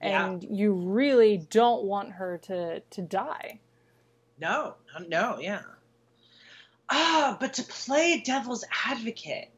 and 0.00 0.42
yeah. 0.42 0.48
you 0.50 0.72
really 0.72 1.38
don't 1.38 1.84
want 1.84 2.12
her 2.12 2.38
to 2.44 2.80
to 2.80 3.02
die. 3.02 3.60
No, 4.40 4.74
no, 5.06 5.38
yeah. 5.40 5.62
Ah, 6.90 7.36
but 7.38 7.54
to 7.54 7.62
play 7.62 8.20
devil's 8.24 8.64
advocate, 8.86 9.50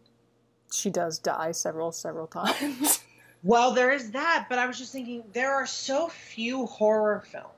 she 0.71 0.91
does 0.91 1.19
die 1.19 1.53
several 1.53 1.93
several 1.93 2.27
times. 2.29 3.03
well, 3.43 3.73
there 3.73 3.93
is 3.93 4.11
that, 4.11 4.47
but 4.51 4.59
I 4.59 4.67
was 4.67 4.79
just 4.79 4.93
thinking 4.93 5.25
there 5.33 5.55
are 5.55 5.67
so 5.67 6.09
few 6.09 6.67
horror 6.67 7.25
films 7.27 7.55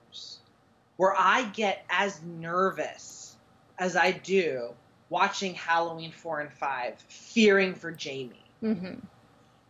where 0.96 1.14
I 1.16 1.44
get 1.44 1.84
as 1.90 2.20
nervous 2.22 3.34
as 3.78 3.96
I 3.96 4.12
do 4.12 4.70
watching 5.08 5.54
Halloween 5.54 6.12
four 6.12 6.40
and 6.40 6.52
five, 6.52 6.94
fearing 7.08 7.74
for 7.74 7.92
Jamie. 7.92 8.32
hmm 8.60 8.94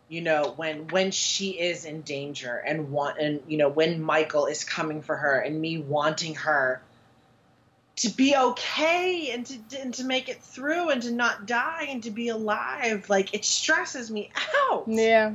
You 0.09 0.21
know, 0.23 0.55
when 0.57 0.89
when 0.89 1.11
she 1.11 1.51
is 1.51 1.85
in 1.85 2.03
danger 2.03 2.57
and 2.57 2.91
want 2.93 3.19
and 3.19 3.43
you 3.49 3.59
know 3.59 3.69
when 3.69 4.01
Michael 4.01 4.47
is 4.47 4.65
coming 4.65 5.03
for 5.03 5.17
her 5.17 5.39
and 5.41 5.61
me 5.61 5.79
wanting 5.79 6.37
her 6.37 6.81
to 7.97 8.11
be 8.11 8.37
okay 8.37 9.31
and 9.33 9.47
to 9.47 9.59
and 9.81 9.95
to 9.95 10.05
make 10.05 10.29
it 10.29 10.43
through 10.43 10.91
and 10.91 11.03
to 11.03 11.11
not 11.11 11.47
die 11.47 11.87
and 11.89 12.03
to 12.05 12.11
be 12.11 12.29
alive. 12.29 13.09
Like 13.09 13.35
it 13.35 13.45
stresses 13.45 14.11
me 14.11 14.31
out. 14.71 14.85
Yeah. 14.87 15.35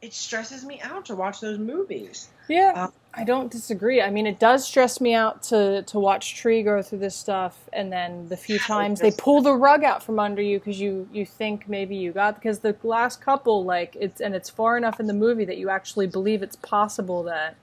It 0.00 0.14
stresses 0.14 0.64
me 0.64 0.80
out 0.80 1.06
to 1.06 1.16
watch 1.16 1.40
those 1.40 1.58
movies. 1.58 2.28
Yeah, 2.48 2.72
Um, 2.84 2.92
I 3.18 3.24
don't 3.24 3.50
disagree. 3.50 4.00
I 4.00 4.10
mean, 4.10 4.28
it 4.28 4.38
does 4.38 4.64
stress 4.64 5.00
me 5.00 5.12
out 5.12 5.42
to 5.44 5.82
to 5.82 5.98
watch 5.98 6.36
Tree 6.36 6.62
go 6.62 6.80
through 6.82 7.00
this 7.00 7.16
stuff, 7.16 7.68
and 7.72 7.92
then 7.92 8.28
the 8.28 8.36
few 8.36 8.60
times 8.60 9.00
they 9.00 9.10
pull 9.10 9.42
the 9.42 9.54
rug 9.54 9.82
out 9.82 10.04
from 10.04 10.20
under 10.20 10.40
you 10.40 10.60
because 10.60 10.80
you 10.80 11.08
you 11.12 11.26
think 11.26 11.68
maybe 11.68 11.96
you 11.96 12.12
got 12.12 12.36
because 12.36 12.60
the 12.60 12.76
last 12.84 13.20
couple 13.20 13.64
like 13.64 13.96
it's 13.98 14.20
and 14.20 14.36
it's 14.36 14.48
far 14.48 14.76
enough 14.76 15.00
in 15.00 15.06
the 15.06 15.14
movie 15.14 15.44
that 15.44 15.58
you 15.58 15.68
actually 15.68 16.06
believe 16.06 16.44
it's 16.44 16.54
possible 16.54 17.24
that 17.24 17.56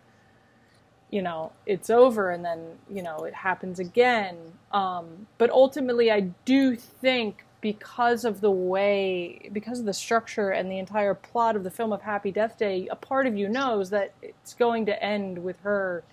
you 1.09 1.21
know 1.21 1.53
it's 1.65 1.89
over 1.89 2.31
and 2.31 2.43
then 2.43 2.59
you 2.91 3.01
know 3.01 3.23
it 3.23 3.33
happens 3.33 3.79
again. 3.79 4.35
Um, 4.73 5.27
but 5.37 5.49
ultimately, 5.51 6.11
I 6.11 6.31
do 6.43 6.75
think 6.75 7.44
because 7.65 8.25
of 8.25 8.41
the 8.41 8.51
way 8.51 9.49
because 9.51 9.79
of 9.79 9.85
the 9.85 9.93
structure 9.93 10.51
and 10.51 10.69
the 10.69 10.77
entire 10.77 11.15
plot 11.15 11.55
of 11.55 11.63
the 11.63 11.71
film 11.71 11.91
of 11.91 12.03
Happy 12.03 12.31
Death 12.31 12.59
Day, 12.59 12.87
a 12.91 12.95
part 12.95 13.25
of 13.25 13.35
you 13.35 13.49
knows 13.49 13.89
that 13.89 14.13
it's 14.21 14.53
going 14.53 14.85
to 14.85 15.03
end 15.03 15.43
with 15.43 15.59
her 15.61 16.03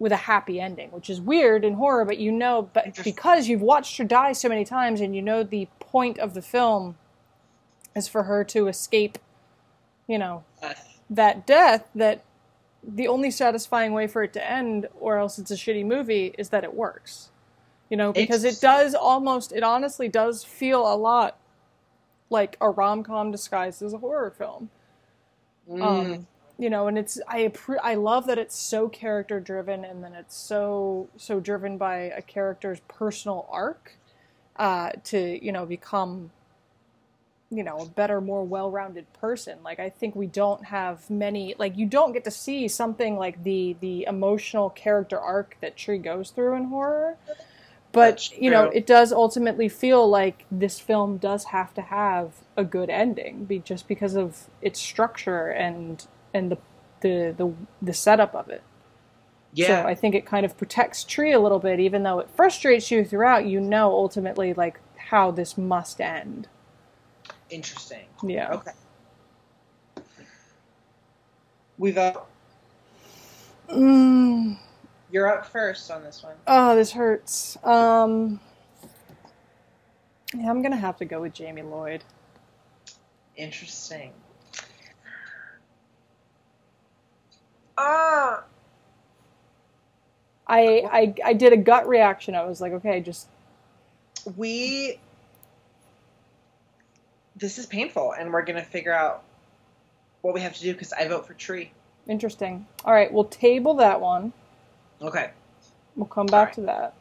with 0.00 0.10
a 0.10 0.16
happy 0.16 0.60
ending, 0.60 0.90
which 0.90 1.08
is 1.08 1.20
weird 1.20 1.64
in 1.64 1.74
horror, 1.74 2.04
but 2.04 2.18
you 2.18 2.32
know, 2.32 2.68
but 2.72 3.04
because 3.04 3.46
you've 3.46 3.62
watched 3.62 3.96
her 3.98 4.04
die 4.04 4.32
so 4.32 4.48
many 4.48 4.64
times 4.64 5.00
and 5.00 5.14
you 5.14 5.22
know 5.22 5.44
the 5.44 5.68
point 5.78 6.18
of 6.18 6.34
the 6.34 6.42
film 6.42 6.96
is 7.94 8.08
for 8.08 8.24
her 8.24 8.42
to 8.42 8.66
escape, 8.66 9.18
you 10.08 10.18
know, 10.18 10.42
that 11.08 11.46
death, 11.46 11.88
that 11.94 12.24
the 12.82 13.06
only 13.06 13.30
satisfying 13.30 13.92
way 13.92 14.08
for 14.08 14.24
it 14.24 14.32
to 14.32 14.44
end, 14.50 14.88
or 14.98 15.18
else 15.18 15.38
it's 15.38 15.52
a 15.52 15.54
shitty 15.54 15.86
movie, 15.86 16.34
is 16.36 16.48
that 16.48 16.64
it 16.64 16.74
works. 16.74 17.28
You 17.92 17.98
know, 17.98 18.10
because 18.10 18.44
it 18.44 18.58
does 18.58 18.94
almost, 18.94 19.52
it 19.52 19.62
honestly 19.62 20.08
does 20.08 20.42
feel 20.42 20.90
a 20.90 20.96
lot 20.96 21.36
like 22.30 22.56
a 22.58 22.70
rom 22.70 23.02
com 23.02 23.30
disguised 23.30 23.82
as 23.82 23.92
a 23.92 23.98
horror 23.98 24.30
film. 24.30 24.70
Mm. 25.70 25.82
Um, 25.82 26.26
you 26.58 26.70
know, 26.70 26.86
and 26.86 26.96
it's 26.96 27.20
I 27.28 27.52
I 27.82 27.96
love 27.96 28.28
that 28.28 28.38
it's 28.38 28.56
so 28.56 28.88
character 28.88 29.40
driven, 29.40 29.84
and 29.84 30.02
then 30.02 30.14
it's 30.14 30.34
so 30.34 31.10
so 31.18 31.38
driven 31.38 31.76
by 31.76 31.96
a 31.96 32.22
character's 32.22 32.80
personal 32.88 33.46
arc 33.50 33.98
uh, 34.56 34.92
to 35.04 35.44
you 35.44 35.52
know 35.52 35.66
become 35.66 36.30
you 37.50 37.62
know 37.62 37.76
a 37.76 37.86
better, 37.86 38.22
more 38.22 38.42
well 38.42 38.70
rounded 38.70 39.12
person. 39.12 39.58
Like 39.62 39.80
I 39.80 39.90
think 39.90 40.16
we 40.16 40.28
don't 40.28 40.64
have 40.64 41.10
many 41.10 41.56
like 41.58 41.76
you 41.76 41.84
don't 41.84 42.12
get 42.12 42.24
to 42.24 42.30
see 42.30 42.68
something 42.68 43.18
like 43.18 43.44
the 43.44 43.76
the 43.80 44.04
emotional 44.08 44.70
character 44.70 45.20
arc 45.20 45.58
that 45.60 45.76
Tree 45.76 45.98
goes 45.98 46.30
through 46.30 46.56
in 46.56 46.64
horror. 46.64 47.18
But 47.92 48.30
you 48.38 48.50
know, 48.50 48.66
it 48.66 48.86
does 48.86 49.12
ultimately 49.12 49.68
feel 49.68 50.08
like 50.08 50.46
this 50.50 50.80
film 50.80 51.18
does 51.18 51.46
have 51.46 51.74
to 51.74 51.82
have 51.82 52.34
a 52.56 52.64
good 52.64 52.90
ending, 52.90 53.44
be 53.46 53.60
just 53.60 53.88
because 53.88 54.16
of 54.16 54.48
its 54.62 54.80
structure 54.80 55.48
and 55.48 56.06
and 56.34 56.52
the 56.52 56.58
the 57.02 57.34
the, 57.36 57.54
the 57.82 57.94
setup 57.94 58.34
of 58.34 58.48
it. 58.50 58.62
yeah. 59.52 59.66
So 59.66 59.82
I 59.86 59.94
think 59.94 60.14
it 60.14 60.26
kind 60.26 60.46
of 60.46 60.56
protects 60.58 61.04
Tree 61.04 61.32
a 61.32 61.40
little 61.40 61.60
bit, 61.60 61.80
even 61.80 62.02
though 62.04 62.20
it 62.20 62.30
frustrates 62.30 62.90
you 62.90 63.04
throughout. 63.04 63.46
You 63.46 63.60
know, 63.60 63.92
ultimately, 63.92 64.54
like 64.54 64.80
how 64.96 65.30
this 65.32 65.58
must 65.58 66.00
end. 66.00 66.48
Interesting. 67.50 68.06
Yeah. 68.22 68.52
Okay. 68.52 68.72
We've 71.78 71.98
uh, 71.98 72.14
Mm, 73.68 74.58
you're 75.12 75.28
up 75.28 75.46
first 75.46 75.90
on 75.90 76.02
this 76.02 76.22
one. 76.22 76.34
oh, 76.46 76.74
this 76.74 76.90
hurts. 76.90 77.56
Um, 77.62 78.40
yeah, 80.34 80.50
I'm 80.50 80.62
gonna 80.62 80.76
have 80.76 80.96
to 80.98 81.04
go 81.04 81.20
with 81.20 81.34
Jamie 81.34 81.62
Lloyd. 81.62 82.02
Interesting. 83.36 84.12
Ah. 87.76 88.44
I, 90.46 90.60
I 90.90 91.14
I 91.24 91.32
did 91.34 91.52
a 91.52 91.56
gut 91.56 91.86
reaction. 91.86 92.34
I 92.34 92.44
was 92.44 92.60
like, 92.60 92.72
okay, 92.72 93.00
just 93.00 93.28
we 94.36 94.98
this 97.36 97.58
is 97.58 97.66
painful 97.66 98.12
and 98.12 98.32
we're 98.32 98.44
gonna 98.44 98.64
figure 98.64 98.92
out 98.92 99.22
what 100.20 100.32
we 100.34 100.40
have 100.40 100.54
to 100.54 100.60
do 100.60 100.72
because 100.72 100.92
i 100.92 101.08
vote 101.08 101.26
for 101.26 101.34
tree 101.34 101.72
interesting. 102.08 102.66
All 102.84 102.92
right, 102.92 103.12
we'll 103.12 103.24
table 103.24 103.74
that 103.74 104.00
one. 104.00 104.32
Okay 105.02 105.30
We'll 105.96 106.06
come 106.06 106.26
back 106.26 106.46
right. 106.48 106.54
to 106.54 106.60
that. 106.62 106.94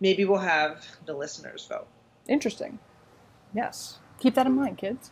maybe 0.00 0.24
we'll 0.24 0.38
have 0.38 0.84
the 1.06 1.14
listeners 1.14 1.66
vote 1.66 1.86
Interesting. 2.28 2.78
Yes. 3.54 3.98
Keep 4.18 4.34
that 4.34 4.46
in 4.46 4.52
mind, 4.56 4.78
kids. 4.78 5.10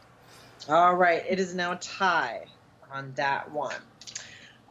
all 0.69 0.95
right 0.95 1.23
it 1.29 1.39
is 1.39 1.55
now 1.55 1.73
a 1.73 1.77
tie 1.77 2.45
on 2.93 3.13
that 3.17 3.51
one 3.53 3.75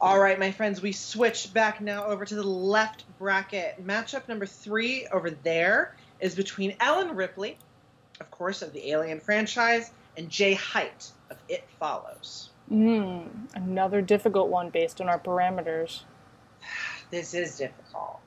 all 0.01 0.19
right 0.19 0.37
my 0.39 0.51
friends 0.51 0.81
we 0.81 0.91
switch 0.91 1.53
back 1.53 1.81
now 1.81 2.05
over 2.05 2.25
to 2.25 2.35
the 2.35 2.43
left 2.43 3.05
bracket 3.19 3.85
matchup 3.85 4.27
number 4.27 4.45
three 4.45 5.07
over 5.11 5.29
there 5.29 5.95
is 6.19 6.35
between 6.35 6.75
ellen 6.79 7.15
ripley 7.15 7.57
of 8.19 8.29
course 8.31 8.61
of 8.61 8.71
the 8.73 8.89
alien 8.91 9.19
franchise 9.19 9.91
and 10.17 10.29
jay 10.29 10.53
height 10.53 11.09
of 11.29 11.37
it 11.49 11.63
follows 11.79 12.49
Mm, 12.71 13.27
another 13.55 14.01
difficult 14.01 14.47
one 14.47 14.69
based 14.69 15.01
on 15.01 15.09
our 15.09 15.19
parameters. 15.19 16.03
This 17.13 17.35
is 17.35 17.57
difficult. 17.57 18.19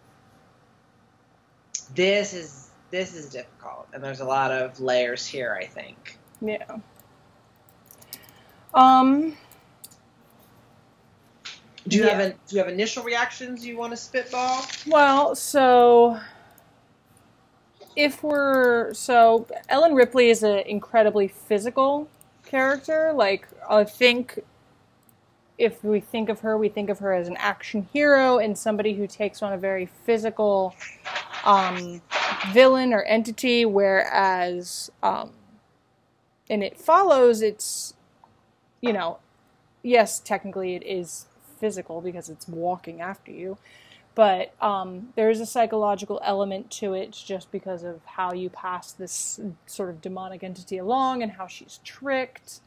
This 1.95 2.33
is 2.33 2.71
this 2.93 3.15
is 3.17 3.29
difficult, 3.31 3.89
and 3.93 4.03
there's 4.03 4.21
a 4.21 4.25
lot 4.25 4.53
of 4.53 4.79
layers 4.79 5.27
here. 5.27 5.59
I 5.61 5.67
think. 5.67 6.19
Yeah. 6.41 6.79
Um. 8.73 9.37
Do 11.89 11.97
you 11.97 12.05
Yeah. 12.05 12.11
have 12.11 12.21
an, 12.21 12.35
do 12.47 12.57
you 12.57 12.63
have 12.63 12.73
initial 12.73 13.03
reactions 13.03 13.67
you 13.67 13.77
want 13.77 13.93
to 13.93 13.97
spitball? 13.97 14.65
Well, 14.87 15.35
so 15.35 16.21
if 17.97 18.23
we're 18.23 18.95
so 18.95 19.49
Ellen 19.69 19.95
Ripley 19.95 20.31
is 20.31 20.45
an 20.45 20.59
incredibly 20.61 21.27
physical 21.27 22.09
character. 22.45 23.13
Like 23.13 23.49
I 23.69 23.83
think 23.83 24.39
if 25.59 25.83
we 25.83 26.01
think 26.01 26.29
of 26.29 26.41
her, 26.41 26.57
we 26.57 26.69
think 26.69 26.91
of 26.91 26.99
her 26.99 27.13
as 27.13 27.29
an 27.29 27.37
action 27.39 27.89
hero 27.93 28.39
and 28.39 28.57
somebody 28.57 28.95
who 28.95 29.07
takes 29.07 29.43
on 29.43 29.53
a 29.53 29.59
very 29.59 29.87
physical 29.87 30.75
um, 31.45 32.03
villain 32.53 32.93
or 32.93 33.03
entity. 33.05 33.65
Whereas, 33.65 34.91
um, 35.03 35.33
and 36.51 36.63
it 36.63 36.79
follows, 36.79 37.43
it's 37.43 37.95
you 38.81 38.93
know, 38.93 39.19
yes, 39.83 40.21
technically 40.21 40.75
it 40.75 40.83
is 40.85 41.27
physical 41.59 42.01
because 42.01 42.29
it's 42.29 42.47
walking 42.47 43.01
after 43.01 43.31
you 43.31 43.57
but 44.17 44.55
um, 44.63 45.11
there 45.15 45.29
is 45.29 45.41
a 45.41 45.47
psychological 45.47 46.19
element 46.25 46.71
to 46.71 46.95
it 46.95 47.13
just 47.13 47.53
because 47.53 47.85
of 47.85 48.01
how 48.07 48.33
you 48.33 48.49
pass 48.49 48.91
this 48.91 49.39
sort 49.67 49.91
of 49.91 50.01
demonic 50.01 50.43
entity 50.43 50.79
along 50.79 51.23
and 51.23 51.33
how 51.33 51.47
she's 51.47 51.79
tricked 51.85 52.61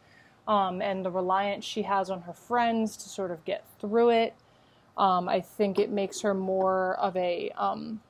um, 0.50 0.82
and 0.82 1.06
the 1.06 1.12
reliance 1.12 1.64
she 1.64 1.84
has 1.84 2.10
on 2.10 2.22
her 2.22 2.34
friends 2.34 2.98
to 2.98 3.08
sort 3.08 3.30
of 3.30 3.46
get 3.46 3.64
through 3.80 4.10
it. 4.10 4.34
Um, 4.98 5.30
I 5.30 5.42
think 5.42 5.78
it 5.78 5.92
makes 5.92 6.22
her 6.22 6.34
more 6.34 6.96
of 6.96 7.16
a, 7.16 7.52
um, 7.52 8.02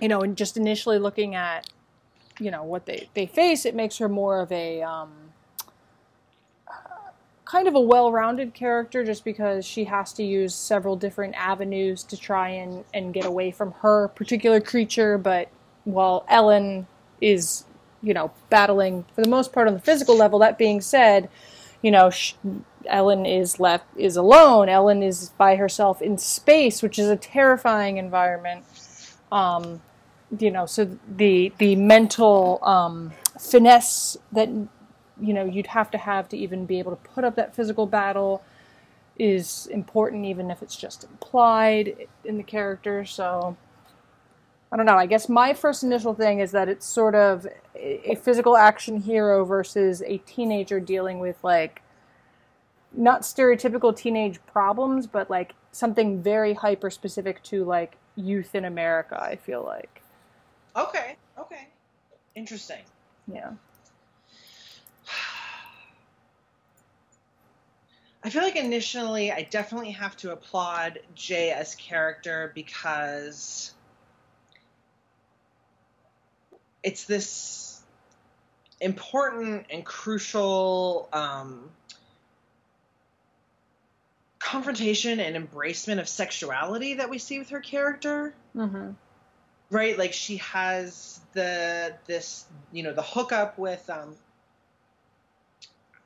you 0.00 0.08
know, 0.08 0.22
and 0.22 0.34
just 0.34 0.56
initially 0.56 0.98
looking 0.98 1.34
at, 1.34 1.68
you 2.40 2.50
know, 2.50 2.64
what 2.64 2.86
they, 2.86 3.10
they 3.12 3.26
face, 3.26 3.66
it 3.66 3.74
makes 3.74 3.98
her 3.98 4.08
more 4.08 4.40
of 4.40 4.50
a, 4.50 4.82
um, 4.82 5.12
kind 7.44 7.68
of 7.68 7.74
a 7.74 7.80
well-rounded 7.80 8.54
character 8.54 9.04
just 9.04 9.22
because 9.22 9.64
she 9.64 9.84
has 9.84 10.12
to 10.14 10.22
use 10.22 10.54
several 10.54 10.96
different 10.96 11.34
avenues 11.34 12.02
to 12.02 12.16
try 12.16 12.48
and, 12.48 12.84
and 12.94 13.12
get 13.12 13.26
away 13.26 13.50
from 13.50 13.72
her 13.80 14.08
particular 14.08 14.60
creature 14.60 15.16
but 15.16 15.48
while 15.84 16.26
ellen 16.28 16.86
is 17.22 17.64
you 18.02 18.12
know 18.12 18.30
battling 18.50 19.02
for 19.14 19.22
the 19.22 19.28
most 19.30 19.50
part 19.50 19.66
on 19.66 19.72
the 19.72 19.80
physical 19.80 20.14
level 20.14 20.38
that 20.38 20.58
being 20.58 20.82
said 20.82 21.30
you 21.82 21.90
know 21.90 22.10
sh- 22.10 22.34
ellen 22.86 23.26
is 23.26 23.60
left 23.60 23.86
is 23.96 24.16
alone. 24.16 24.68
Ellen 24.68 25.02
is 25.02 25.30
by 25.30 25.56
herself 25.56 26.02
in 26.02 26.18
space 26.18 26.82
which 26.82 26.98
is 26.98 27.08
a 27.08 27.16
terrifying 27.16 27.96
environment. 27.96 28.64
Um, 29.30 29.80
you 30.38 30.50
know 30.50 30.66
so 30.66 30.98
the 31.16 31.52
the 31.58 31.76
mental 31.76 32.58
um, 32.62 33.12
finesse 33.38 34.16
that 34.32 34.48
you 34.48 35.34
know 35.34 35.44
you'd 35.44 35.68
have 35.68 35.90
to 35.90 35.98
have 35.98 36.28
to 36.28 36.36
even 36.36 36.66
be 36.66 36.78
able 36.78 36.94
to 36.94 37.08
put 37.08 37.24
up 37.24 37.36
that 37.36 37.54
physical 37.54 37.86
battle 37.86 38.42
is 39.18 39.66
important 39.72 40.24
even 40.24 40.50
if 40.50 40.62
it's 40.62 40.76
just 40.76 41.04
implied 41.04 41.96
in 42.24 42.36
the 42.36 42.42
character. 42.42 43.04
So 43.04 43.56
I 44.70 44.76
don't 44.76 44.84
know. 44.86 44.98
I 44.98 45.06
guess 45.06 45.28
my 45.28 45.54
first 45.54 45.82
initial 45.82 46.14
thing 46.14 46.40
is 46.40 46.50
that 46.52 46.68
it's 46.68 46.86
sort 46.86 47.14
of 47.14 47.46
a 47.74 48.16
physical 48.16 48.56
action 48.56 49.00
hero 49.00 49.44
versus 49.44 50.02
a 50.02 50.18
teenager 50.18 50.78
dealing 50.78 51.20
with 51.20 51.42
like 51.42 51.82
not 52.92 53.22
stereotypical 53.22 53.96
teenage 53.96 54.38
problems, 54.46 55.06
but 55.06 55.30
like 55.30 55.54
something 55.72 56.22
very 56.22 56.52
hyper 56.52 56.90
specific 56.90 57.42
to 57.44 57.64
like 57.64 57.96
youth 58.16 58.54
in 58.54 58.66
America, 58.66 59.18
I 59.22 59.36
feel 59.36 59.64
like. 59.64 60.02
Okay, 60.76 61.16
okay. 61.38 61.68
Interesting. 62.34 62.82
Yeah. 63.26 63.52
I 68.22 68.30
feel 68.30 68.42
like 68.42 68.56
initially 68.56 69.32
I 69.32 69.46
definitely 69.50 69.92
have 69.92 70.16
to 70.18 70.32
applaud 70.32 70.98
Jay 71.14 71.52
as 71.52 71.74
character 71.76 72.52
because 72.54 73.72
it's 76.82 77.04
this 77.04 77.82
important 78.80 79.66
and 79.70 79.84
crucial 79.84 81.08
um, 81.12 81.70
confrontation 84.38 85.20
and 85.20 85.36
embracement 85.36 85.98
of 85.98 86.08
sexuality 86.08 86.94
that 86.94 87.10
we 87.10 87.18
see 87.18 87.38
with 87.38 87.50
her 87.50 87.60
character. 87.60 88.34
Mm-hmm. 88.56 88.90
Right, 89.70 89.98
like 89.98 90.14
she 90.14 90.38
has 90.38 91.20
the 91.34 91.94
this 92.06 92.46
you 92.72 92.82
know 92.82 92.94
the 92.94 93.02
hookup 93.02 93.58
with 93.58 93.88
um 93.90 94.16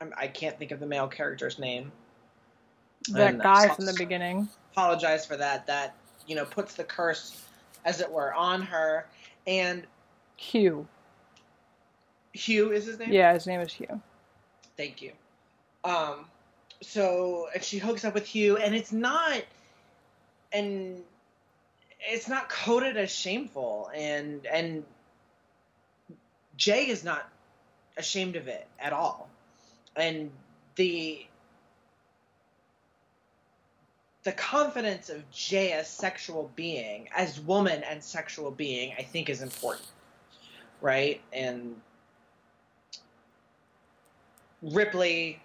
I'm, 0.01 0.13
I 0.17 0.27
can't 0.27 0.59
think 0.59 0.71
of 0.71 0.81
the 0.81 0.85
male 0.85 1.07
character's 1.07 1.57
name. 1.57 1.91
That 3.09 3.39
guy 3.39 3.69
from 3.69 3.85
the 3.85 3.95
beginning. 3.97 4.49
apologize 4.73 5.25
for 5.25 5.37
that. 5.37 5.67
That 5.67 5.95
you 6.27 6.35
know 6.35 6.45
puts 6.45 6.75
the 6.75 6.83
curse, 6.83 7.41
as 7.85 8.01
it 8.01 8.11
were, 8.11 8.33
on 8.33 8.61
her. 8.63 9.07
And 9.47 9.83
Hugh. 10.35 10.87
Hugh 12.33 12.71
is 12.71 12.85
his 12.85 12.99
name. 12.99 13.11
Yeah, 13.11 13.33
his 13.33 13.45
name 13.45 13.61
is 13.61 13.71
Hugh. 13.71 14.01
Thank 14.75 15.01
you. 15.01 15.11
Um, 15.83 16.25
so 16.81 17.47
and 17.53 17.63
she 17.63 17.77
hooks 17.77 18.03
up 18.05 18.13
with 18.13 18.25
Hugh, 18.25 18.57
and 18.57 18.73
it's 18.75 18.91
not, 18.91 19.41
and 20.51 21.03
it's 21.99 22.27
not 22.27 22.49
coded 22.49 22.97
as 22.97 23.11
shameful, 23.11 23.89
and 23.93 24.45
and 24.45 24.83
Jay 26.57 26.87
is 26.87 27.03
not 27.03 27.29
ashamed 27.97 28.35
of 28.35 28.47
it 28.47 28.67
at 28.79 28.93
all, 28.93 29.29
and 29.95 30.31
the 30.75 31.25
the 34.23 34.31
confidence 34.31 35.09
of 35.09 35.29
Jay 35.31 35.73
as 35.73 35.89
sexual 35.89 36.49
being, 36.55 37.09
as 37.15 37.39
woman 37.39 37.83
and 37.83 38.03
sexual 38.03 38.51
being, 38.51 38.93
I 38.97 39.03
think 39.03 39.29
is 39.29 39.41
important, 39.41 39.85
right? 40.83 41.21
And 41.31 41.77
Ripley 44.61 45.41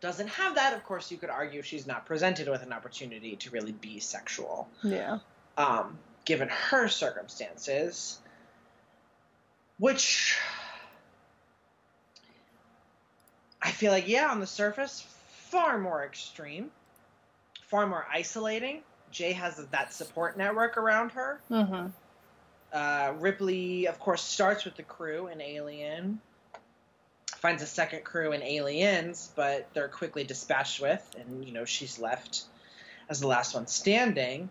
doesn't 0.00 0.28
have 0.28 0.56
that. 0.56 0.74
Of 0.74 0.84
course, 0.84 1.10
you 1.10 1.16
could 1.16 1.30
argue 1.30 1.62
she's 1.62 1.86
not 1.86 2.04
presented 2.04 2.48
with 2.48 2.62
an 2.62 2.72
opportunity 2.72 3.36
to 3.36 3.50
really 3.50 3.72
be 3.72 4.00
sexual, 4.00 4.68
Yeah. 4.82 5.20
um, 5.56 5.96
given 6.26 6.48
her 6.48 6.88
circumstances, 6.88 8.18
which 9.78 10.36
I 13.62 13.70
feel 13.70 13.92
like, 13.92 14.08
yeah, 14.08 14.28
on 14.28 14.40
the 14.40 14.46
surface, 14.46 15.00
far 15.50 15.78
more 15.78 16.04
extreme, 16.04 16.70
far 17.68 17.86
more 17.86 18.04
isolating. 18.12 18.82
Jay 19.12 19.32
has 19.32 19.56
that 19.70 19.92
support 19.92 20.36
network 20.36 20.76
around 20.76 21.12
her. 21.12 21.40
Mm-hmm. 21.50 21.86
Uh, 22.76 23.14
Ripley, 23.20 23.88
of 23.88 23.98
course, 23.98 24.20
starts 24.20 24.66
with 24.66 24.76
the 24.76 24.82
crew 24.82 25.28
in 25.28 25.40
Alien, 25.40 26.20
finds 27.36 27.62
a 27.62 27.66
second 27.66 28.04
crew 28.04 28.32
in 28.32 28.42
Aliens, 28.42 29.32
but 29.34 29.66
they're 29.72 29.88
quickly 29.88 30.24
dispatched 30.24 30.82
with, 30.82 31.16
and 31.18 31.42
you 31.42 31.54
know 31.54 31.64
she's 31.64 31.98
left 31.98 32.42
as 33.08 33.20
the 33.20 33.26
last 33.26 33.54
one 33.54 33.66
standing. 33.66 34.50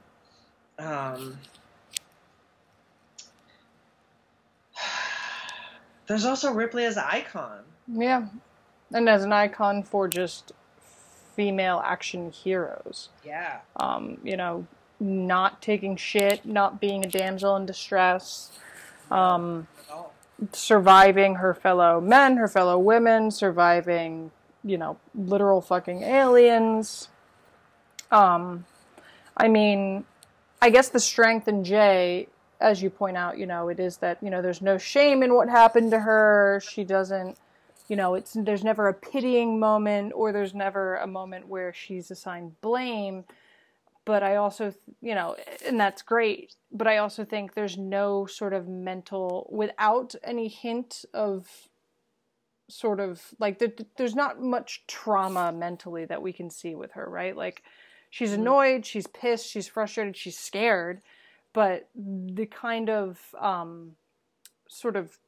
Um, 0.80 1.38
there's 6.07 6.26
also 6.26 6.51
Ripley 6.51 6.86
as 6.86 6.97
an 6.97 7.03
icon. 7.05 7.59
Yeah. 7.88 8.26
And 8.91 9.07
as 9.07 9.23
an 9.23 9.34
icon 9.34 9.84
for 9.84 10.07
just 10.07 10.51
female 11.36 11.80
action 11.86 12.32
heroes. 12.32 13.09
Yeah, 13.23 13.59
Um, 13.76 14.17
you 14.23 14.36
know, 14.36 14.65
not 15.00 15.62
taking 15.62 15.96
shit, 15.96 16.46
not 16.46 16.80
being 16.80 17.06
a 17.06 17.10
damsel 17.10 17.56
in 17.56 17.66
distress, 17.66 18.52
um, 19.12 19.68
surviving 20.52 21.36
her 21.36 21.54
fellow 21.54 22.02
men, 22.02 22.38
her 22.38 22.48
fellow 22.48 22.78
women, 22.78 23.32
surviving, 23.32 24.32
you 24.64 24.78
know, 24.78 24.98
literal 25.14 25.62
fucking 25.62 26.04
aliens. 26.04 27.10
Um, 28.12 28.66
I 29.38 29.48
mean, 29.48 30.06
I 30.62 30.70
guess 30.70 30.89
the 30.89 31.00
strength 31.00 31.48
in 31.48 31.64
Jay, 31.64 32.28
as 32.60 32.82
you 32.82 32.89
point 32.89 33.18
out, 33.18 33.38
you 33.38 33.46
know, 33.46 33.70
it 33.70 33.80
is 33.80 33.98
that, 33.98 34.18
you 34.22 34.30
know, 34.30 34.41
there's 34.41 34.62
no 34.62 34.78
shame 34.78 35.24
in 35.24 35.34
what 35.34 35.50
happened 35.50 35.91
to 35.91 36.00
her. 36.00 36.62
She 36.68 36.84
doesn't, 36.84 37.38
you 37.88 37.96
know, 37.96 38.16
it's 38.16 38.34
there's 38.34 38.64
never 38.64 38.88
a 38.88 38.93
pitying 38.93 39.60
moment 39.60 40.14
or 40.16 40.32
there's 40.32 40.54
never 40.54 40.96
a 40.96 41.08
moment 41.08 41.48
where 41.48 41.74
she's 41.74 42.10
assigned 42.12 42.60
blame. 42.62 43.26
But 44.06 44.22
I 44.22 44.36
also, 44.36 44.74
you 45.01 45.16
know, 45.16 45.36
and 45.66 45.80
that's 45.80 46.01
great. 46.03 46.56
But 46.72 46.88
I 46.88 46.97
also 46.97 47.26
think 47.26 47.53
there's 47.53 47.78
no 47.78 48.26
sort 48.28 48.53
of 48.53 48.68
mental, 48.68 49.49
without 49.51 50.14
any 50.24 50.47
hint 50.47 51.06
of 51.14 51.47
sort 52.68 52.99
of 52.99 53.22
like 53.39 53.60
there, 53.60 53.72
there's 53.97 54.16
not 54.16 54.41
much 54.41 54.86
trauma 54.88 55.51
mentally 55.51 56.06
that 56.06 56.22
we 56.22 56.34
can 56.34 56.49
see 56.49 56.76
with 56.76 56.91
her, 56.93 57.08
right? 57.10 57.36
Like 57.36 57.64
she's 58.10 58.32
Mhm. 58.32 58.36
annoyed, 58.36 58.86
she's 58.86 59.08
pissed, 59.08 59.47
she's 59.47 59.68
frustrated, 59.68 60.18
she's 60.18 60.38
scared, 60.38 61.01
but 61.53 61.89
the 61.95 62.45
kind 62.47 62.89
of 62.89 63.34
um, 63.39 63.95
sort 64.68 64.95
of 64.95 65.20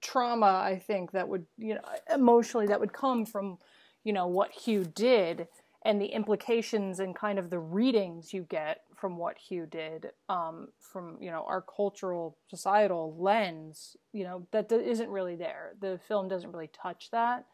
trauma 0.00 0.46
I 0.64 0.78
think 0.78 1.10
that 1.10 1.28
would 1.28 1.46
you 1.56 1.74
know 1.74 1.82
emotionally 2.12 2.68
that 2.68 2.78
would 2.80 2.92
come 2.92 3.26
from 3.26 3.58
you 4.04 4.12
know 4.12 4.28
what 4.28 4.52
Hugh 4.52 4.84
did 4.84 5.48
and 5.84 6.00
the 6.00 6.06
implications 6.06 6.98
and 7.00 7.14
kind 7.14 7.38
of 7.38 7.50
the 7.50 7.58
readings 7.58 8.32
you 8.34 8.42
get 8.48 8.82
from 8.96 9.16
what 9.16 9.38
Hugh 9.38 9.66
did 9.66 10.10
um, 10.28 10.68
from 10.80 11.16
you 11.20 11.30
know 11.30 11.44
our 11.46 11.62
cultural 11.62 12.36
societal 12.48 13.16
lens 13.18 13.96
you 14.12 14.24
know 14.24 14.46
that 14.52 14.68
d- 14.68 14.76
isn't 14.76 15.08
really 15.08 15.36
there. 15.36 15.74
The 15.80 16.00
film 16.08 16.28
doesn't 16.28 16.52
really 16.52 16.70
touch 16.72 17.10
that. 17.12 17.46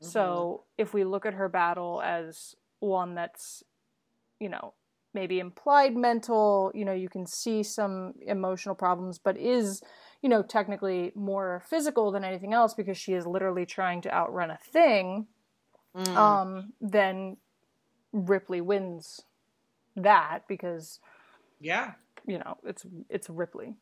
So 0.00 0.64
if 0.78 0.94
we 0.94 1.04
look 1.04 1.26
at 1.26 1.34
her 1.34 1.48
battle 1.48 2.00
as 2.04 2.54
one 2.80 3.14
that's 3.14 3.64
you 4.40 4.48
know 4.48 4.74
maybe 5.14 5.40
implied 5.40 5.96
mental 5.96 6.70
you 6.74 6.84
know 6.84 6.92
you 6.92 7.08
can 7.08 7.26
see 7.26 7.62
some 7.62 8.14
emotional 8.26 8.74
problems 8.74 9.18
but 9.18 9.36
is 9.36 9.82
you 10.22 10.28
know 10.28 10.42
technically 10.42 11.10
more 11.16 11.62
physical 11.68 12.12
than 12.12 12.22
anything 12.24 12.52
else 12.52 12.74
because 12.74 12.96
she 12.96 13.14
is 13.14 13.26
literally 13.26 13.66
trying 13.66 14.00
to 14.00 14.14
outrun 14.14 14.50
a 14.50 14.58
thing 14.72 15.26
Mm. 15.96 16.16
um, 16.16 16.72
then 16.80 17.36
Ripley 18.12 18.60
wins 18.60 19.20
that 19.96 20.40
because 20.48 21.00
yeah, 21.60 21.92
you 22.26 22.38
know 22.38 22.56
it's 22.64 22.86
it's 23.08 23.28
Ripley. 23.30 23.74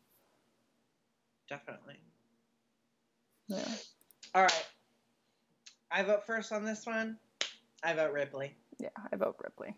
definitely. 1.49 1.97
Yeah. 3.49 3.65
All 4.35 4.43
right, 4.43 4.67
I 5.91 6.03
vote 6.03 6.27
first 6.27 6.53
on 6.53 6.65
this 6.65 6.85
one. 6.87 7.19
I 7.83 7.95
vote 7.95 8.13
Ripley. 8.13 8.55
Yeah, 8.79 8.89
I 9.13 9.17
vote 9.17 9.37
Ripley. 9.43 9.75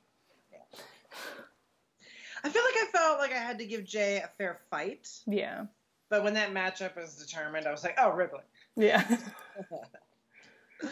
I 2.45 2.51
feel 2.51 2.63
like 2.63 2.75
I 2.77 2.87
felt 2.93 3.19
like 3.19 3.33
I 3.33 3.39
had 3.39 3.59
to 3.59 3.67
give 3.67 3.85
Jay 3.85 4.19
a 4.19 4.31
fair 4.39 4.61
fight, 4.71 5.09
Yeah. 5.27 5.65
but 6.09 6.23
when 6.23 6.35
that 6.35 6.55
matchup 6.55 6.95
was 6.97 7.17
determined, 7.17 7.67
I 7.67 7.73
was 7.73 7.83
like, 7.83 7.97
oh, 7.99 8.13
Ripley. 8.13 8.43
Yeah. 8.77 9.03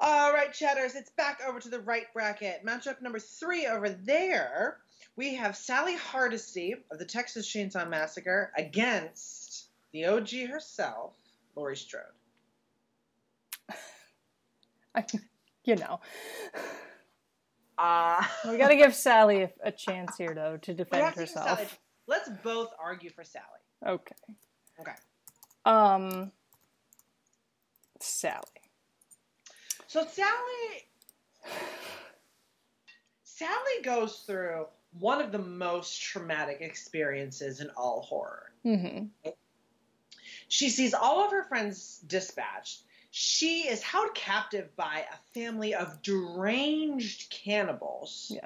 All 0.00 0.32
right, 0.32 0.52
chatters, 0.52 0.94
it's 0.94 1.10
back 1.10 1.40
over 1.46 1.58
to 1.58 1.68
the 1.68 1.80
right 1.80 2.06
bracket. 2.14 2.64
Matchup 2.64 3.02
number 3.02 3.18
three 3.18 3.66
over 3.66 3.88
there, 3.88 4.78
we 5.16 5.34
have 5.34 5.56
Sally 5.56 5.96
Hardesty 5.96 6.76
of 6.90 6.98
the 6.98 7.04
Texas 7.04 7.48
Chainsaw 7.52 7.88
Massacre 7.88 8.52
against 8.56 9.68
the 9.92 10.06
OG 10.06 10.30
herself, 10.48 11.16
Laurie 11.56 11.76
Strode. 11.76 12.02
I, 14.94 15.04
you 15.64 15.74
know, 15.76 16.00
Uh, 17.78 18.24
we 18.48 18.56
got 18.56 18.68
to 18.68 18.76
give 18.76 18.92
Sally 18.92 19.42
a, 19.42 19.50
a 19.62 19.70
chance 19.70 20.16
here 20.16 20.34
though 20.34 20.56
to 20.56 20.74
defend 20.74 21.04
have 21.04 21.14
to 21.14 21.20
herself. 21.20 21.78
Let's 22.08 22.28
both 22.42 22.70
argue 22.82 23.10
for 23.10 23.22
Sally. 23.22 23.44
Okay. 23.86 24.14
Okay. 24.80 24.92
Um. 25.64 26.32
Sally. 28.00 28.42
So 29.88 30.06
Sally 30.06 30.86
Sally 33.24 33.82
goes 33.82 34.18
through 34.26 34.66
one 34.98 35.22
of 35.22 35.32
the 35.32 35.38
most 35.38 36.00
traumatic 36.02 36.58
experiences 36.60 37.60
in 37.60 37.70
all 37.70 38.02
horror. 38.02 38.52
Mm-hmm. 38.66 39.30
She 40.48 40.68
sees 40.68 40.92
all 40.92 41.24
of 41.24 41.30
her 41.30 41.44
friends 41.44 42.00
dispatched. 42.06 42.82
She 43.10 43.62
is 43.62 43.82
held 43.82 44.14
captive 44.14 44.76
by 44.76 45.06
a 45.10 45.38
family 45.38 45.74
of 45.74 46.02
deranged 46.02 47.30
cannibals. 47.30 48.30
Yes. 48.34 48.44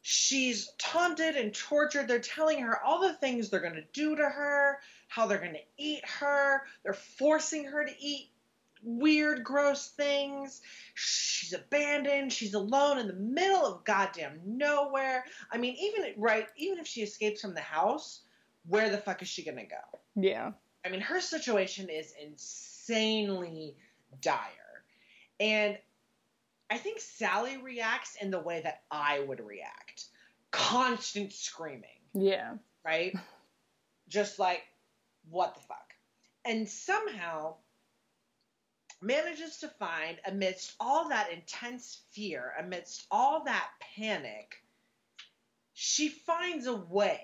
She's 0.00 0.72
taunted 0.78 1.36
and 1.36 1.52
tortured. 1.52 2.08
They're 2.08 2.18
telling 2.18 2.62
her 2.62 2.82
all 2.82 3.02
the 3.02 3.12
things 3.12 3.50
they're 3.50 3.60
going 3.60 3.74
to 3.74 3.84
do 3.92 4.16
to 4.16 4.26
her, 4.26 4.78
how 5.08 5.26
they're 5.26 5.36
going 5.36 5.52
to 5.52 5.66
eat 5.76 6.02
her. 6.06 6.62
They're 6.82 6.94
forcing 6.94 7.66
her 7.66 7.84
to 7.84 7.92
eat 8.00 8.30
weird, 8.82 9.44
gross 9.44 9.88
things. 9.88 10.60
She's 10.94 11.52
abandoned. 11.52 12.32
She's 12.32 12.54
alone 12.54 12.98
in 12.98 13.06
the 13.06 13.12
middle 13.14 13.64
of 13.66 13.84
goddamn 13.84 14.40
nowhere. 14.44 15.24
I 15.50 15.58
mean, 15.58 15.76
even 15.80 16.12
right, 16.16 16.46
even 16.56 16.78
if 16.78 16.86
she 16.86 17.02
escapes 17.02 17.40
from 17.40 17.54
the 17.54 17.60
house, 17.60 18.20
where 18.68 18.90
the 18.90 18.98
fuck 18.98 19.22
is 19.22 19.28
she 19.28 19.44
gonna 19.44 19.64
go? 19.64 19.98
Yeah. 20.14 20.52
I 20.84 20.90
mean, 20.90 21.00
her 21.00 21.20
situation 21.20 21.88
is 21.88 22.12
insanely 22.22 23.76
dire, 24.20 24.84
and 25.40 25.78
I 26.70 26.78
think 26.78 27.00
Sally 27.00 27.56
reacts 27.56 28.16
in 28.20 28.30
the 28.30 28.38
way 28.40 28.60
that 28.62 28.82
I 28.90 29.20
would 29.20 29.44
react: 29.44 30.06
constant 30.50 31.32
screaming, 31.32 32.00
Yeah. 32.14 32.54
right? 32.84 33.14
Just 34.08 34.38
like, 34.38 34.62
what 35.30 35.54
the 35.54 35.60
fuck? 35.62 35.94
And 36.44 36.68
somehow 36.68 37.56
manages 39.00 39.58
to 39.58 39.68
find, 39.68 40.18
amidst 40.26 40.74
all 40.80 41.08
that 41.08 41.32
intense 41.32 42.00
fear, 42.12 42.52
amidst 42.58 43.06
all 43.10 43.44
that 43.44 43.68
panic, 43.96 44.56
she 45.74 46.08
finds 46.08 46.66
a 46.66 46.74
way 46.74 47.20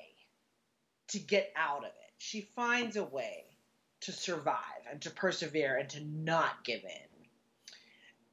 to 1.09 1.19
get 1.19 1.53
out 1.57 1.81
of 1.81 1.87
it. 1.87 2.13
She 2.19 2.41
finds 2.41 2.97
a 2.97 3.05
way 3.05 3.45
to 4.03 4.13
survive 4.13 4.59
and 4.91 5.01
to 5.03 5.11
persevere 5.11 5.77
and 5.77 5.89
to 5.91 6.05
not 6.05 6.65
give 6.65 6.83
in. 6.85 7.27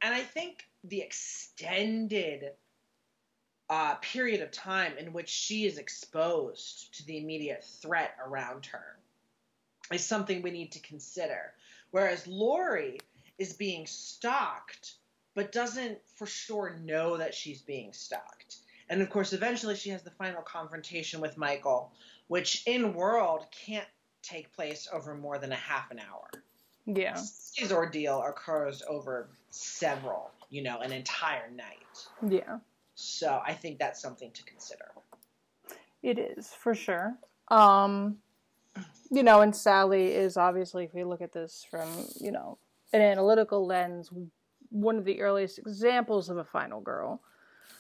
And 0.02 0.14
I 0.14 0.22
think 0.22 0.64
the 0.84 1.02
extended 1.02 2.52
uh, 3.70 3.96
period 3.96 4.42
of 4.42 4.52
time 4.52 4.98
in 4.98 5.14
which 5.14 5.30
she 5.30 5.66
is 5.66 5.78
exposed 5.78 6.94
to 6.98 7.06
the 7.06 7.18
immediate 7.18 7.64
threat 7.64 8.16
around 8.26 8.66
her 8.68 8.98
is 9.94 10.04
something 10.04 10.42
we 10.42 10.52
need 10.52 10.74
to 10.74 10.80
consider. 10.80 11.54
Whereas 11.92 12.28
Laurie 12.28 13.00
is 13.38 13.54
being 13.54 13.86
stalked, 13.88 14.96
but 15.36 15.52
doesn't 15.52 16.00
for 16.16 16.26
sure 16.26 16.78
know 16.84 17.18
that 17.18 17.34
she's 17.34 17.62
being 17.62 17.94
stalked. 17.94 18.58
And 18.90 19.02
of 19.02 19.10
course, 19.10 19.34
eventually 19.34 19.76
she 19.76 19.90
has 19.90 20.04
the 20.04 20.12
final 20.12 20.42
confrontation 20.42 21.22
with 21.22 21.38
Michael, 21.38 21.92
which 22.28 22.64
in 22.66 22.94
world 22.94 23.46
can't 23.52 23.88
take 24.22 24.52
place 24.54 24.88
over 24.92 25.16
more 25.16 25.38
than 25.38 25.52
a 25.52 25.56
half 25.56 25.92
an 25.92 26.00
hour. 26.00 26.30
Yeah. 26.86 27.18
His 27.56 27.72
ordeal 27.72 28.22
occurs 28.22 28.84
over 28.88 29.30
several, 29.50 30.32
you 30.50 30.62
know, 30.64 30.80
an 30.80 30.92
entire 30.92 31.50
night. 31.52 32.08
Yeah. 32.28 32.58
So 32.96 33.42
I 33.46 33.54
think 33.54 33.80
that's 33.80 34.02
something 34.02 34.32
to 34.32 34.44
consider. 34.44 34.86
It 36.04 36.20
is 36.20 36.50
for 36.50 36.76
sure. 36.76 37.16
Um, 37.50 38.18
you 39.10 39.24
know, 39.24 39.42
and 39.42 39.56
Sally 39.56 40.08
is 40.08 40.38
obviously, 40.38 40.86
if 40.86 40.94
we 40.94 41.04
look 41.04 41.22
at 41.22 41.34
this 41.34 41.66
from 41.70 41.90
you 42.20 42.32
know 42.32 42.58
an 42.94 43.02
analytical 43.02 43.66
lens, 43.66 44.10
one 44.70 44.98
of 44.98 45.06
the 45.06 45.22
earliest 45.22 45.60
examples 45.60 46.30
of 46.30 46.38
a 46.38 46.44
final 46.44 46.82
girl. 46.82 47.22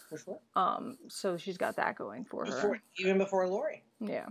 For 0.09 0.18
sure. 0.18 0.39
Um, 0.55 0.97
so 1.07 1.38
she's 1.38 1.57
got 1.57 1.78
that 1.78 1.97
going 1.97 2.26
for 2.26 2.45
her. 2.45 2.82
Even 2.97 3.18
before 3.18 3.47
Laurie. 3.47 3.84
Yeah. 3.99 4.28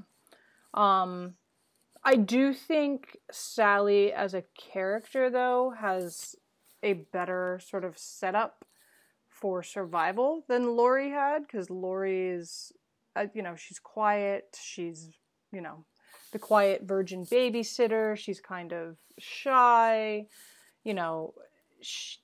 Um, 0.75 1.35
I 2.05 2.17
do 2.17 2.53
think 2.53 3.17
Sally 3.31 4.13
as 4.13 4.35
a 4.35 4.45
character, 4.57 5.31
though, 5.31 5.75
has 5.79 6.37
a 6.83 6.95
better 6.95 7.61
sort 7.63 7.85
of 7.85 7.99
setup 7.99 8.65
for 9.29 9.63
survival 9.63 10.45
than 10.49 10.77
Laurie 10.77 11.11
had, 11.11 11.43
because 11.43 11.71
Laurie 11.71 12.29
is, 12.29 12.73
uh, 13.17 13.27
you 13.35 13.43
know, 13.43 13.57
she's 13.57 13.79
quiet. 13.79 14.59
She's, 14.63 15.11
you 15.51 15.61
know, 15.61 15.85
the 16.33 16.39
quiet 16.39 16.83
virgin 16.85 17.25
babysitter. 17.25 18.17
She's 18.17 18.41
kind 18.41 18.73
of 18.73 18.97
shy. 19.19 20.27
You 20.85 20.95
know, 20.95 21.35
she, 21.81 22.19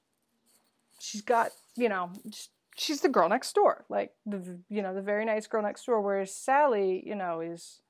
she's 0.99 1.23
got, 1.23 1.51
you 1.77 1.89
know, 1.89 2.11
she's 2.77 3.01
the 3.01 3.09
girl 3.09 3.29
next 3.29 3.55
door, 3.55 3.85
like 3.89 4.13
the, 4.25 4.59
you 4.69 4.83
know, 4.83 4.95
the 4.95 5.03
very 5.03 5.25
nice 5.25 5.47
girl 5.47 5.63
next 5.63 5.85
door. 5.85 6.01
Whereas 6.01 6.35
Sally, 6.35 7.03
you 7.07 7.15
know, 7.15 7.41
is 7.41 7.81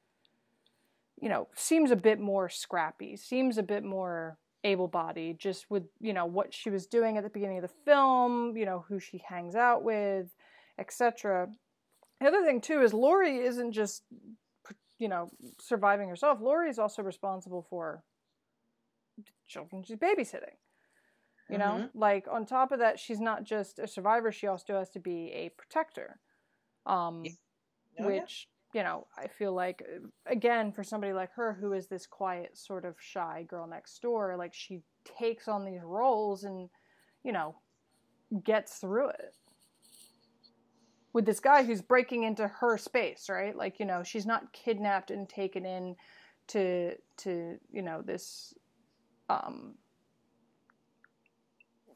you 1.20 1.28
know, 1.28 1.48
seems 1.54 1.90
a 1.90 1.96
bit 1.96 2.20
more 2.20 2.48
scrappy, 2.48 3.16
seems 3.16 3.58
a 3.58 3.62
bit 3.62 3.82
more 3.82 4.38
able 4.64 4.88
bodied, 4.88 5.38
just 5.38 5.70
with, 5.70 5.84
you 6.00 6.12
know, 6.12 6.26
what 6.26 6.52
she 6.52 6.70
was 6.70 6.86
doing 6.86 7.16
at 7.16 7.24
the 7.24 7.30
beginning 7.30 7.58
of 7.58 7.62
the 7.62 7.74
film, 7.84 8.56
you 8.56 8.66
know, 8.66 8.84
who 8.88 8.98
she 8.98 9.22
hangs 9.26 9.54
out 9.54 9.82
with, 9.82 10.34
etc. 10.78 11.48
The 12.20 12.28
other 12.28 12.44
thing, 12.44 12.60
too, 12.60 12.82
is 12.82 12.92
Laurie 12.92 13.38
isn't 13.38 13.72
just, 13.72 14.02
you 14.98 15.08
know, 15.08 15.30
surviving 15.60 16.08
herself. 16.08 16.40
Laurie 16.40 16.70
is 16.70 16.78
also 16.78 17.02
responsible 17.02 17.66
for 17.70 18.02
children 19.46 19.82
she's 19.82 19.96
babysitting. 19.96 20.56
You 21.48 21.58
know, 21.58 21.88
like 21.94 22.26
on 22.30 22.44
top 22.44 22.72
of 22.72 22.80
that, 22.80 22.98
she's 22.98 23.20
not 23.20 23.44
just 23.44 23.78
a 23.78 23.86
survivor, 23.86 24.32
she 24.32 24.48
also 24.48 24.78
has 24.78 24.90
to 24.90 24.98
be 25.00 25.30
a 25.32 25.50
protector. 25.50 26.18
Um, 26.86 27.22
Oh, 27.98 28.02
yeah. 28.02 28.06
which 28.20 28.48
you 28.74 28.82
know 28.82 29.06
i 29.16 29.26
feel 29.26 29.54
like 29.54 29.82
again 30.26 30.70
for 30.70 30.84
somebody 30.84 31.12
like 31.14 31.32
her 31.32 31.56
who 31.58 31.72
is 31.72 31.86
this 31.86 32.06
quiet 32.06 32.58
sort 32.58 32.84
of 32.84 32.94
shy 33.00 33.42
girl 33.48 33.66
next 33.66 34.02
door 34.02 34.34
like 34.36 34.52
she 34.52 34.82
takes 35.18 35.48
on 35.48 35.64
these 35.64 35.80
roles 35.82 36.44
and 36.44 36.68
you 37.24 37.32
know 37.32 37.54
gets 38.44 38.76
through 38.78 39.08
it 39.08 39.34
with 41.14 41.24
this 41.24 41.40
guy 41.40 41.62
who's 41.64 41.80
breaking 41.80 42.24
into 42.24 42.46
her 42.46 42.76
space 42.76 43.28
right 43.30 43.56
like 43.56 43.80
you 43.80 43.86
know 43.86 44.02
she's 44.02 44.26
not 44.26 44.52
kidnapped 44.52 45.10
and 45.10 45.28
taken 45.28 45.64
in 45.64 45.96
to 46.48 46.92
to 47.16 47.56
you 47.72 47.80
know 47.82 48.02
this 48.04 48.52
um 49.28 49.74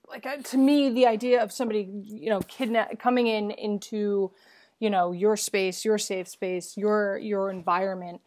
like 0.09 0.27
uh, 0.27 0.37
to 0.39 0.59
me 0.59 0.91
the 0.91 1.07
idea 1.07 1.43
of 1.43 1.53
somebody 1.53 1.89
you 2.05 2.31
know 2.31 2.41
kidnap 2.41 2.99
coming 2.99 3.27
in 3.27 3.51
into 3.53 4.31
you 4.79 4.91
know 4.91 5.13
your 5.13 5.37
space 5.37 5.85
your 5.85 5.99
safe 5.99 6.29
space 6.29 6.77
your 6.77 7.19
your 7.19 7.51
environment 7.51 8.21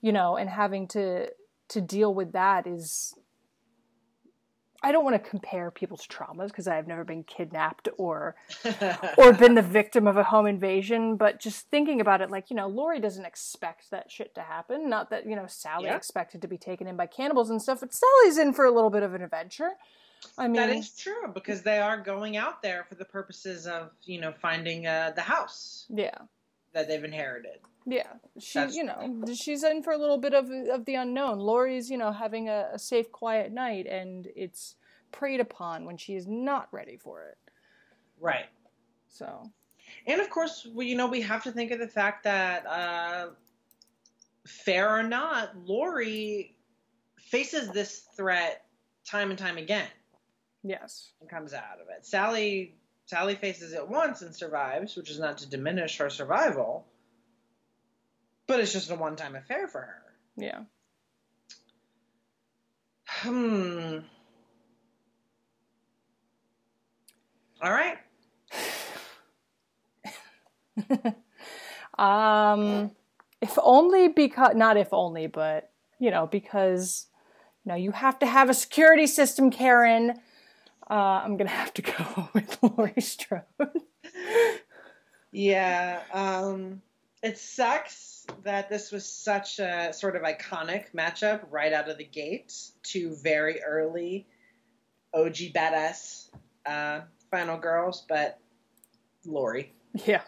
you 0.00 0.12
know 0.12 0.36
and 0.36 0.48
having 0.48 0.86
to 0.86 1.28
to 1.68 1.80
deal 1.80 2.14
with 2.14 2.32
that 2.32 2.66
is 2.66 3.14
I 4.84 4.92
don't 4.92 5.02
want 5.02 5.20
to 5.22 5.30
compare 5.30 5.70
people's 5.70 6.06
traumas 6.06 6.48
because 6.48 6.68
I've 6.68 6.86
never 6.86 7.04
been 7.04 7.24
kidnapped 7.24 7.88
or 7.96 8.36
or 9.16 9.32
been 9.32 9.54
the 9.54 9.62
victim 9.80 10.06
of 10.06 10.18
a 10.18 10.24
home 10.24 10.46
invasion, 10.46 11.16
but 11.16 11.40
just 11.40 11.70
thinking 11.70 12.02
about 12.02 12.20
it, 12.20 12.30
like 12.30 12.50
you 12.50 12.56
know, 12.56 12.68
Laurie 12.68 13.00
doesn't 13.00 13.24
expect 13.24 13.90
that 13.90 14.10
shit 14.10 14.34
to 14.34 14.42
happen. 14.42 14.90
Not 14.90 15.08
that 15.08 15.26
you 15.26 15.36
know 15.36 15.46
Sally 15.48 15.86
Yeah. 15.86 15.96
expected 15.96 16.42
to 16.42 16.48
be 16.48 16.58
taken 16.58 16.86
in 16.86 16.96
by 16.96 17.06
cannibals 17.06 17.48
and 17.48 17.62
stuff, 17.62 17.80
but 17.80 17.94
Sally's 17.94 18.36
in 18.36 18.52
for 18.52 18.66
a 18.66 18.70
little 18.70 18.90
bit 18.90 19.02
of 19.02 19.14
an 19.14 19.22
adventure. 19.22 19.70
I 20.36 20.48
mean, 20.48 20.54
That 20.60 20.70
is 20.76 20.90
true 20.94 21.28
because 21.32 21.62
they 21.62 21.78
are 21.78 21.98
going 21.98 22.36
out 22.36 22.60
there 22.62 22.84
for 22.88 22.94
the 22.94 23.04
purposes 23.06 23.66
of 23.66 23.90
you 24.02 24.20
know 24.20 24.32
finding 24.32 24.86
uh, 24.86 25.12
the 25.16 25.22
house 25.22 25.86
yeah, 25.88 26.18
that 26.74 26.88
they've 26.88 27.02
inherited. 27.04 27.60
yeah. 27.86 28.12
She, 28.38 28.58
That's- 28.58 28.74
you 28.76 28.84
know, 28.84 29.24
she's 29.34 29.62
in 29.64 29.82
for 29.82 29.92
a 29.92 29.98
little 29.98 30.18
bit 30.18 30.34
of 30.34 30.50
of 30.50 30.84
the 30.84 30.96
unknown. 30.96 31.38
Laurie's, 31.38 31.90
you 31.90 31.96
know, 31.96 32.12
having 32.12 32.48
a, 32.48 32.70
a 32.74 32.78
safe, 32.78 33.10
quiet 33.12 33.52
night, 33.52 33.86
and 33.86 34.28
it's 34.36 34.74
preyed 35.12 35.40
upon 35.40 35.84
when 35.84 35.96
she 35.96 36.14
is 36.16 36.26
not 36.26 36.68
ready 36.72 36.96
for 36.96 37.22
it. 37.28 37.38
Right. 38.20 38.46
So 39.08 39.50
And 40.06 40.20
of 40.20 40.28
course, 40.28 40.66
we, 40.74 40.86
you 40.86 40.96
know, 40.96 41.06
we 41.06 41.20
have 41.22 41.44
to 41.44 41.52
think 41.52 41.70
of 41.70 41.78
the 41.78 41.86
fact 41.88 42.24
that, 42.24 42.66
uh, 42.66 43.28
fair 44.46 44.90
or 44.90 45.02
not, 45.04 45.56
Laurie 45.64 46.56
faces 47.16 47.70
this 47.70 48.06
threat 48.16 48.64
time 49.06 49.30
and 49.30 49.38
time 49.38 49.56
again 49.58 49.86
yes, 50.62 51.12
and 51.20 51.28
comes 51.30 51.52
out 51.54 51.78
of 51.80 51.88
it. 51.96 52.04
Sally, 52.04 52.74
Sally 53.06 53.34
faces 53.34 53.72
it 53.72 53.88
once 53.88 54.22
and 54.22 54.34
survives, 54.34 54.96
which 54.96 55.10
is 55.10 55.18
not 55.18 55.38
to 55.38 55.48
diminish 55.48 55.98
her 55.98 56.08
survival, 56.08 56.86
but 58.46 58.60
it's 58.60 58.72
just 58.72 58.90
a 58.90 58.94
one-time 58.94 59.36
affair 59.36 59.68
for 59.68 59.80
her. 59.80 60.02
yeah. 60.36 60.60
Hmm. 63.06 63.98
All 67.62 67.70
right. 67.70 67.98
Um, 71.98 72.90
if 73.40 73.56
only 73.62 74.08
because 74.08 74.56
not 74.56 74.76
if 74.76 74.92
only, 74.92 75.28
but 75.28 75.70
you 76.00 76.10
know 76.10 76.26
because 76.26 77.06
you 77.64 77.70
know 77.70 77.76
you 77.76 77.92
have 77.92 78.18
to 78.18 78.26
have 78.26 78.50
a 78.50 78.54
security 78.54 79.06
system, 79.06 79.50
Karen. 79.50 80.14
Uh, 80.88 81.22
I'm 81.24 81.36
gonna 81.36 81.50
have 81.50 81.72
to 81.74 81.82
go 81.82 82.28
with 82.34 82.58
Laurie 82.62 83.00
Strode. 83.00 83.42
Yeah, 85.32 86.00
um, 86.12 86.82
it 87.22 87.38
sucks 87.38 88.26
that 88.44 88.68
this 88.68 88.92
was 88.92 89.04
such 89.04 89.58
a 89.58 89.92
sort 89.92 90.14
of 90.14 90.22
iconic 90.22 90.92
matchup 90.94 91.40
right 91.50 91.72
out 91.72 91.88
of 91.88 91.98
the 91.98 92.04
gate. 92.04 92.54
Two 92.82 93.16
very 93.16 93.62
early 93.62 94.26
OG 95.12 95.34
badass 95.54 96.28
uh, 96.66 97.00
final 97.30 97.58
girls, 97.58 98.04
but 98.08 98.38
Laurie. 99.24 99.72
Yeah. 100.06 100.22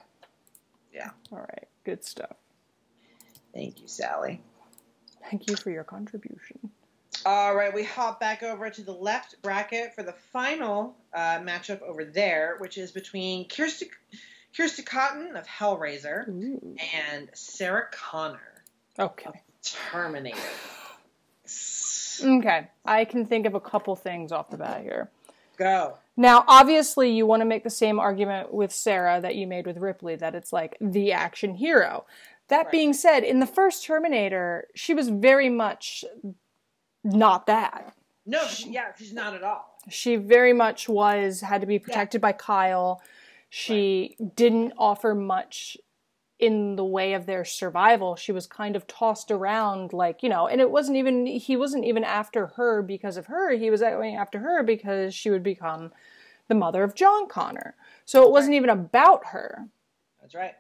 Yeah. 0.93 1.11
All 1.31 1.39
right. 1.39 1.69
Good 1.85 2.05
stuff. 2.05 2.37
Thank 3.55 3.81
you, 3.81 3.89
Sally. 3.89 4.41
Thank 5.31 5.49
you 5.49 5.57
for 5.57 5.71
your 5.71 5.85
contribution. 5.85 6.71
All 7.27 7.57
right, 7.57 7.75
we 7.75 7.83
hop 7.83 8.21
back 8.21 8.45
over 8.45 8.71
to 8.71 8.83
the 8.83 8.93
left 8.93 9.43
bracket 9.43 9.93
for 9.97 10.05
the 10.05 10.13
final 10.13 10.97
uh, 11.13 11.41
matchup 11.41 11.83
over 11.83 12.05
there, 12.05 12.55
which 12.61 12.79
is 12.79 12.93
between 12.93 13.49
Kirsty, 13.49 13.91
Kirsty 14.57 14.85
Cotton 14.85 15.35
of 15.35 15.45
Hellraiser 15.45 16.29
Ooh. 16.29 16.77
and 16.95 17.29
Sarah 17.35 17.89
Connor 17.91 18.63
Okay. 18.97 19.27
of 19.27 19.35
Terminator. 19.65 20.39
Okay. 22.23 22.69
I 22.85 23.05
can 23.05 23.27
think 23.27 23.47
of 23.47 23.55
a 23.57 23.61
couple 23.61 23.97
things 23.97 24.31
off 24.31 24.49
the 24.49 24.59
bat 24.59 24.83
here. 24.83 25.11
Go. 25.57 25.99
Now, 26.17 26.45
obviously, 26.47 27.11
you 27.11 27.27
want 27.27 27.41
to 27.41 27.45
make 27.45 27.65
the 27.65 27.71
same 27.71 27.99
argument 27.99 28.55
with 28.55 28.71
Sarah 28.73 29.21
that 29.21 29.35
you 29.35 29.49
made 29.49 29.67
with 29.67 29.79
Ripley 29.79 30.15
that 30.15 30.37
it's 30.37 30.53
like 30.53 30.77
the 30.81 31.11
action 31.11 31.57
hero. 31.57 32.07
That 32.47 32.67
Right. 32.67 32.71
being 32.71 32.93
said, 32.93 33.25
in 33.25 33.41
the 33.41 33.47
first 33.47 33.85
Terminator, 33.85 34.69
she 34.77 34.95
was 34.95 35.09
very 35.09 35.49
much 35.49 36.05
not 37.07 37.47
that. 37.47 37.95
No, 38.27 38.45
she, 38.47 38.71
yeah, 38.71 38.93
she's 38.99 39.13
not 39.13 39.35
at 39.35 39.43
all. 39.43 39.79
She 39.89 40.17
very 40.17 40.53
much 40.53 40.89
was 40.89 41.41
had 41.41 41.61
to 41.61 41.67
be 41.67 41.79
protected 41.79 42.21
by 42.21 42.33
Kyle. 42.33 43.01
She 43.51 44.17
didn't 44.35 44.73
offer 44.77 45.15
much 45.15 45.77
in 46.39 46.77
the 46.77 46.85
way 46.85 47.15
of 47.15 47.27
their 47.27 47.45
survival. 47.45 48.17
She 48.17 48.33
was 48.33 48.47
kind 48.47 48.77
of 48.77 48.87
tossed 48.87 49.31
around 49.31 49.93
like, 49.93 50.23
you 50.23 50.29
know, 50.29 50.47
and 50.49 50.61
it 50.61 50.71
wasn't 50.71 50.99
even 50.99 51.27
he 51.27 51.57
wasn't 51.57 51.85
even 51.85 52.05
after 52.05 52.49
her 52.49 52.83
because 52.83 53.17
of 53.17 53.27
her. 53.27 53.53
He 53.53 53.71
was 53.71 53.81
after 53.81 54.41
her 54.41 54.63
because 54.63 55.15
she 55.15 55.31
would 55.31 55.43
become 55.43 55.93
the 56.49 56.55
mother 56.55 56.83
of 56.83 56.95
John 56.95 57.29
Connor. 57.29 57.75
So 58.05 58.25
it 58.25 58.31
wasn't 58.31 58.55
even 58.55 58.71
about 58.71 59.27
her. 59.27 59.67
That's 60.21 60.35
right. 60.35 60.55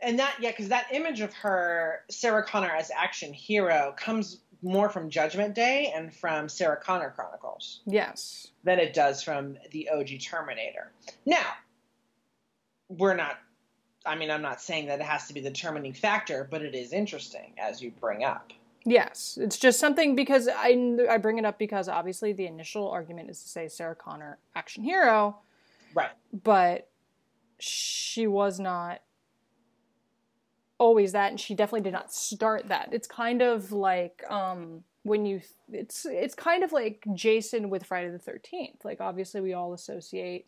And 0.00 0.18
that, 0.18 0.34
yeah, 0.40 0.50
because 0.50 0.68
that 0.68 0.88
image 0.92 1.20
of 1.20 1.32
her, 1.34 2.00
Sarah 2.10 2.44
Connor 2.44 2.70
as 2.70 2.90
action 2.90 3.32
hero, 3.32 3.94
comes 3.96 4.40
more 4.62 4.88
from 4.88 5.10
Judgment 5.10 5.54
Day 5.54 5.92
and 5.94 6.14
from 6.14 6.48
Sarah 6.48 6.76
Connor 6.80 7.10
Chronicles 7.10 7.80
Yes. 7.86 8.48
than 8.64 8.78
it 8.78 8.94
does 8.94 9.22
from 9.22 9.58
the 9.72 9.88
OG 9.90 10.18
Terminator. 10.20 10.92
Now, 11.26 11.46
we're 12.88 13.14
not, 13.14 13.38
I 14.06 14.14
mean, 14.14 14.30
I'm 14.30 14.42
not 14.42 14.60
saying 14.60 14.86
that 14.86 15.00
it 15.00 15.04
has 15.06 15.26
to 15.28 15.34
be 15.34 15.40
the 15.40 15.50
determining 15.50 15.92
factor, 15.92 16.46
but 16.50 16.62
it 16.62 16.74
is 16.74 16.92
interesting 16.92 17.54
as 17.58 17.82
you 17.82 17.90
bring 18.00 18.24
up. 18.24 18.52
Yes, 18.84 19.38
it's 19.40 19.58
just 19.58 19.78
something 19.78 20.16
because 20.16 20.48
I 20.48 21.06
I 21.08 21.16
bring 21.18 21.38
it 21.38 21.44
up 21.44 21.56
because 21.56 21.88
obviously 21.88 22.32
the 22.32 22.46
initial 22.46 22.90
argument 22.90 23.30
is 23.30 23.40
to 23.44 23.48
say 23.48 23.68
Sarah 23.68 23.94
Connor 23.94 24.38
action 24.56 24.82
hero, 24.82 25.38
Right. 25.94 26.10
but 26.32 26.88
she 27.60 28.26
was 28.26 28.58
not 28.58 29.00
always 30.82 31.12
that 31.12 31.30
and 31.30 31.38
she 31.38 31.54
definitely 31.54 31.80
did 31.88 31.92
not 31.92 32.12
start 32.12 32.68
that. 32.68 32.88
It's 32.92 33.06
kind 33.06 33.40
of 33.40 33.70
like 33.70 34.22
um 34.28 34.82
when 35.04 35.26
you 35.26 35.40
it's 35.72 36.06
it's 36.06 36.34
kind 36.34 36.62
of 36.62 36.72
like 36.72 37.04
jason 37.14 37.70
with 37.70 37.84
friday 37.84 38.08
the 38.08 38.18
13th 38.18 38.84
like 38.84 39.00
obviously 39.00 39.40
we 39.40 39.52
all 39.52 39.72
associate 39.72 40.46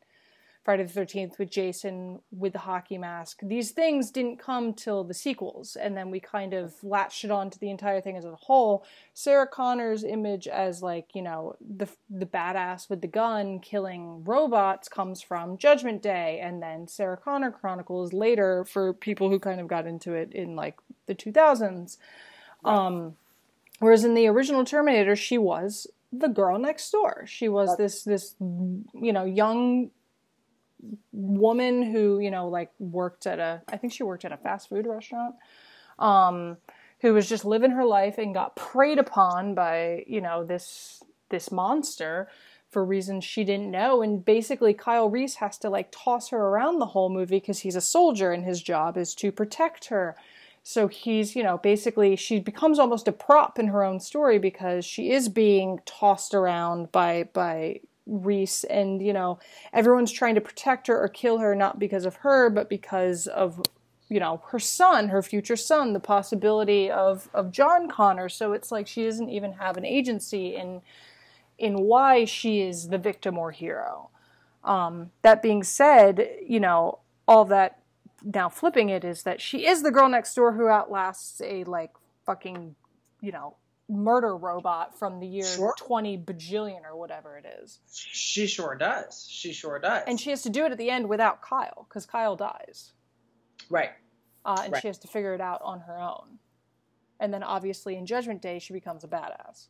friday 0.65 0.85
the 0.85 1.01
13th 1.01 1.39
with 1.39 1.51
jason 1.51 2.21
with 2.31 2.53
the 2.53 2.59
hockey 2.59 2.99
mask. 2.99 3.41
These 3.43 3.73
things 3.73 4.11
didn't 4.11 4.39
come 4.39 4.73
till 4.73 5.05
the 5.05 5.15
sequels 5.15 5.77
and 5.77 5.97
then 5.97 6.11
we 6.11 6.21
kind 6.21 6.55
of 6.55 6.75
latched 6.83 7.25
it 7.25 7.31
on 7.31 7.51
to 7.51 7.59
the 7.59 7.71
entire 7.71 8.01
thing 8.01 8.17
as 8.17 8.25
a 8.25 8.35
whole. 8.35 8.85
Sarah 9.12 9.47
connor's 9.47 10.05
image 10.05 10.49
as 10.49 10.83
like 10.83 11.15
you 11.15 11.23
know 11.23 11.57
the 11.61 11.89
the 12.09 12.27
badass 12.27 12.89
with 12.89 13.01
the 13.01 13.09
gun 13.09 13.61
killing 13.61 14.25
robots 14.25 14.89
comes 14.89 15.21
from 15.21 15.59
judgment 15.59 16.03
day 16.03 16.41
and 16.43 16.62
then 16.62 16.87
sarah 16.89 17.17
connor 17.17 17.51
chronicles 17.51 18.12
later 18.12 18.65
for 18.65 18.93
people 18.93 19.31
who 19.31 19.39
kind 19.39 19.61
of 19.61 19.69
got 19.69 19.87
into 19.87 20.15
it 20.15 20.33
in 20.33 20.57
like 20.57 20.77
the 21.07 21.15
2000s 21.15 21.97
um 22.65 23.17
whereas 23.79 24.05
in 24.05 24.15
the 24.15 24.27
original 24.27 24.65
terminator 24.65 25.17
she 25.17 25.39
was 25.39 25.87
the 26.19 26.29
girl 26.29 26.59
next 26.59 26.91
door. 26.91 27.25
She 27.27 27.49
was 27.49 27.77
this 27.77 28.03
this 28.03 28.35
you 28.41 29.12
know 29.12 29.25
young 29.25 29.91
woman 31.12 31.82
who 31.82 32.18
you 32.18 32.30
know 32.30 32.49
like 32.49 32.70
worked 32.78 33.26
at 33.26 33.39
a 33.39 33.62
i 33.68 33.76
think 33.76 33.93
she 33.93 34.03
worked 34.03 34.24
at 34.24 34.32
a 34.32 34.37
fast 34.37 34.68
food 34.68 34.87
restaurant 34.87 35.35
um 35.99 36.57
who 37.01 37.12
was 37.12 37.28
just 37.28 37.45
living 37.45 37.70
her 37.70 37.85
life 37.85 38.18
and 38.18 38.35
got 38.35 38.57
preyed 38.57 38.99
upon 38.99 39.55
by 39.55 40.05
you 40.07 40.20
know 40.20 40.45
this 40.45 41.03
this 41.30 41.51
monster 41.51 42.28
for 42.74 42.85
reasons 42.85 43.24
she 43.24 43.45
didn't 43.45 43.70
know. 43.70 44.03
And 44.03 44.24
basically 44.24 44.74
Kyle 44.74 45.09
Reese 45.09 45.37
has 45.37 45.57
to 45.59 45.70
like 45.70 45.93
toss 45.93 46.30
her 46.30 46.39
around 46.39 46.80
the 46.80 46.87
whole 46.87 47.09
movie 47.09 47.37
because 47.37 47.61
he's 47.61 47.76
a 47.76 47.80
soldier 47.80 48.32
and 48.32 48.45
his 48.45 48.61
job 48.61 48.97
is 48.99 49.14
to 49.16 49.30
protect 49.30 49.87
her. 49.87 50.16
So 50.62 50.89
he's 50.89 51.37
you 51.37 51.43
know 51.43 51.59
basically 51.59 52.16
she 52.16 52.41
becomes 52.41 52.78
almost 52.78 53.07
a 53.07 53.12
prop 53.12 53.59
in 53.59 53.68
her 53.68 53.85
own 53.85 54.01
story 54.01 54.39
because 54.39 54.85
she 54.85 55.11
is 55.12 55.28
being 55.28 55.80
tossed 55.87 56.35
around 56.35 56.91
by 56.91 57.28
by 57.32 57.80
Reese 58.07 58.64
and 58.64 59.00
you 59.00 59.12
know 59.12 59.38
everyone's 59.72 60.12
trying 60.12 60.34
to 60.34 60.40
protect 60.40 60.88
her 60.88 61.00
or 61.00 61.09
kill 61.09 61.38
her 61.38 61.55
not 61.55 61.78
because 61.78 62.05
of 62.05 62.16
her 62.16 62.50
but 62.50 62.68
because 62.68 63.26
of 63.26 63.62
you 64.09 64.20
know 64.20 64.42
her 64.48 64.59
son 64.59 65.09
her 65.09 65.22
future 65.22 65.57
son 65.57 65.94
the 65.94 66.00
possibility 66.00 66.90
of 66.90 67.30
of 67.32 67.50
John 67.50 67.88
Connor. 67.88 68.28
So 68.28 68.52
it's 68.52 68.70
like 68.70 68.86
she 68.86 69.05
doesn't 69.05 69.30
even 69.30 69.52
have 69.55 69.76
an 69.76 69.86
agency 69.86 70.55
in 70.55 70.82
in 71.59 71.82
why 71.82 72.24
she 72.26 72.61
is 72.61 72.88
the 72.88 72.98
victim 72.98 73.38
or 73.38 73.52
hero. 73.52 74.11
Um 74.64 75.11
that 75.22 75.40
being 75.40 75.62
said 75.62 76.28
you 76.46 76.61
know 76.61 76.98
all 77.26 77.46
that 77.46 77.80
now 78.22 78.50
flipping 78.50 78.90
it 78.90 79.05
is 79.05 79.22
that 79.22 79.40
she 79.40 79.66
is 79.66 79.82
the 79.82 79.90
girl 79.90 80.09
next 80.09 80.34
door 80.34 80.52
who 80.52 80.68
outlasts 80.68 81.40
a 81.42 81.64
like 81.64 81.92
fucking 82.26 82.74
you 83.22 83.32
know 83.32 83.57
murder 83.89 84.37
robot 84.37 84.99
from 84.99 85.20
the 85.20 85.26
year 85.26 85.45
Sure. 85.45 85.74
20 85.78 86.16
bajillion 86.18 86.85
or 86.85 86.97
whatever 86.97 87.37
it 87.37 87.45
is 87.62 87.80
She 87.93 88.47
sure 88.47 88.74
does. 88.74 89.26
She 89.30 89.53
sure 89.53 89.78
does. 89.78 90.05
and 90.07 90.18
she 90.18 90.30
has 90.30 90.43
to 90.43 90.51
do 90.51 90.64
it 90.64 90.72
at 90.72 90.78
the 90.78 90.89
end 90.91 91.09
without 91.09 91.43
Kyle 91.43 91.87
because 91.89 92.07
Kyle 92.07 92.35
dies 92.37 92.93
right. 93.68 93.91
uh, 94.47 94.61
and 94.64 94.72
Right. 94.72 94.80
she 94.82 94.89
has 94.89 94.99
to 94.99 95.09
figure 95.09 95.35
it 95.35 95.41
out 95.41 95.61
on 95.62 95.80
her 95.80 95.99
own 96.01 96.39
and 97.20 97.32
then 97.32 97.43
obviously 97.43 97.97
in 97.97 98.07
Judgment 98.07 98.41
Day 98.41 98.59
she 98.59 98.72
becomes 98.72 99.05
a 99.05 99.09
badass 99.09 99.68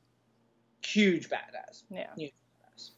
Huge 0.84 1.28
badass. 1.28 1.82
yeah 1.90 2.06
Huge 2.16 2.32
badass. 2.32 2.90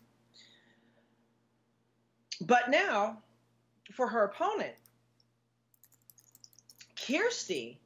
But 2.42 2.68
now, 2.68 3.22
for 3.94 4.06
her 4.08 4.24
opponent, 4.24 4.74
Kirsty 6.96 7.80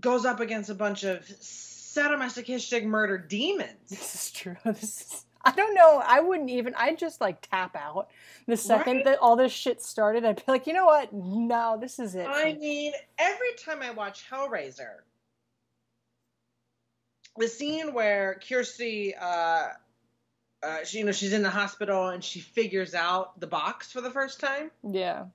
goes 0.00 0.24
up 0.24 0.40
against 0.40 0.70
a 0.70 0.74
bunch 0.74 1.04
of 1.04 1.24
sadomasochistic 1.26 2.84
murder 2.84 3.18
demons. 3.18 3.88
This 3.88 4.14
is 4.14 4.30
true. 4.30 4.56
This 4.64 4.82
is. 4.82 5.24
I 5.44 5.52
don't 5.52 5.74
know. 5.74 6.02
I 6.04 6.20
wouldn't 6.20 6.50
even. 6.50 6.74
I'd 6.76 6.98
just 6.98 7.20
like 7.20 7.46
tap 7.48 7.76
out 7.76 8.08
the 8.46 8.56
second 8.56 8.96
Right? 8.96 9.04
that 9.06 9.18
all 9.20 9.36
this 9.36 9.52
shit 9.52 9.80
started. 9.80 10.24
I'd 10.24 10.36
be 10.36 10.42
like, 10.48 10.66
you 10.66 10.72
know 10.72 10.84
what? 10.84 11.12
No, 11.12 11.78
this 11.80 11.98
is 11.98 12.14
it. 12.14 12.26
I 12.28 12.54
mean, 12.54 12.92
every 13.18 13.52
time 13.64 13.80
I 13.80 13.92
watch 13.92 14.28
Hellraiser, 14.28 14.96
the 17.36 17.48
scene 17.48 17.94
where 17.94 18.40
Kirsty, 18.46 19.14
uh, 19.14 19.68
uh, 20.62 20.84
she, 20.84 20.98
you 20.98 21.04
know, 21.04 21.12
she's 21.12 21.32
in 21.32 21.42
the 21.42 21.50
hospital 21.50 22.08
and 22.08 22.22
she 22.22 22.40
figures 22.40 22.94
out 22.94 23.38
the 23.38 23.46
box 23.46 23.92
for 23.92 24.00
the 24.00 24.10
first 24.10 24.40
time, 24.40 24.70
yeah. 24.82 25.26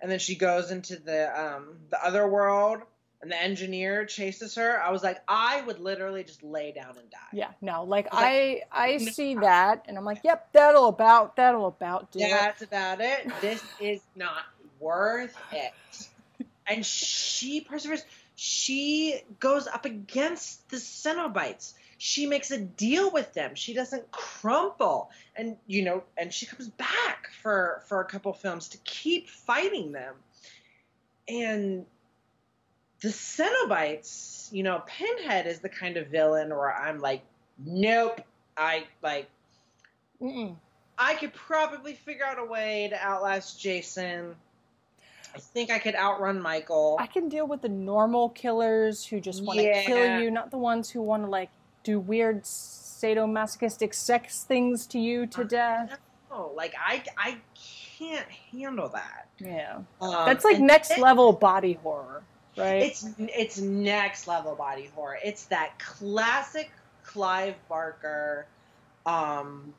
and 0.00 0.10
then 0.10 0.18
she 0.18 0.34
goes 0.34 0.70
into 0.70 0.96
the 0.96 1.40
um, 1.40 1.76
the 1.90 2.04
other 2.04 2.26
world, 2.26 2.80
and 3.22 3.30
the 3.30 3.40
engineer 3.40 4.04
chases 4.04 4.56
her. 4.56 4.82
I 4.82 4.90
was 4.90 5.02
like, 5.02 5.22
I 5.28 5.62
would 5.62 5.78
literally 5.78 6.24
just 6.24 6.42
lay 6.42 6.72
down 6.72 6.98
and 6.98 7.08
die. 7.08 7.18
Yeah. 7.32 7.52
No. 7.60 7.84
Like 7.84 8.08
I 8.12 8.62
I, 8.70 8.94
I 8.94 8.98
see 8.98 9.36
that, 9.36 9.84
and 9.88 9.96
I'm 9.96 10.04
like, 10.04 10.20
yep, 10.24 10.48
that'll 10.52 10.88
about, 10.88 11.36
that'll 11.36 11.66
about 11.66 12.10
do 12.10 12.18
it. 12.18 12.30
That's 12.30 12.62
about 12.62 13.00
it. 13.00 13.30
This 13.40 13.62
is 13.80 14.00
not 14.16 14.42
worth 14.80 15.36
it. 15.52 15.72
And 16.66 16.84
she 16.84 17.60
perseveres. 17.60 18.04
She 18.34 19.20
goes 19.38 19.68
up 19.68 19.84
against 19.84 20.68
the 20.70 20.78
Cenobites. 20.78 21.74
She 21.98 22.26
makes 22.26 22.50
a 22.50 22.58
deal 22.58 23.12
with 23.12 23.32
them. 23.34 23.54
She 23.54 23.74
doesn't 23.74 24.10
crumple. 24.10 25.10
And 25.36 25.56
you 25.68 25.84
know, 25.84 26.02
and 26.16 26.32
she 26.32 26.46
comes 26.46 26.68
back 26.68 27.30
for 27.40 27.82
for 27.86 28.00
a 28.00 28.04
couple 28.04 28.32
films 28.32 28.68
to 28.70 28.78
keep 28.78 29.28
fighting 29.28 29.92
them. 29.92 30.14
And 31.28 31.86
the 33.02 33.08
Cenobites, 33.08 34.52
you 34.52 34.62
know, 34.62 34.82
Pinhead 34.86 35.46
is 35.46 35.60
the 35.60 35.68
kind 35.68 35.96
of 35.96 36.08
villain 36.08 36.50
where 36.50 36.72
I'm 36.74 37.00
like, 37.00 37.22
nope. 37.58 38.20
I 38.56 38.84
like 39.02 39.28
Mm-mm. 40.20 40.56
I 40.98 41.14
could 41.14 41.32
probably 41.32 41.94
figure 41.94 42.24
out 42.24 42.38
a 42.38 42.44
way 42.44 42.88
to 42.90 42.96
outlast 42.96 43.58
Jason. 43.60 44.36
I 45.34 45.38
think 45.38 45.70
I 45.70 45.78
could 45.78 45.94
outrun 45.94 46.40
Michael. 46.40 46.96
I 47.00 47.06
can 47.06 47.28
deal 47.30 47.46
with 47.46 47.62
the 47.62 47.68
normal 47.70 48.28
killers 48.28 49.04
who 49.06 49.18
just 49.20 49.42
want 49.42 49.58
to 49.58 49.64
Yeah. 49.64 49.82
kill 49.82 50.20
you, 50.20 50.30
not 50.30 50.50
the 50.50 50.58
ones 50.58 50.90
who 50.90 51.00
want 51.00 51.24
to 51.24 51.30
like 51.30 51.48
do 51.82 51.98
weird 51.98 52.42
sadomasochistic 52.44 53.94
sex 53.94 54.44
things 54.44 54.86
to 54.88 54.98
you 54.98 55.26
to 55.28 55.44
death. 55.44 55.98
Oh, 56.30 56.52
like 56.54 56.74
I 56.78 57.02
I 57.16 57.38
can't 57.98 58.28
handle 58.52 58.88
that. 58.90 59.28
Yeah. 59.38 59.78
Um, 60.00 60.10
That's 60.26 60.44
like 60.44 60.60
next 60.60 60.92
it- 60.92 60.98
level 60.98 61.32
body 61.32 61.74
horror, 61.82 62.22
right? 62.56 62.82
It's 62.82 63.06
it's 63.18 63.58
next 63.58 64.26
level 64.26 64.54
body 64.54 64.90
horror. 64.94 65.18
It's 65.22 65.44
that 65.46 65.78
classic 65.78 66.70
Clive 67.04 67.56
Barker, 67.68 68.46
um, 69.04 69.74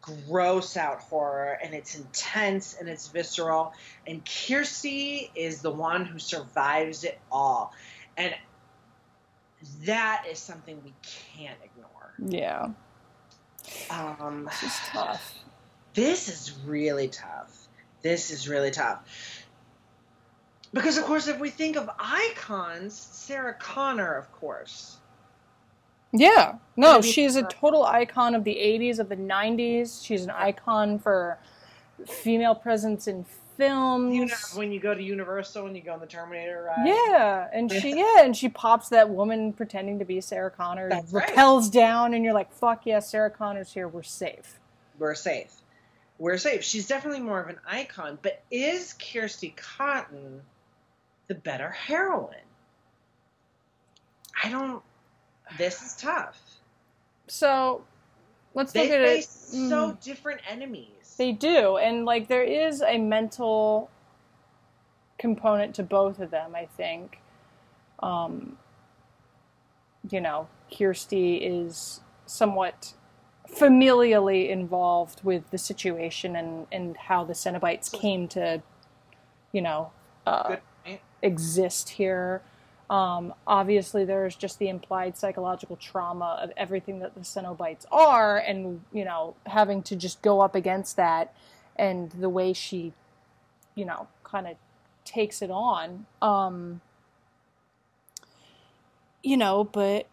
gross 0.00 0.76
out 0.76 1.00
horror, 1.00 1.58
and 1.62 1.74
it's 1.74 1.94
intense 1.96 2.76
and 2.78 2.88
it's 2.88 3.08
visceral. 3.08 3.72
And 4.06 4.22
Kirsty 4.24 5.30
is 5.34 5.62
the 5.62 5.70
one 5.70 6.04
who 6.04 6.18
survives 6.18 7.04
it 7.04 7.18
all, 7.30 7.72
and 8.16 8.34
that 9.84 10.24
is 10.30 10.38
something 10.38 10.80
we 10.84 10.92
can't 11.36 11.58
ignore. 11.62 12.14
yeah. 12.38 12.70
Um, 13.90 14.48
This 14.50 14.62
is 14.62 14.78
tough. 14.88 15.34
this 15.94 16.28
is 16.28 16.58
really 16.64 17.08
tough. 17.08 17.68
This 18.02 18.30
is 18.30 18.48
really 18.48 18.70
tough. 18.70 19.39
Because, 20.72 20.98
of 20.98 21.04
course, 21.04 21.26
if 21.26 21.40
we 21.40 21.50
think 21.50 21.76
of 21.76 21.90
icons, 21.98 22.94
Sarah 22.94 23.54
Connor, 23.54 24.14
of 24.14 24.30
course. 24.32 24.98
Yeah. 26.12 26.56
No, 26.76 27.00
she's 27.00 27.36
a 27.36 27.42
total 27.44 27.84
icon 27.84 28.34
of 28.34 28.44
the 28.44 28.54
80s, 28.54 28.98
of 28.98 29.08
the 29.08 29.16
90s. 29.16 30.04
She's 30.04 30.24
an 30.24 30.30
icon 30.30 30.98
for 30.98 31.38
female 32.06 32.54
presence 32.54 33.06
in 33.06 33.24
films. 33.56 34.14
You 34.14 34.26
know, 34.26 34.34
when 34.54 34.72
you 34.72 34.80
go 34.80 34.94
to 34.94 35.02
Universal 35.02 35.66
and 35.66 35.76
you 35.76 35.82
go 35.82 35.92
on 35.92 36.00
the 36.00 36.06
Terminator 36.06 36.64
ride. 36.66 36.86
Yeah, 36.86 37.48
and 37.52 37.70
she 37.70 37.96
yeah, 37.96 38.24
and 38.24 38.36
she 38.36 38.48
pops 38.48 38.88
that 38.88 39.10
woman 39.10 39.52
pretending 39.52 39.98
to 39.98 40.04
be 40.04 40.20
Sarah 40.20 40.50
Connor, 40.50 40.88
That's 40.88 41.12
right. 41.12 41.28
rappels 41.28 41.70
down, 41.70 42.14
and 42.14 42.24
you're 42.24 42.34
like, 42.34 42.52
"Fuck 42.52 42.86
yeah, 42.86 43.00
Sarah 43.00 43.30
Connor's 43.30 43.72
here. 43.72 43.86
We're 43.86 44.02
safe." 44.02 44.58
We're 44.98 45.14
safe. 45.14 45.54
We're 46.18 46.38
safe. 46.38 46.62
She's 46.62 46.86
definitely 46.86 47.20
more 47.20 47.40
of 47.40 47.48
an 47.48 47.58
icon. 47.66 48.18
But 48.20 48.42
is 48.50 48.94
Kirsty 48.94 49.54
Cotton 49.56 50.42
the 51.30 51.34
better 51.36 51.70
heroine? 51.70 52.34
I 54.42 54.50
don't. 54.50 54.82
This 55.56 55.80
is 55.80 55.94
tough. 55.94 56.36
So, 57.28 57.84
let's 58.54 58.72
They 58.72 58.80
look 58.82 58.90
at 58.90 59.00
it. 59.00 59.24
so 59.26 59.92
Mm. 59.92 60.02
different 60.02 60.40
enemies. 60.50 61.14
They 61.16 61.30
do, 61.30 61.76
and 61.76 62.04
like 62.04 62.26
there 62.26 62.42
is 62.42 62.82
a 62.82 62.98
mental 62.98 63.90
component 65.18 65.74
to 65.76 65.84
both 65.84 66.18
of 66.18 66.32
them. 66.32 66.56
I 66.56 66.66
think. 66.66 67.20
Um, 68.00 68.58
you 70.10 70.20
know, 70.20 70.48
Kirsty 70.76 71.36
is 71.36 72.00
somewhat 72.26 72.94
familially 73.48 74.48
involved 74.48 75.22
with 75.22 75.50
the 75.50 75.58
situation 75.58 76.34
and 76.34 76.66
and 76.72 76.96
how 76.96 77.22
the 77.24 77.34
Cenobites 77.34 77.92
came 77.92 78.26
to, 78.28 78.62
you 79.52 79.62
know, 79.62 79.92
uh. 80.26 80.56
Exist 81.22 81.90
here. 81.90 82.42
Um, 82.88 83.34
obviously, 83.46 84.04
there's 84.04 84.34
just 84.34 84.58
the 84.58 84.68
implied 84.68 85.16
psychological 85.16 85.76
trauma 85.76 86.38
of 86.42 86.50
everything 86.56 86.98
that 87.00 87.14
the 87.14 87.20
Cenobites 87.20 87.84
are, 87.92 88.36
and 88.38 88.82
you 88.92 89.04
know, 89.04 89.36
having 89.46 89.82
to 89.84 89.96
just 89.96 90.22
go 90.22 90.40
up 90.40 90.54
against 90.56 90.96
that, 90.96 91.32
and 91.76 92.10
the 92.10 92.28
way 92.28 92.52
she, 92.52 92.92
you 93.76 93.84
know, 93.84 94.08
kind 94.24 94.48
of 94.48 94.56
takes 95.04 95.40
it 95.40 95.50
on. 95.50 96.06
Um, 96.20 96.80
you 99.22 99.36
know, 99.36 99.62
but 99.64 100.06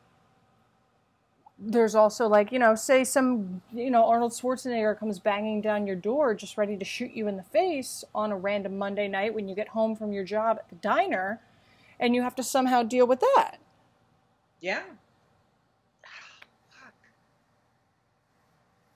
there's 1.59 1.95
also 1.95 2.27
like 2.27 2.51
you 2.51 2.59
know, 2.59 2.75
say 2.75 3.03
some 3.03 3.61
you 3.73 3.89
know 3.89 4.05
Arnold 4.05 4.31
Schwarzenegger 4.31 4.97
comes 4.97 5.19
banging 5.19 5.61
down 5.61 5.87
your 5.87 5.95
door, 5.95 6.33
just 6.33 6.57
ready 6.57 6.77
to 6.77 6.85
shoot 6.85 7.11
you 7.11 7.27
in 7.27 7.37
the 7.37 7.43
face 7.43 8.03
on 8.13 8.31
a 8.31 8.37
random 8.37 8.77
Monday 8.77 9.07
night 9.07 9.33
when 9.33 9.47
you 9.47 9.55
get 9.55 9.69
home 9.69 9.95
from 9.95 10.11
your 10.11 10.23
job 10.23 10.57
at 10.59 10.69
the 10.69 10.75
diner 10.75 11.41
and 11.99 12.15
you 12.15 12.21
have 12.21 12.35
to 12.35 12.43
somehow 12.43 12.83
deal 12.83 13.07
with 13.07 13.19
that. 13.19 13.57
Yeah. 14.59 14.83
Fuck. 16.71 16.93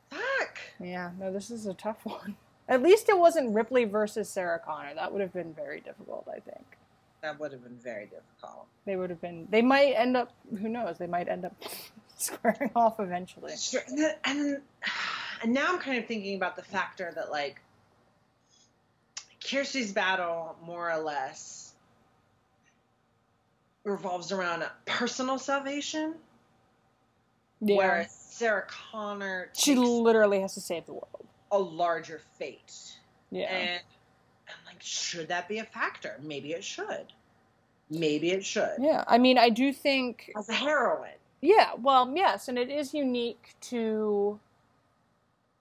Fuck. 0.09 0.59
Yeah, 0.79 1.11
no, 1.19 1.31
this 1.31 1.51
is 1.51 1.65
a 1.65 1.73
tough 1.73 1.99
one. 2.03 2.35
At 2.67 2.81
least 2.81 3.09
it 3.09 3.17
wasn't 3.17 3.53
Ripley 3.53 3.85
versus 3.85 4.29
Sarah 4.29 4.59
Connor. 4.59 4.93
That 4.95 5.11
would 5.11 5.21
have 5.21 5.33
been 5.33 5.53
very 5.53 5.81
difficult, 5.81 6.27
I 6.29 6.39
think. 6.39 6.65
That 7.21 7.39
would 7.39 7.51
have 7.51 7.63
been 7.63 7.77
very 7.83 8.05
difficult. 8.05 8.65
They 8.85 8.95
would 8.95 9.09
have 9.09 9.21
been, 9.21 9.47
they 9.51 9.61
might 9.61 9.93
end 9.93 10.17
up, 10.17 10.31
who 10.59 10.69
knows, 10.69 10.97
they 10.97 11.07
might 11.07 11.27
end 11.27 11.45
up 11.45 11.53
squaring 12.35 12.71
off 12.75 12.99
eventually. 12.99 13.55
Sure. 13.57 13.81
And, 13.87 13.97
then, 13.97 14.15
and, 14.25 14.39
then- 14.39 14.61
and 15.43 15.53
now 15.53 15.73
I'm 15.73 15.79
kind 15.79 15.97
of 15.97 16.05
thinking 16.05 16.35
about 16.35 16.55
the 16.55 16.63
factor 16.63 17.11
that, 17.15 17.31
like, 17.31 17.61
Kirsty's 19.49 19.91
battle, 19.91 20.55
more 20.63 20.91
or 20.91 20.99
less, 20.99 21.73
revolves 23.83 24.31
around 24.31 24.63
personal 24.85 25.39
salvation, 25.39 26.13
Yeah. 27.59 27.75
whereas 27.77 28.11
Sarah 28.11 28.65
Connor 28.67 29.49
she 29.53 29.75
literally 29.75 30.41
has 30.41 30.53
to 30.53 30.61
save 30.61 30.85
the 30.85 30.93
world. 30.93 31.27
a 31.51 31.57
larger 31.57 32.21
fate. 32.37 32.97
Yeah. 33.31 33.45
And, 33.51 33.69
and, 34.47 34.57
like, 34.67 34.81
should 34.81 35.27
that 35.29 35.47
be 35.49 35.57
a 35.59 35.63
factor? 35.63 36.19
Maybe 36.21 36.51
it 36.53 36.63
should. 36.63 37.07
Maybe 37.89 38.31
it 38.31 38.45
should. 38.45 38.75
yeah. 38.79 39.03
I 39.07 39.17
mean, 39.17 39.37
I 39.37 39.49
do 39.49 39.73
think 39.73 40.31
As 40.37 40.47
a 40.49 40.53
heroine. 40.53 41.09
Yeah, 41.41 41.71
well, 41.77 42.11
yes, 42.15 42.47
and 42.47 42.57
it 42.57 42.69
is 42.69 42.93
unique 42.93 43.55
to 43.61 44.39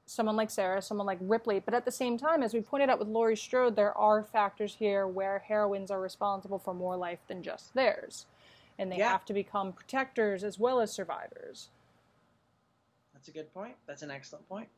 someone 0.07 0.37
like 0.37 0.51
Sarah, 0.51 0.83
someone 0.83 1.07
like 1.07 1.19
Ripley, 1.21 1.61
but 1.61 1.73
at 1.73 1.85
the 1.85 1.91
same 1.93 2.19
time, 2.19 2.43
as 2.43 2.53
we 2.53 2.61
pointed 2.61 2.91
out 2.91 2.99
with 2.99 3.09
Laurie 3.09 3.37
Strode, 3.37 3.77
there 3.77 3.97
are 3.97 4.23
factors 4.23 4.75
here 4.75 5.07
where 5.07 5.39
heroines 5.39 5.91
are 5.91 6.01
responsible 6.01 6.59
for 6.59 6.75
more 6.75 6.97
life 6.97 7.21
than 7.29 7.43
just 7.43 7.73
theirs. 7.75 8.27
And 8.79 8.91
they 8.91 8.97
Yeah. 8.97 9.11
have 9.11 9.25
to 9.27 9.33
become 9.33 9.73
protectors 9.73 10.43
as 10.45 10.59
well 10.59 10.81
as 10.81 10.93
survivors. 10.93 11.69
That's 13.15 13.29
a 13.29 13.33
good 13.33 13.53
point. 13.55 13.77
That's 13.87 14.03
an 14.03 14.11
excellent 14.11 14.49
point. 14.49 14.69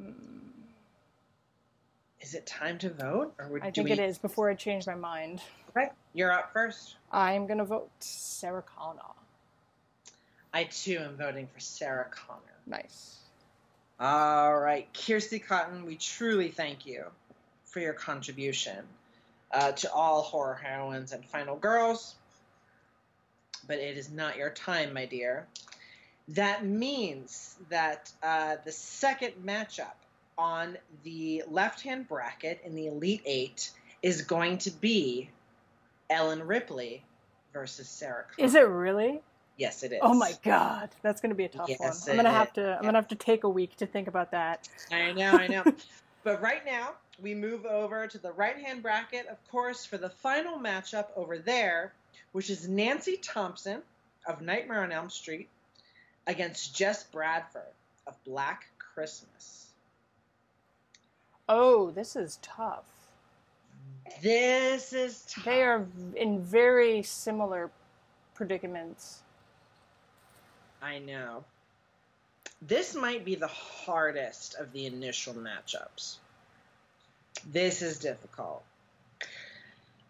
Mm, 0.00 0.52
Is 2.20 2.34
it 2.34 2.46
time 2.46 2.78
to 2.78 2.90
vote, 2.90 3.34
or 3.38 3.48
would, 3.48 3.62
I 3.62 3.70
think 3.70 3.86
we? 3.86 3.92
it 3.92 3.98
is 4.00 4.18
before 4.18 4.50
I 4.50 4.54
change 4.54 4.86
my 4.86 4.94
mind. 4.96 5.40
Okay, 5.70 5.90
you're 6.14 6.32
up 6.32 6.52
first. 6.52 6.96
I'm 7.12 7.46
going 7.46 7.58
to 7.58 7.64
vote 7.64 7.90
Sarah 8.00 8.62
Connor. 8.62 9.02
I 10.58 10.64
too 10.64 10.98
am 10.98 11.16
voting 11.16 11.46
for 11.46 11.60
Sarah 11.60 12.08
Connor. 12.10 12.40
Nice. 12.66 13.18
All 14.00 14.58
right, 14.58 14.88
Kirsty 14.92 15.38
Cotton, 15.38 15.86
we 15.86 15.94
truly 15.94 16.48
thank 16.48 16.84
you 16.84 17.04
for 17.64 17.78
your 17.78 17.92
contribution 17.92 18.78
uh, 19.52 19.70
to 19.70 19.92
all 19.92 20.22
horror 20.22 20.60
heroines 20.60 21.12
and 21.12 21.24
final 21.24 21.54
girls. 21.54 22.16
But 23.68 23.78
it 23.78 23.96
is 23.96 24.10
not 24.10 24.36
your 24.36 24.50
time, 24.50 24.92
my 24.92 25.06
dear. 25.06 25.46
That 26.26 26.66
means 26.66 27.54
that 27.68 28.10
uh, 28.20 28.56
the 28.64 28.72
second 28.72 29.34
matchup 29.46 29.94
on 30.36 30.76
the 31.04 31.44
left 31.48 31.82
hand 31.82 32.08
bracket 32.08 32.60
in 32.64 32.74
the 32.74 32.88
Elite 32.88 33.22
Eight 33.24 33.70
is 34.02 34.22
going 34.22 34.58
to 34.58 34.72
be 34.72 35.30
Ellen 36.10 36.44
Ripley 36.44 37.04
versus 37.52 37.88
Sarah 37.88 38.24
Connor. 38.34 38.44
Is 38.44 38.56
it 38.56 38.66
really? 38.66 39.20
Yes, 39.58 39.82
it 39.82 39.92
is. 39.92 39.98
Oh 40.02 40.14
my 40.14 40.32
god, 40.44 40.90
that's 41.02 41.20
going 41.20 41.30
to 41.30 41.36
be 41.36 41.44
a 41.44 41.48
tough 41.48 41.68
Yes, 41.68 41.80
one. 41.80 41.90
I'm 41.90 42.16
going 42.16 42.24
to 42.24 42.30
have 42.30 42.52
to 42.54 42.76
I'm 42.76 42.82
going 42.82 42.94
to 42.94 43.00
have 43.00 43.08
to 43.08 43.16
take 43.16 43.42
a 43.42 43.48
week 43.48 43.76
to 43.76 43.86
think 43.86 44.06
about 44.06 44.30
that. 44.30 44.68
I 44.92 45.12
know, 45.12 45.32
I 45.32 45.48
know. 45.48 45.64
but 46.24 46.40
right 46.40 46.64
now, 46.64 46.92
we 47.20 47.34
move 47.34 47.66
over 47.66 48.06
to 48.06 48.18
the 48.18 48.32
right 48.32 48.56
hand 48.56 48.82
bracket, 48.82 49.26
of 49.26 49.36
course, 49.50 49.84
for 49.84 49.98
the 49.98 50.08
final 50.08 50.58
matchup 50.58 51.06
over 51.16 51.38
there, 51.38 51.92
which 52.30 52.50
is 52.50 52.68
Nancy 52.68 53.16
Thompson 53.16 53.82
of 54.26 54.40
Nightmare 54.40 54.84
on 54.84 54.92
Elm 54.92 55.10
Street 55.10 55.48
against 56.28 56.76
Jess 56.76 57.02
Bradford 57.02 57.62
of 58.06 58.14
Black 58.24 58.66
Christmas. 58.78 59.66
Oh, 61.48 61.90
this 61.90 62.14
is 62.14 62.38
tough. 62.42 62.84
This 64.22 64.92
is 64.92 65.24
tough. 65.28 65.44
They 65.44 65.62
are 65.62 65.84
in 66.14 66.42
very 66.42 67.02
similar 67.02 67.70
predicaments. 68.34 69.22
I 70.82 70.98
know. 70.98 71.44
This 72.60 72.94
might 72.94 73.24
be 73.24 73.34
the 73.34 73.48
hardest 73.48 74.56
of 74.56 74.72
the 74.72 74.86
initial 74.86 75.34
matchups. 75.34 76.16
This 77.50 77.82
is 77.82 77.98
difficult. 77.98 78.64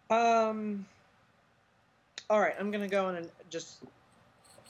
Um, 0.09 0.85
all 2.29 2.39
right, 2.39 2.55
I'm 2.59 2.71
gonna 2.71 2.87
go 2.87 3.09
in 3.09 3.15
and 3.17 3.29
just 3.49 3.77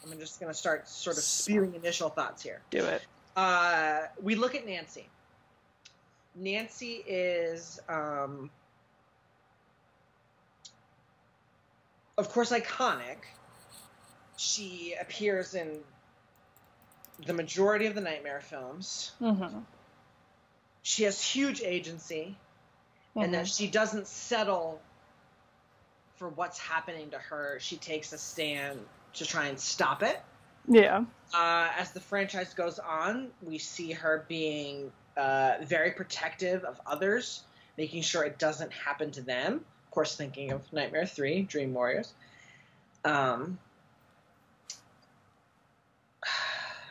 I'm 0.04 0.20
just 0.20 0.40
gonna 0.40 0.54
start 0.54 0.88
sort 0.88 1.18
of 1.18 1.24
spewing 1.24 1.76
initial 1.76 2.10
thoughts 2.10 2.44
here. 2.44 2.62
Do 2.70 2.84
it. 2.86 3.06
Uh, 3.36 4.02
we 4.22 4.36
look 4.36 4.56
at 4.56 4.66
Nancy. 4.66 5.08
Nancy 6.36 7.04
is, 7.08 7.80
um, 7.90 8.50
of 12.18 12.30
course, 12.30 12.52
iconic 12.52 13.18
she 14.40 14.96
appears 15.00 15.54
in 15.54 15.82
the 17.26 17.34
majority 17.34 17.88
of 17.88 17.96
the 17.96 18.00
Nightmare 18.00 18.40
films. 18.40 19.12
Mm-hmm. 19.22 19.60
She 20.82 21.04
has 21.04 21.22
huge 21.22 21.62
agency, 21.62 22.38
and 23.18 23.34
that 23.34 23.50
she 23.50 23.68
doesn't 23.68 24.08
settle 24.08 24.80
for 26.16 26.30
what's 26.30 26.58
happening 26.58 27.10
to 27.10 27.18
her. 27.18 27.58
She 27.60 27.76
takes 27.76 28.14
a 28.14 28.18
stand 28.18 28.80
to 29.16 29.26
try 29.26 29.48
and 29.48 29.60
stop 29.60 30.04
it. 30.04 30.22
Yeah. 30.70 31.04
Uh, 31.34 31.68
as 31.78 31.92
the 31.92 32.00
franchise 32.00 32.54
goes 32.54 32.80
on, 32.80 33.32
we 33.42 33.58
see 33.58 33.92
her 33.92 34.24
being 34.30 34.94
uh, 35.18 35.56
very 35.64 35.92
protective 35.92 36.64
of 36.64 36.80
others, 36.86 37.44
making 37.78 38.04
sure 38.04 38.24
it 38.24 38.40
doesn't 38.40 38.72
happen 38.72 39.12
to 39.12 39.22
them. 39.22 39.66
Of 39.84 39.92
course, 39.92 40.16
thinking 40.16 40.54
of 40.54 40.72
Nightmare 40.72 41.06
3, 41.06 41.42
Dream 41.42 41.74
Warriors. 41.74 42.14
Um, 43.04 43.60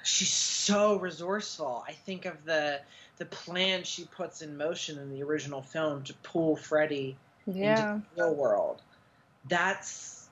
she's 0.08 0.32
so 0.32 0.96
resourceful. 0.96 1.84
I 1.86 1.92
think 1.92 2.24
of 2.24 2.44
the 2.44 2.80
the 3.18 3.26
plan 3.26 3.82
she 3.82 4.04
puts 4.04 4.42
in 4.42 4.56
motion 4.56 4.98
in 4.98 5.10
the 5.10 5.22
original 5.22 5.60
film 5.60 6.04
to 6.04 6.14
pull 6.22 6.56
Freddy 6.56 7.16
Yeah. 7.46 7.70
into 7.70 7.82
the 8.16 8.22
real 8.22 8.34
world. 8.34 8.80
That's 9.48 10.28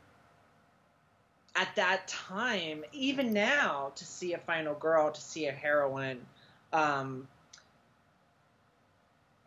at 1.54 1.74
that 1.76 2.06
time, 2.08 2.84
even 2.92 3.32
now, 3.32 3.92
to 3.96 4.04
see 4.04 4.34
a 4.34 4.38
final 4.38 4.74
girl, 4.74 5.10
to 5.10 5.20
see 5.20 5.46
a 5.46 5.52
heroine 5.52 6.20
um, 6.72 7.26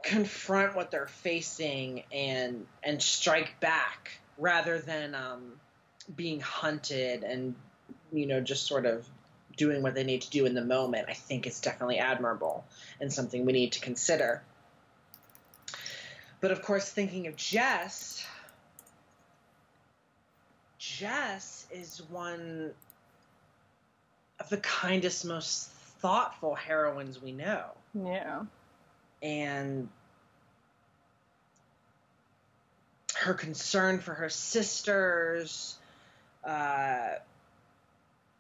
confront 0.04 0.76
what 0.76 0.92
they're 0.92 1.08
facing 1.08 2.04
and 2.12 2.66
and 2.84 3.02
strike 3.02 3.60
back 3.60 4.20
rather 4.38 4.80
than 4.80 5.16
um, 5.16 5.54
being 6.16 6.40
hunted 6.40 7.24
and 7.24 7.56
you 8.12 8.26
know 8.26 8.42
just 8.42 8.66
sort 8.66 8.86
of 8.86 9.08
doing 9.60 9.84
what 9.84 9.94
they 9.94 10.06
need 10.06 10.22
to 10.22 10.30
do 10.30 10.46
in 10.46 10.56
the 10.56 10.64
moment, 10.64 11.08
I 11.10 11.14
think 11.14 11.46
is 11.46 11.60
definitely 11.60 12.00
admirable 12.00 12.64
and 13.02 13.12
something 13.12 13.46
we 13.46 13.52
need 13.52 13.74
to 13.74 13.82
consider. 13.82 14.42
But 16.40 16.52
of 16.52 16.62
course, 16.62 16.90
thinking 16.90 17.28
of 17.28 17.36
Jess, 17.36 18.26
Jess 20.80 21.68
is 21.72 22.02
one 22.10 22.72
of 24.40 24.50
the 24.50 24.58
kindest, 24.58 25.26
most 25.26 25.70
thoughtful 26.00 26.56
heroines 26.56 27.22
we 27.22 27.34
know. 27.34 27.66
Yeah. 27.94 28.44
And 29.22 29.90
her 33.16 33.34
concern 33.34 34.00
for 34.00 34.14
her 34.14 34.30
sisters, 34.30 35.78
uh, 36.46 37.16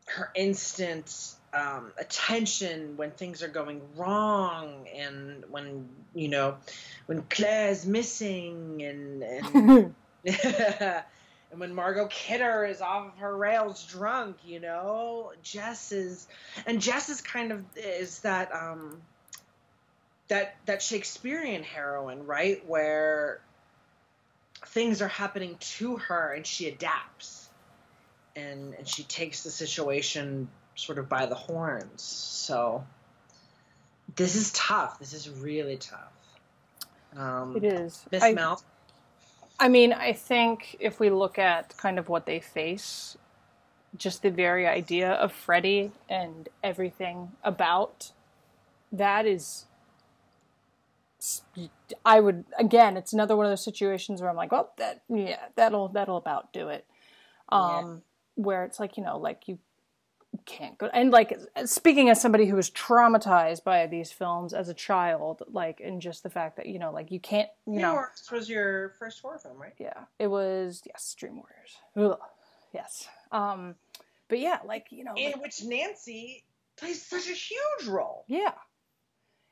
her 0.09 0.31
instant 0.35 1.35
um, 1.53 1.91
attention 1.97 2.97
when 2.97 3.11
things 3.11 3.41
are 3.43 3.47
going 3.47 3.81
wrong, 3.95 4.87
and 4.95 5.43
when 5.49 5.87
you 6.13 6.27
know 6.27 6.57
when 7.05 7.23
Claire's 7.23 7.85
missing, 7.85 8.81
and 8.83 9.23
and, 9.23 9.95
and 10.25 11.59
when 11.59 11.73
Margot 11.73 12.07
Kidder 12.07 12.65
is 12.65 12.81
off 12.81 13.13
of 13.13 13.17
her 13.19 13.35
rails 13.35 13.83
drunk, 13.85 14.37
you 14.45 14.59
know, 14.59 15.31
Jess 15.41 15.91
is, 15.91 16.27
and 16.65 16.81
Jess 16.81 17.09
is 17.09 17.21
kind 17.21 17.51
of 17.51 17.63
is 17.75 18.19
that 18.19 18.53
um, 18.53 19.01
that 20.27 20.55
that 20.65 20.81
Shakespearean 20.81 21.63
heroine, 21.63 22.25
right, 22.25 22.65
where 22.67 23.41
things 24.67 25.01
are 25.01 25.07
happening 25.07 25.55
to 25.59 25.97
her 25.97 26.33
and 26.33 26.45
she 26.45 26.67
adapts 26.67 27.38
and 28.39 28.73
and 28.75 28.87
she 28.87 29.03
takes 29.03 29.43
the 29.43 29.51
situation 29.51 30.47
sort 30.75 30.97
of 30.97 31.09
by 31.09 31.25
the 31.25 31.35
horns. 31.35 32.01
So 32.01 32.85
this 34.15 34.35
is 34.35 34.51
tough. 34.53 34.99
This 34.99 35.13
is 35.13 35.29
really 35.29 35.77
tough. 35.77 36.13
Um, 37.15 37.55
It 37.57 37.63
is. 37.63 38.05
Miss 38.11 38.33
Mel. 38.33 38.61
I 39.59 39.67
mean, 39.67 39.91
I 39.91 40.13
think 40.13 40.77
if 40.79 40.99
we 40.99 41.09
look 41.09 41.37
at 41.37 41.75
kind 41.77 41.99
of 41.99 42.07
what 42.07 42.25
they 42.25 42.39
face, 42.39 43.17
just 43.97 44.21
the 44.21 44.31
very 44.31 44.65
idea 44.67 45.11
of 45.11 45.33
Freddy 45.33 45.91
and 46.07 46.47
everything 46.63 47.31
about 47.43 48.11
that 48.91 49.25
is. 49.25 49.65
I 52.05 52.21
would 52.21 52.45
again. 52.57 52.95
It's 52.95 53.11
another 53.11 53.35
one 53.35 53.45
of 53.45 53.51
those 53.51 53.63
situations 53.63 54.21
where 54.21 54.29
I'm 54.29 54.37
like, 54.37 54.53
well, 54.53 54.71
that 54.77 55.01
yeah, 55.09 55.47
that'll 55.55 55.89
that'll 55.89 56.15
about 56.15 56.53
do 56.53 56.69
it. 56.69 56.85
Um, 57.49 58.03
where 58.41 58.63
it's 58.63 58.79
like 58.79 58.97
you 58.97 59.03
know, 59.03 59.17
like 59.17 59.47
you 59.47 59.59
can't 60.45 60.77
go 60.77 60.87
and 60.93 61.11
like 61.11 61.37
speaking 61.65 62.09
as 62.09 62.21
somebody 62.21 62.45
who 62.45 62.55
was 62.55 62.69
traumatized 62.69 63.63
by 63.63 63.87
these 63.87 64.11
films 64.11 64.53
as 64.53 64.69
a 64.69 64.73
child, 64.73 65.41
like 65.51 65.81
and 65.83 66.01
just 66.01 66.23
the 66.23 66.29
fact 66.29 66.55
that 66.57 66.67
you 66.67 66.79
know, 66.79 66.91
like 66.91 67.11
you 67.11 67.19
can't, 67.19 67.49
you 67.65 67.73
New 67.73 67.81
know, 67.81 67.93
York's 67.93 68.31
was 68.31 68.49
your 68.49 68.89
first 68.99 69.21
horror 69.21 69.39
film, 69.39 69.57
right? 69.61 69.73
yeah, 69.79 70.03
it 70.19 70.27
was 70.27 70.81
yes, 70.85 71.15
Dream 71.17 71.37
Warriors. 71.41 71.77
Ugh. 71.97 72.19
Yes. 72.73 73.07
Um, 73.31 73.75
but 74.27 74.39
yeah, 74.39 74.59
like 74.65 74.87
you 74.91 75.03
know, 75.03 75.13
In 75.17 75.31
like- 75.31 75.41
which 75.41 75.63
Nancy 75.63 76.43
plays 76.77 77.01
such 77.05 77.27
a 77.27 77.33
huge 77.33 77.87
role. 77.89 78.23
yeah, 78.27 78.53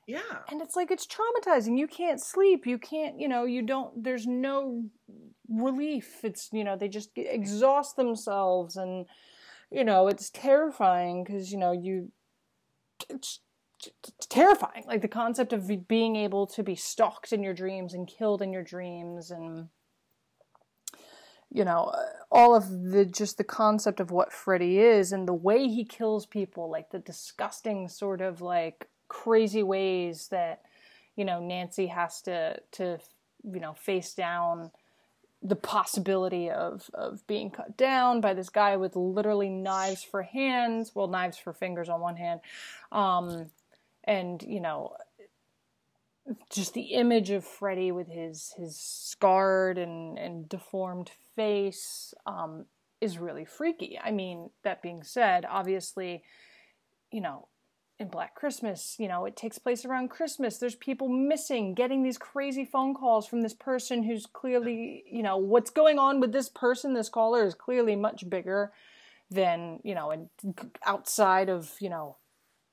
Yeah. 0.07 0.21
and 0.49 0.61
it's 0.61 0.77
like 0.77 0.89
it's 0.89 1.05
traumatizing. 1.05 1.77
You 1.77 1.85
can't 1.85 2.21
sleep. 2.21 2.65
You 2.65 2.77
can't. 2.77 3.19
You 3.19 3.27
know, 3.27 3.43
you 3.43 3.61
don't. 3.61 4.03
There's 4.03 4.25
no 4.25 4.85
relief. 5.49 6.23
It's 6.23 6.47
you 6.53 6.63
know 6.63 6.77
they 6.77 6.87
just 6.87 7.09
exhaust 7.17 7.97
themselves, 7.97 8.77
and 8.77 9.05
you 9.69 9.83
know 9.83 10.07
it's 10.07 10.29
terrifying 10.29 11.25
because 11.25 11.51
you 11.51 11.57
know 11.57 11.73
you. 11.73 12.11
It's, 13.09 13.41
it's 13.85 14.25
terrifying, 14.27 14.85
like 14.87 15.01
the 15.01 15.07
concept 15.07 15.53
of 15.53 15.69
being 15.87 16.15
able 16.15 16.47
to 16.47 16.63
be 16.63 16.75
stalked 16.75 17.31
in 17.31 17.43
your 17.43 17.53
dreams 17.53 17.93
and 17.93 18.07
killed 18.07 18.41
in 18.41 18.53
your 18.53 18.63
dreams, 18.63 19.29
and 19.29 19.67
you 21.51 21.65
know 21.65 21.93
all 22.31 22.55
of 22.55 22.69
the 22.91 23.03
just 23.03 23.37
the 23.37 23.43
concept 23.43 23.99
of 23.99 24.09
what 24.09 24.31
Freddy 24.31 24.79
is 24.79 25.11
and 25.11 25.27
the 25.27 25.33
way 25.33 25.67
he 25.67 25.83
kills 25.83 26.25
people, 26.25 26.71
like 26.71 26.91
the 26.91 26.99
disgusting 26.99 27.89
sort 27.89 28.21
of 28.21 28.39
like 28.41 28.87
crazy 29.07 29.63
ways 29.63 30.27
that 30.29 30.61
you 31.15 31.25
know 31.25 31.39
Nancy 31.39 31.87
has 31.87 32.21
to 32.23 32.59
to 32.73 32.99
you 33.43 33.59
know 33.59 33.73
face 33.73 34.13
down 34.13 34.71
the 35.41 35.55
possibility 35.55 36.49
of 36.49 36.89
of 36.93 37.25
being 37.27 37.51
cut 37.51 37.77
down 37.77 38.21
by 38.21 38.33
this 38.33 38.49
guy 38.49 38.75
with 38.75 38.95
literally 38.95 39.49
knives 39.49 40.03
for 40.03 40.23
hands, 40.23 40.91
well 40.93 41.07
knives 41.07 41.37
for 41.37 41.53
fingers 41.53 41.89
on 41.89 42.01
one 42.01 42.15
hand, 42.15 42.41
um, 42.91 43.51
and 44.03 44.43
you 44.43 44.59
know 44.59 44.95
just 46.49 46.73
the 46.73 46.93
image 46.93 47.29
of 47.29 47.45
Freddy 47.45 47.91
with 47.91 48.07
his 48.07 48.53
his 48.57 48.77
scarred 48.77 49.77
and 49.77 50.17
and 50.17 50.49
deformed 50.49 51.11
face 51.35 52.13
um, 52.25 52.65
is 52.99 53.17
really 53.17 53.45
freaky. 53.45 53.99
I 54.03 54.11
mean, 54.11 54.49
that 54.63 54.81
being 54.81 55.03
said, 55.03 55.45
obviously, 55.47 56.23
you 57.11 57.21
know, 57.21 57.47
in 57.99 58.09
Black 58.09 58.35
Christmas, 58.35 58.95
you 58.99 59.07
know, 59.07 59.25
it 59.25 59.35
takes 59.35 59.57
place 59.57 59.83
around 59.83 60.09
Christmas. 60.09 60.57
There's 60.57 60.75
people 60.75 61.09
missing, 61.09 61.73
getting 61.73 62.03
these 62.03 62.17
crazy 62.17 62.63
phone 62.63 62.93
calls 62.93 63.25
from 63.25 63.41
this 63.41 63.55
person 63.55 64.03
who's 64.03 64.27
clearly, 64.27 65.03
you 65.09 65.23
know, 65.23 65.37
what's 65.37 65.71
going 65.71 65.97
on 65.97 66.19
with 66.19 66.31
this 66.31 66.47
person, 66.47 66.93
this 66.93 67.09
caller 67.09 67.43
is 67.43 67.55
clearly 67.55 67.95
much 67.95 68.29
bigger 68.29 68.71
than, 69.31 69.79
you 69.83 69.95
know, 69.95 70.11
and 70.11 70.29
outside 70.85 71.49
of, 71.49 71.73
you 71.79 71.89
know, 71.89 72.17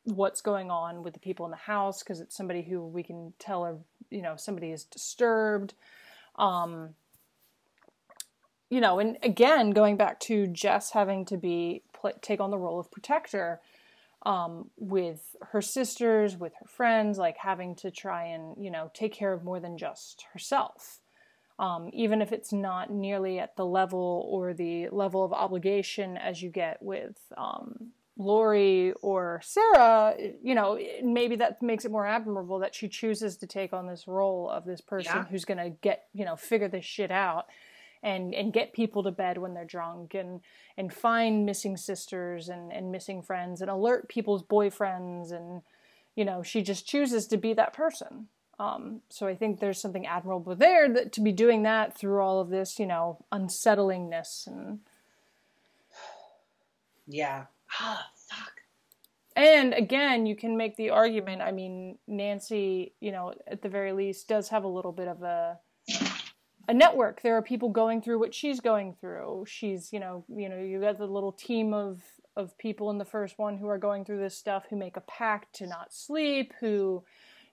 what's 0.04 0.42
going 0.42 0.70
on 0.70 1.02
with 1.02 1.14
the 1.14 1.20
people 1.20 1.46
in 1.46 1.50
the 1.50 1.56
house 1.56 2.02
because 2.02 2.20
it's 2.20 2.36
somebody 2.36 2.60
who 2.60 2.86
we 2.86 3.02
can 3.02 3.32
tell 3.38 3.64
are, 3.64 3.78
you 4.10 4.20
know, 4.20 4.36
somebody 4.36 4.70
is 4.70 4.84
disturbed. 4.84 5.72
Um, 6.36 6.90
you 8.68 8.80
know, 8.80 8.98
and 8.98 9.16
again, 9.22 9.70
going 9.70 9.96
back 9.96 10.20
to 10.20 10.46
Jess 10.48 10.90
having 10.90 11.24
to 11.26 11.38
be 11.38 11.82
take 12.20 12.40
on 12.40 12.50
the 12.50 12.58
role 12.58 12.78
of 12.78 12.90
protector, 12.90 13.60
um, 14.24 14.70
with 14.76 15.36
her 15.42 15.60
sisters, 15.60 16.36
with 16.36 16.52
her 16.60 16.66
friends, 16.66 17.18
like 17.18 17.36
having 17.36 17.74
to 17.76 17.90
try 17.90 18.24
and, 18.26 18.56
you 18.62 18.70
know, 18.70 18.90
take 18.94 19.12
care 19.12 19.32
of 19.32 19.44
more 19.44 19.60
than 19.60 19.76
just 19.76 20.24
herself. 20.32 21.00
Um, 21.58 21.90
even 21.92 22.20
if 22.20 22.32
it's 22.32 22.52
not 22.52 22.90
nearly 22.90 23.38
at 23.38 23.54
the 23.56 23.66
level 23.66 24.26
or 24.28 24.54
the 24.54 24.88
level 24.90 25.24
of 25.24 25.32
obligation 25.32 26.16
as 26.16 26.42
you 26.42 26.50
get 26.50 26.82
with 26.82 27.16
um, 27.36 27.92
Laurie 28.16 28.92
or 29.02 29.40
Sarah, 29.44 30.16
you 30.42 30.54
know, 30.54 30.78
maybe 31.02 31.36
that 31.36 31.62
makes 31.62 31.84
it 31.84 31.92
more 31.92 32.06
admirable 32.06 32.58
that 32.60 32.74
she 32.74 32.88
chooses 32.88 33.36
to 33.36 33.46
take 33.46 33.72
on 33.72 33.86
this 33.86 34.08
role 34.08 34.50
of 34.50 34.64
this 34.64 34.80
person 34.80 35.16
Yeah. 35.16 35.24
who's 35.30 35.44
going 35.44 35.58
to 35.58 35.70
get, 35.70 36.06
you 36.12 36.24
know, 36.24 36.34
figure 36.34 36.68
this 36.68 36.84
shit 36.84 37.10
out 37.10 37.46
and 38.04 38.34
and 38.34 38.52
get 38.54 38.74
people 38.74 39.02
to 39.04 39.12
bed 39.12 39.38
when 39.38 39.54
they're 39.54 39.64
drunk 39.66 40.14
and 40.14 40.42
and 40.78 40.94
find 40.94 41.46
missing 41.46 41.76
sisters 41.78 42.50
and 42.50 42.72
and 42.72 42.92
missing 42.92 43.22
friends 43.22 43.62
and 43.62 43.70
alert 43.70 44.08
people's 44.08 44.44
boyfriends 44.44 45.32
and 45.32 45.62
you 46.16 46.24
know 46.24 46.42
she 46.44 46.62
just 46.62 46.86
chooses 46.86 47.26
to 47.28 47.38
be 47.38 47.54
that 47.54 47.74
person 47.74 48.28
Um, 48.60 49.02
so 49.10 49.26
I 49.26 49.36
think 49.36 49.60
there's 49.60 49.80
something 49.80 50.06
admirable 50.06 50.54
there 50.56 50.88
that 50.94 51.12
to 51.14 51.22
be 51.22 51.32
doing 51.32 51.64
that 51.64 51.98
through 51.98 52.20
all 52.22 52.40
of 52.40 52.50
this, 52.50 52.78
you 52.78 52.86
know, 52.86 53.18
unsettlingness 53.32 54.46
and 54.46 54.80
yeah. 57.06 57.46
Ah, 57.80 58.08
fuck. 58.16 58.52
And 59.36 59.74
again, 59.74 60.26
you 60.26 60.36
can 60.36 60.56
make 60.56 60.76
the 60.76 60.90
argument. 60.90 61.42
I 61.42 61.52
mean, 61.52 61.98
Nancy, 62.06 62.94
you 63.00 63.12
know, 63.12 63.34
at 63.48 63.62
the 63.62 63.68
very 63.68 63.92
least, 63.92 64.28
does 64.28 64.48
have 64.50 64.64
a 64.64 64.68
little 64.68 64.92
bit 64.92 65.08
of 65.08 65.22
a 65.22 65.58
a 66.68 66.74
network. 66.74 67.22
There 67.22 67.36
are 67.36 67.42
people 67.42 67.68
going 67.68 68.02
through 68.02 68.18
what 68.18 68.34
she's 68.34 68.60
going 68.60 68.94
through. 69.00 69.44
She's, 69.46 69.92
you 69.92 70.00
know, 70.00 70.24
you 70.28 70.48
know, 70.48 70.58
you 70.58 70.80
got 70.80 70.98
the 70.98 71.06
little 71.06 71.32
team 71.32 71.72
of 71.74 72.02
of 72.36 72.58
people 72.58 72.90
in 72.90 72.98
the 72.98 73.04
first 73.04 73.38
one 73.38 73.56
who 73.56 73.68
are 73.68 73.78
going 73.78 74.04
through 74.04 74.18
this 74.18 74.36
stuff, 74.36 74.64
who 74.68 74.74
make 74.76 74.96
a 74.96 75.00
pact 75.02 75.54
to 75.54 75.68
not 75.68 75.94
sleep, 75.94 76.52
who, 76.58 77.04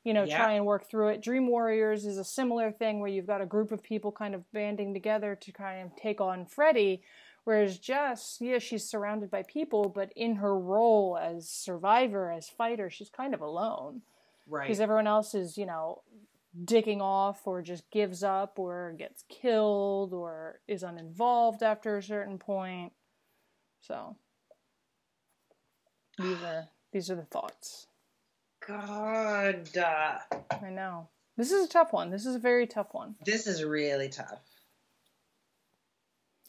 you 0.03 0.11
know, 0.11 0.23
Yeah. 0.23 0.37
try 0.37 0.53
and 0.53 0.65
work 0.65 0.89
through 0.89 1.09
it. 1.09 1.21
Dream 1.21 1.45
Warriors 1.47 2.03
is 2.07 2.17
a 2.17 2.23
similar 2.23 2.71
thing 2.71 2.99
where 2.99 3.09
you've 3.09 3.27
got 3.27 3.41
a 3.41 3.45
group 3.45 3.71
of 3.71 3.83
people 3.83 4.11
kind 4.11 4.33
of 4.33 4.51
banding 4.53 4.91
together 4.91 5.35
to 5.35 5.51
kind 5.51 5.85
of 5.85 5.95
take 5.95 6.19
on 6.19 6.47
Freddy. 6.47 7.03
Whereas 7.43 7.77
Jess, 7.77 8.37
yeah, 8.41 8.57
she's 8.57 8.83
surrounded 8.89 9.29
by 9.29 9.43
people, 9.43 9.87
but 9.87 10.11
in 10.15 10.37
her 10.37 10.57
role 10.57 11.15
as 11.15 11.47
survivor, 11.47 12.31
as 12.31 12.49
fighter, 12.49 12.89
she's 12.89 13.09
kind 13.09 13.35
of 13.35 13.41
alone 13.41 14.01
Right. 14.47 14.63
because 14.63 14.79
everyone 14.79 15.05
else 15.07 15.35
is, 15.35 15.59
you 15.59 15.67
know, 15.67 16.01
dicking 16.65 17.01
off 17.01 17.47
or 17.47 17.61
just 17.61 17.89
gives 17.91 18.23
up 18.23 18.59
or 18.59 18.93
gets 18.97 19.23
killed 19.29 20.13
or 20.13 20.59
is 20.67 20.83
uninvolved 20.83 21.63
after 21.63 21.97
a 21.97 22.03
certain 22.03 22.37
point. 22.37 22.93
So 23.81 24.17
these 26.17 26.41
are 26.43 26.67
these 26.91 27.09
are 27.09 27.15
the 27.15 27.23
thoughts. 27.23 27.87
God. 28.67 29.75
Uh, 29.75 30.17
I 30.61 30.69
know. 30.69 31.07
This 31.37 31.51
is 31.51 31.65
a 31.65 31.69
tough 31.69 31.93
one. 31.93 32.11
This 32.11 32.25
is 32.25 32.35
a 32.35 32.39
very 32.39 32.67
tough 32.67 32.89
one. 32.91 33.15
this 33.25 33.47
is 33.47 33.63
really 33.63 34.09
tough. 34.09 34.41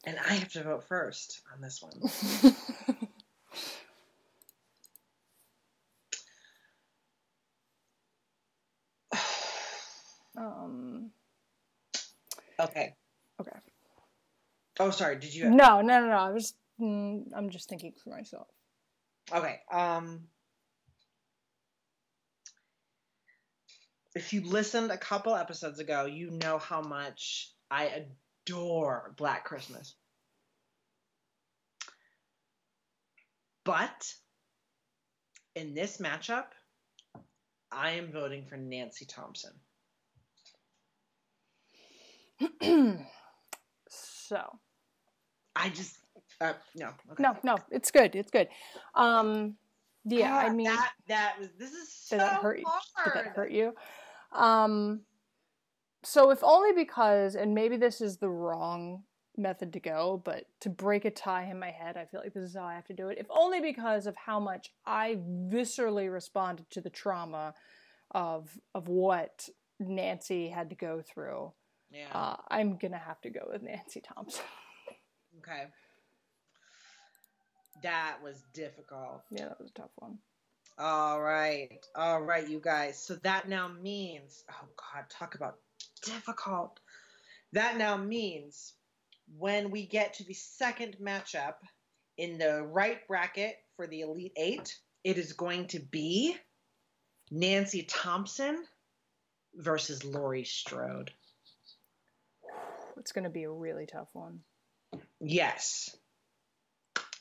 And 0.04 0.18
I 0.28 0.34
have 0.34 0.50
to 0.52 0.64
vote 0.64 0.84
first 0.88 1.40
on 1.54 1.60
this 1.62 1.80
one. 1.80 2.52
Um 10.36 11.10
Okay. 12.60 12.94
okay. 13.40 13.56
Oh, 14.82 14.90
sorry. 14.90 15.16
Did 15.16 15.34
you? 15.34 15.44
Have... 15.44 15.52
No, 15.52 15.80
no, 15.80 16.00
no, 16.00 16.08
no. 16.08 16.16
I 16.16 16.30
was 16.30 16.54
mm, 16.80 17.24
I'm 17.36 17.50
just 17.50 17.68
thinking 17.68 17.92
for 18.02 18.10
myself. 18.10 18.48
Okay. 19.32 19.60
Um. 19.70 20.24
If 24.14 24.32
you 24.32 24.42
listened 24.42 24.90
a 24.90 24.98
couple 24.98 25.34
episodes 25.34 25.78
ago, 25.78 26.04
you 26.04 26.30
know 26.30 26.58
how 26.58 26.82
much 26.82 27.50
I 27.70 28.04
adore 28.46 29.14
Black 29.16 29.44
Christmas. 29.44 29.94
But 33.64 34.12
in 35.54 35.72
this 35.72 35.98
matchup, 35.98 36.46
I 37.70 37.92
am 37.92 38.12
voting 38.12 38.44
for 38.46 38.56
Nancy 38.56 39.06
Thompson. 39.06 39.52
So, 44.32 44.58
I 45.56 45.68
just 45.70 45.98
uh, 46.40 46.54
no. 46.74 46.88
Okay. 47.12 47.22
no, 47.22 47.36
no, 47.42 47.58
it's 47.70 47.90
good. 47.90 48.14
It's 48.14 48.30
good. 48.30 48.48
Um 48.94 49.56
yeah, 50.04 50.36
I 50.36 50.50
mean 50.50 50.66
that 50.66 50.92
that 51.08 51.36
was 51.38 51.48
this 51.58 51.72
is 51.72 51.92
so 51.92 52.16
Did 52.16 52.20
that 52.20 52.42
hurt 52.42 52.58
you? 52.58 52.66
Did 53.04 53.12
that 53.14 53.26
hurt 53.28 53.52
you? 53.52 53.74
Um, 54.32 55.02
so 56.02 56.30
if 56.30 56.42
only 56.42 56.72
because, 56.72 57.34
and 57.36 57.54
maybe 57.54 57.76
this 57.76 58.00
is 58.00 58.16
the 58.16 58.28
wrong 58.28 59.04
method 59.36 59.72
to 59.72 59.80
go, 59.80 60.20
but 60.24 60.46
to 60.60 60.68
break 60.68 61.04
a 61.04 61.10
tie 61.10 61.44
in 61.44 61.58
my 61.58 61.70
head, 61.70 61.96
I 61.96 62.04
feel 62.04 62.20
like 62.20 62.34
this 62.34 62.50
is 62.50 62.56
how 62.56 62.64
I 62.64 62.74
have 62.74 62.86
to 62.86 62.94
do 62.94 63.08
it. 63.08 63.18
If 63.18 63.26
only 63.30 63.60
because 63.60 64.06
of 64.06 64.16
how 64.16 64.40
much 64.40 64.72
I 64.84 65.18
viscerally 65.48 66.12
responded 66.12 66.68
to 66.70 66.80
the 66.80 66.90
trauma 66.90 67.54
of 68.10 68.58
of 68.74 68.88
what 68.88 69.48
Nancy 69.78 70.48
had 70.48 70.70
to 70.70 70.76
go 70.76 71.02
through. 71.02 71.52
Yeah. 71.92 72.08
Uh, 72.12 72.36
I'm 72.48 72.76
gonna 72.76 72.98
have 72.98 73.20
to 73.22 73.30
go 73.30 73.48
with 73.52 73.62
Nancy 73.62 74.00
Thompson. 74.00 74.44
Okay. 75.38 75.64
That 77.82 78.18
was 78.22 78.42
difficult. 78.54 79.22
yeah, 79.30 79.48
that 79.48 79.60
was 79.60 79.70
a 79.70 79.80
tough 79.80 79.90
one. 79.96 80.18
All 80.78 81.20
right. 81.20 81.84
All 81.94 82.22
right, 82.22 82.48
you 82.48 82.60
guys. 82.60 83.02
So 83.02 83.16
that 83.16 83.48
now 83.48 83.68
means, 83.68 84.44
oh 84.50 84.68
God, 84.76 85.04
talk 85.10 85.34
about 85.34 85.56
difficult. 86.04 86.78
That 87.52 87.76
now 87.76 87.96
means 87.96 88.72
when 89.38 89.70
we 89.70 89.86
get 89.86 90.14
to 90.14 90.24
the 90.24 90.34
second 90.34 90.96
matchup 91.02 91.54
in 92.16 92.38
the 92.38 92.62
right 92.62 93.06
bracket 93.08 93.56
for 93.76 93.86
the 93.86 94.00
Elite 94.00 94.32
Eight, 94.36 94.78
it 95.04 95.18
is 95.18 95.32
going 95.32 95.66
to 95.68 95.80
be 95.80 96.36
Nancy 97.30 97.82
Thompson 97.82 98.64
versus 99.54 100.04
Laurie 100.04 100.44
Strode. 100.44 101.10
It's 102.98 103.12
gonna 103.12 103.30
be 103.30 103.44
a 103.44 103.50
really 103.50 103.86
tough 103.86 104.08
one. 104.12 104.40
Yes. 105.20 105.94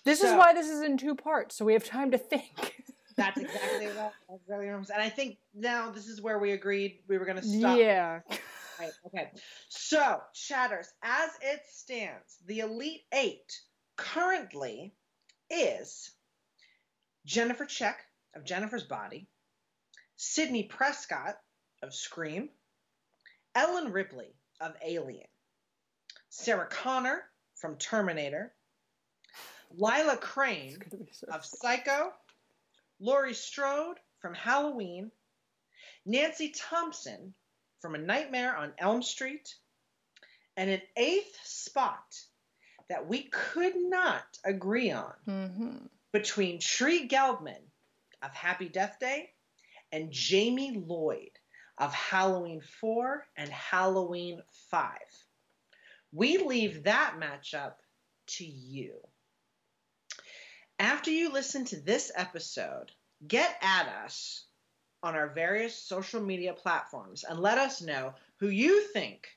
This 0.03 0.21
is 0.23 0.33
why 0.33 0.53
this 0.53 0.67
is 0.67 0.81
in 0.81 0.97
two 0.97 1.15
parts, 1.15 1.55
so 1.55 1.65
we 1.65 1.73
have 1.73 1.83
time 1.83 2.11
to 2.11 2.17
think. 2.17 2.83
That's 3.17 3.39
exactly 3.39 3.87
what, 3.87 4.13
that's 4.29 4.41
exactly 4.41 4.67
what 4.67 4.75
I'm 4.75 4.83
saying. 4.85 4.99
And 5.01 5.05
I 5.05 5.09
think 5.09 5.37
now 5.53 5.91
this 5.91 6.07
is 6.07 6.21
where 6.21 6.39
we 6.39 6.53
agreed 6.53 6.99
we 7.09 7.17
were 7.17 7.25
going 7.25 7.41
to 7.41 7.43
stop. 7.43 7.77
Yeah. 7.77 8.21
Right, 8.79 8.91
okay. 9.07 9.31
So, 9.67 10.21
Shatters, 10.33 10.87
as 11.03 11.29
it 11.41 11.61
stands, 11.69 12.37
the 12.47 12.59
Elite 12.59 13.01
Eight 13.13 13.59
currently 13.97 14.95
is 15.49 16.09
Jennifer 17.25 17.65
Check 17.65 17.99
of 18.33 18.45
Jennifer's 18.45 18.85
Body, 18.85 19.27
Sidney 20.15 20.63
Prescott 20.63 21.35
of 21.83 21.93
Scream, 21.93 22.49
Ellen 23.53 23.91
Ripley 23.91 24.33
of 24.61 24.73
Alien, 24.83 25.27
Sarah 26.29 26.67
Connor 26.67 27.23
from 27.61 27.77
Terminator, 27.77 28.51
Lila 29.77 30.17
Crane 30.17 30.79
so 31.11 31.27
of 31.31 31.45
Psycho, 31.45 32.11
Laurie 32.99 33.35
Strode 33.35 33.97
from 34.19 34.33
Halloween, 34.33 35.11
Nancy 36.05 36.49
Thompson 36.49 37.33
from 37.79 37.95
A 37.95 37.99
Nightmare 37.99 38.57
on 38.57 38.73
Elm 38.79 39.03
Street, 39.03 39.55
and 40.57 40.69
an 40.69 40.81
eighth 40.97 41.39
spot 41.43 42.19
that 42.89 43.07
we 43.07 43.23
could 43.31 43.75
not 43.75 44.25
agree 44.43 44.91
on 44.91 45.13
hmm 45.25 45.77
between 46.11 46.59
Tree 46.59 47.07
Gelbman 47.07 47.61
of 48.21 48.33
Happy 48.33 48.67
Death 48.67 48.97
Day 48.99 49.29
and 49.93 50.11
Jamie 50.11 50.83
Lloyd 50.85 51.31
of 51.77 51.93
Halloween 51.93 52.59
4 52.81 53.25
and 53.37 53.49
Halloween 53.49 54.41
5. 54.69 54.91
We 56.11 56.37
leave 56.37 56.83
that 56.83 57.15
matchup 57.19 57.73
to 58.27 58.45
you. 58.45 58.95
After 60.79 61.11
you 61.11 61.31
listen 61.31 61.65
to 61.65 61.79
this 61.79 62.11
episode, 62.15 62.91
get 63.27 63.55
at 63.61 63.87
us 64.03 64.45
on 65.03 65.15
our 65.15 65.29
various 65.29 65.75
social 65.75 66.21
media 66.21 66.53
platforms 66.53 67.23
and 67.23 67.39
let 67.39 67.57
us 67.57 67.81
know 67.81 68.13
who 68.37 68.47
you 68.49 68.81
think 68.87 69.27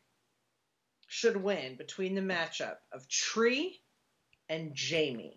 should 1.06 1.36
win 1.36 1.76
between 1.76 2.14
the 2.14 2.20
matchup 2.20 2.76
of 2.92 3.08
Tree 3.08 3.80
and 4.48 4.74
Jamie. 4.74 5.36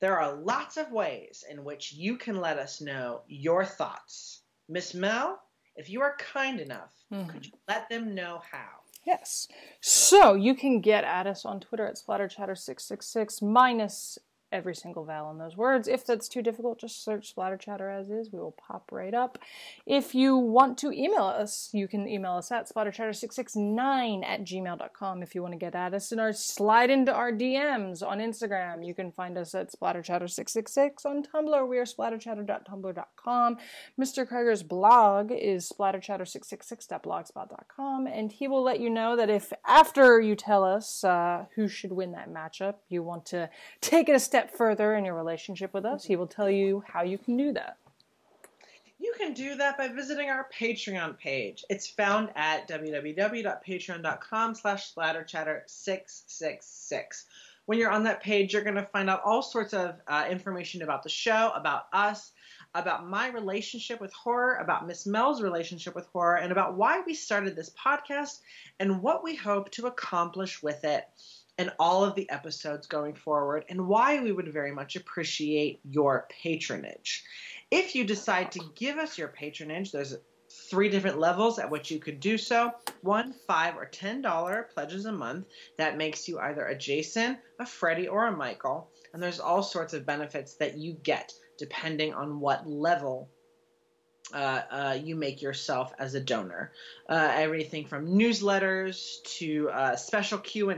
There 0.00 0.18
are 0.18 0.34
lots 0.34 0.76
of 0.76 0.90
ways 0.90 1.44
in 1.48 1.64
which 1.64 1.92
you 1.92 2.16
can 2.16 2.36
let 2.36 2.58
us 2.58 2.80
know 2.80 3.22
your 3.28 3.64
thoughts. 3.64 4.42
Miss 4.68 4.94
Mel, 4.94 5.40
if 5.76 5.88
you 5.88 6.02
are 6.02 6.16
kind 6.16 6.60
enough, 6.60 6.92
Mhm. 7.10 7.28
could 7.30 7.46
you 7.46 7.52
let 7.68 7.88
them 7.88 8.14
know 8.14 8.42
how? 8.50 8.83
Yes. 9.06 9.48
So 9.80 10.34
you 10.34 10.54
can 10.54 10.80
get 10.80 11.04
at 11.04 11.26
us 11.26 11.44
on 11.44 11.60
Twitter 11.60 11.86
at 11.86 11.96
splatterchatter666 11.96 13.42
minus 13.42 14.18
every 14.54 14.74
single 14.74 15.04
vowel 15.04 15.30
in 15.30 15.38
those 15.38 15.56
words. 15.56 15.88
If 15.88 16.06
that's 16.06 16.28
too 16.28 16.40
difficult, 16.40 16.80
just 16.80 17.04
search 17.04 17.28
Splatter 17.28 17.56
Chatter 17.56 17.90
as 17.90 18.08
is. 18.08 18.30
We 18.32 18.38
will 18.38 18.52
pop 18.52 18.90
right 18.92 19.12
up. 19.12 19.38
If 19.84 20.14
you 20.14 20.36
want 20.36 20.78
to 20.78 20.92
email 20.92 21.24
us, 21.24 21.70
you 21.72 21.88
can 21.88 22.08
email 22.08 22.32
us 22.32 22.52
at 22.52 22.70
splatterchatter669 22.70 24.24
at 24.24 24.44
gmail.com 24.44 25.22
if 25.22 25.34
you 25.34 25.42
want 25.42 25.52
to 25.52 25.58
get 25.58 25.74
at 25.74 25.92
us 25.92 26.12
and 26.12 26.20
our 26.20 26.32
slide 26.32 26.90
into 26.90 27.12
our 27.12 27.32
DMs 27.32 28.06
on 28.06 28.18
Instagram. 28.18 28.86
You 28.86 28.94
can 28.94 29.10
find 29.10 29.36
us 29.36 29.54
at 29.54 29.72
splatterchatter666 29.72 31.04
on 31.04 31.24
Tumblr. 31.24 31.68
We 31.68 31.78
are 31.78 31.84
splatterchatter.tumblr.com. 31.84 33.56
Mr. 34.00 34.28
Kreger's 34.28 34.62
blog 34.62 35.32
is 35.32 35.72
splatterchatter666.blogspot.com, 35.76 38.06
and 38.06 38.30
he 38.30 38.46
will 38.48 38.62
let 38.62 38.80
you 38.80 38.90
know 38.90 39.16
that 39.16 39.30
if 39.30 39.52
after 39.66 40.20
you 40.20 40.36
tell 40.36 40.62
us 40.62 41.02
uh, 41.04 41.46
who 41.56 41.66
should 41.68 41.92
win 41.92 42.12
that 42.12 42.32
matchup, 42.32 42.74
you 42.88 43.02
want 43.02 43.26
to 43.26 43.50
take 43.80 44.08
it 44.08 44.14
a 44.14 44.20
step 44.20 44.43
further 44.50 44.94
in 44.94 45.04
your 45.04 45.14
relationship 45.14 45.74
with 45.74 45.84
us, 45.84 46.04
he 46.04 46.16
will 46.16 46.26
tell 46.26 46.50
you 46.50 46.82
how 46.86 47.02
you 47.02 47.18
can 47.18 47.36
do 47.36 47.52
that. 47.52 47.76
You 48.98 49.12
can 49.18 49.34
do 49.34 49.56
that 49.56 49.76
by 49.76 49.88
visiting 49.88 50.30
our 50.30 50.48
Patreon 50.58 51.18
page. 51.18 51.62
It's 51.68 51.86
found 51.86 52.30
at 52.36 52.66
www.patreon.com 52.68 54.54
slash 54.54 54.94
splatterchatter666. 54.94 57.24
When 57.66 57.78
you're 57.78 57.90
on 57.90 58.04
that 58.04 58.22
page, 58.22 58.52
you're 58.52 58.62
going 58.62 58.76
to 58.76 58.88
find 58.92 59.10
out 59.10 59.22
all 59.24 59.42
sorts 59.42 59.74
of 59.74 59.96
uh, 60.06 60.26
information 60.30 60.82
about 60.82 61.02
the 61.02 61.08
show, 61.08 61.50
about 61.54 61.86
us, 61.92 62.30
about 62.74 63.06
my 63.06 63.28
relationship 63.28 64.00
with 64.00 64.12
horror, 64.12 64.56
about 64.56 64.86
Miss 64.86 65.06
Mel's 65.06 65.42
relationship 65.42 65.94
with 65.94 66.06
horror, 66.06 66.36
and 66.36 66.52
about 66.52 66.74
why 66.74 67.02
we 67.06 67.14
started 67.14 67.56
this 67.56 67.70
podcast 67.70 68.40
and 68.80 69.02
what 69.02 69.22
we 69.22 69.34
hope 69.34 69.70
to 69.72 69.86
accomplish 69.86 70.62
with 70.62 70.84
it 70.84 71.04
and 71.58 71.72
all 71.78 72.04
of 72.04 72.14
the 72.14 72.28
episodes 72.30 72.86
going 72.86 73.14
forward, 73.14 73.64
and 73.68 73.86
why 73.86 74.20
we 74.20 74.32
would 74.32 74.52
very 74.52 74.72
much 74.72 74.96
appreciate 74.96 75.80
your 75.84 76.26
patronage. 76.42 77.24
If 77.70 77.94
you 77.94 78.04
decide 78.04 78.52
to 78.52 78.60
give 78.74 78.98
us 78.98 79.16
your 79.16 79.28
patronage, 79.28 79.92
there's 79.92 80.16
three 80.70 80.88
different 80.88 81.18
levels 81.18 81.58
at 81.58 81.70
which 81.70 81.90
you 81.90 81.98
could 81.98 82.20
do 82.20 82.38
so. 82.38 82.72
One, 83.02 83.34
five, 83.46 83.76
or 83.76 83.86
ten 83.86 84.22
dollar 84.22 84.68
pledges 84.74 85.04
a 85.04 85.12
month. 85.12 85.46
That 85.78 85.96
makes 85.96 86.28
you 86.28 86.38
either 86.38 86.66
a 86.66 86.78
Jason, 86.78 87.38
a 87.58 87.66
Freddy, 87.66 88.08
or 88.08 88.26
a 88.26 88.36
Michael. 88.36 88.90
And 89.12 89.22
there's 89.22 89.40
all 89.40 89.62
sorts 89.62 89.94
of 89.94 90.06
benefits 90.06 90.54
that 90.56 90.76
you 90.76 90.92
get 91.02 91.32
depending 91.58 92.12
on 92.14 92.40
what 92.40 92.68
level 92.68 93.28
uh, 94.32 94.62
uh, 94.70 94.98
you 95.00 95.14
make 95.16 95.42
yourself 95.42 95.92
as 95.98 96.14
a 96.14 96.20
donor. 96.20 96.72
Uh, 97.08 97.30
everything 97.34 97.86
from 97.86 98.06
newsletters 98.06 99.22
to 99.24 99.70
uh, 99.70 99.96
special 99.96 100.38
Q 100.38 100.70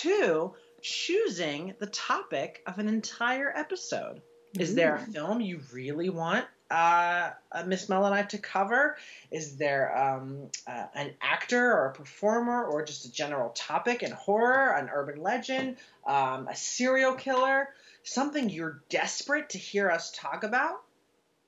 to 0.00 0.54
choosing 0.80 1.74
the 1.78 1.86
topic 1.86 2.62
of 2.66 2.78
an 2.78 2.88
entire 2.88 3.52
episode. 3.54 4.22
Is 4.58 4.74
there 4.74 4.96
a 4.96 5.00
film 5.00 5.40
you 5.40 5.60
really 5.72 6.08
want 6.08 6.46
uh, 6.70 7.30
uh, 7.52 7.64
Miss 7.64 7.88
Mel 7.88 8.04
and 8.04 8.14
I 8.14 8.22
to 8.24 8.38
cover? 8.38 8.96
Is 9.30 9.56
there 9.56 9.96
um, 9.96 10.48
uh, 10.66 10.86
an 10.94 11.14
actor 11.20 11.72
or 11.72 11.86
a 11.86 11.92
performer 11.92 12.64
or 12.64 12.84
just 12.84 13.04
a 13.04 13.12
general 13.12 13.50
topic 13.50 14.02
in 14.02 14.10
horror, 14.10 14.74
an 14.74 14.90
urban 14.92 15.22
legend, 15.22 15.76
um, 16.06 16.48
a 16.48 16.56
serial 16.56 17.14
killer, 17.14 17.68
something 18.02 18.50
you're 18.50 18.82
desperate 18.88 19.50
to 19.50 19.58
hear 19.58 19.90
us 19.90 20.12
talk 20.12 20.44
about? 20.44 20.82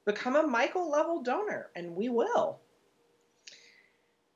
Become 0.05 0.37
a 0.37 0.47
Michael 0.47 0.91
level 0.91 1.23
donor, 1.23 1.71
and 1.77 1.95
we 1.95 2.09
will. 2.09 2.59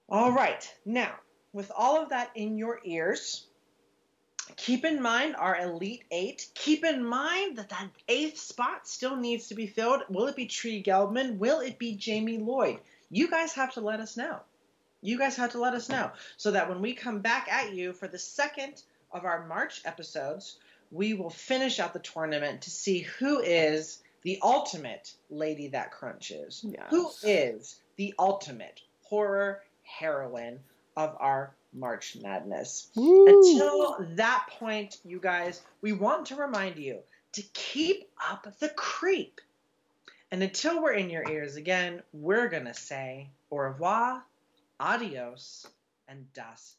All 0.09 0.33
right, 0.33 0.71
now, 0.85 1.15
with 1.55 1.73
all 1.75 2.03
of 2.03 2.11
that 2.11 2.31
in 2.35 2.59
your 2.59 2.81
ears, 2.85 3.47
keep 4.57 4.85
in 4.85 5.01
mind 5.01 5.37
our 5.37 5.59
elite 5.59 6.05
eight. 6.11 6.49
Keep 6.55 6.85
in 6.85 7.05
mind 7.05 7.59
that 7.59 7.71
that 7.71 7.89
eighth 8.09 8.39
spot 8.39 8.87
still 8.87 9.17
needs 9.17 9.49
to 9.49 9.55
be 9.55 9.67
filled. 9.67 10.03
Will 10.09 10.27
it 10.27 10.37
be 10.37 10.47
Tree 10.47 10.83
Gelbman? 10.83 11.39
Will 11.39 11.61
it 11.61 11.79
be 11.79 11.97
Jamie 11.97 12.39
Lloyd? 12.39 12.79
You 13.11 13.31
guys 13.31 13.53
have 13.55 13.75
to 13.75 13.81
let 13.81 14.01
us 14.01 14.17
know. 14.17 14.41
You 15.03 15.19
guys 15.19 15.37
have 15.37 15.53
to 15.53 15.61
let 15.61 15.75
us 15.75 15.89
know 15.89 16.11
so 16.37 16.53
that 16.53 16.69
when 16.69 16.81
we 16.81 16.95
come 16.95 17.21
back 17.21 17.49
at 17.51 17.75
you 17.75 17.93
for 17.93 18.09
the 18.09 18.19
second 18.19 18.83
of 19.13 19.25
our 19.25 19.47
March 19.47 19.83
episodes, 19.85 20.57
we 20.91 21.15
will 21.15 21.31
finish 21.31 21.79
out 21.79 21.93
the 21.93 21.99
tournament 21.99 22.63
to 22.63 22.71
see 22.71 23.01
who 23.01 23.41
is 23.41 24.03
the 24.23 24.39
ultimate 24.43 25.13
lady 25.29 25.69
that 25.69 25.91
crunches. 25.91 26.65
Yes. 26.67 26.87
Who 26.89 27.11
is 27.23 27.77
the 27.97 28.15
ultimate 28.19 28.81
horror 29.03 29.63
heroine 29.83 30.61
of 30.97 31.17
our 31.21 31.53
March 31.75 32.17
Madness. 32.23 32.89
Woo. 32.95 33.27
Until 33.27 34.07
that 34.17 34.47
point, 34.59 34.99
you 35.05 35.21
guys, 35.21 35.61
we 35.83 35.93
want 35.93 36.27
to 36.27 36.37
remind 36.37 36.77
you 36.77 37.01
to 37.33 37.43
keep 37.53 38.09
up 38.31 38.47
the 38.61 38.69
creep. 38.71 39.41
And 40.31 40.43
until 40.43 40.83
we're 40.83 40.93
in 40.93 41.11
your 41.11 41.29
ears 41.31 41.57
again, 41.57 42.03
we're 42.13 42.49
going 42.49 42.65
to 42.65 42.75
say 42.75 43.29
au 43.51 43.59
revoir, 43.59 44.23
adios, 44.81 45.67
and 46.09 46.33
das. 46.33 46.75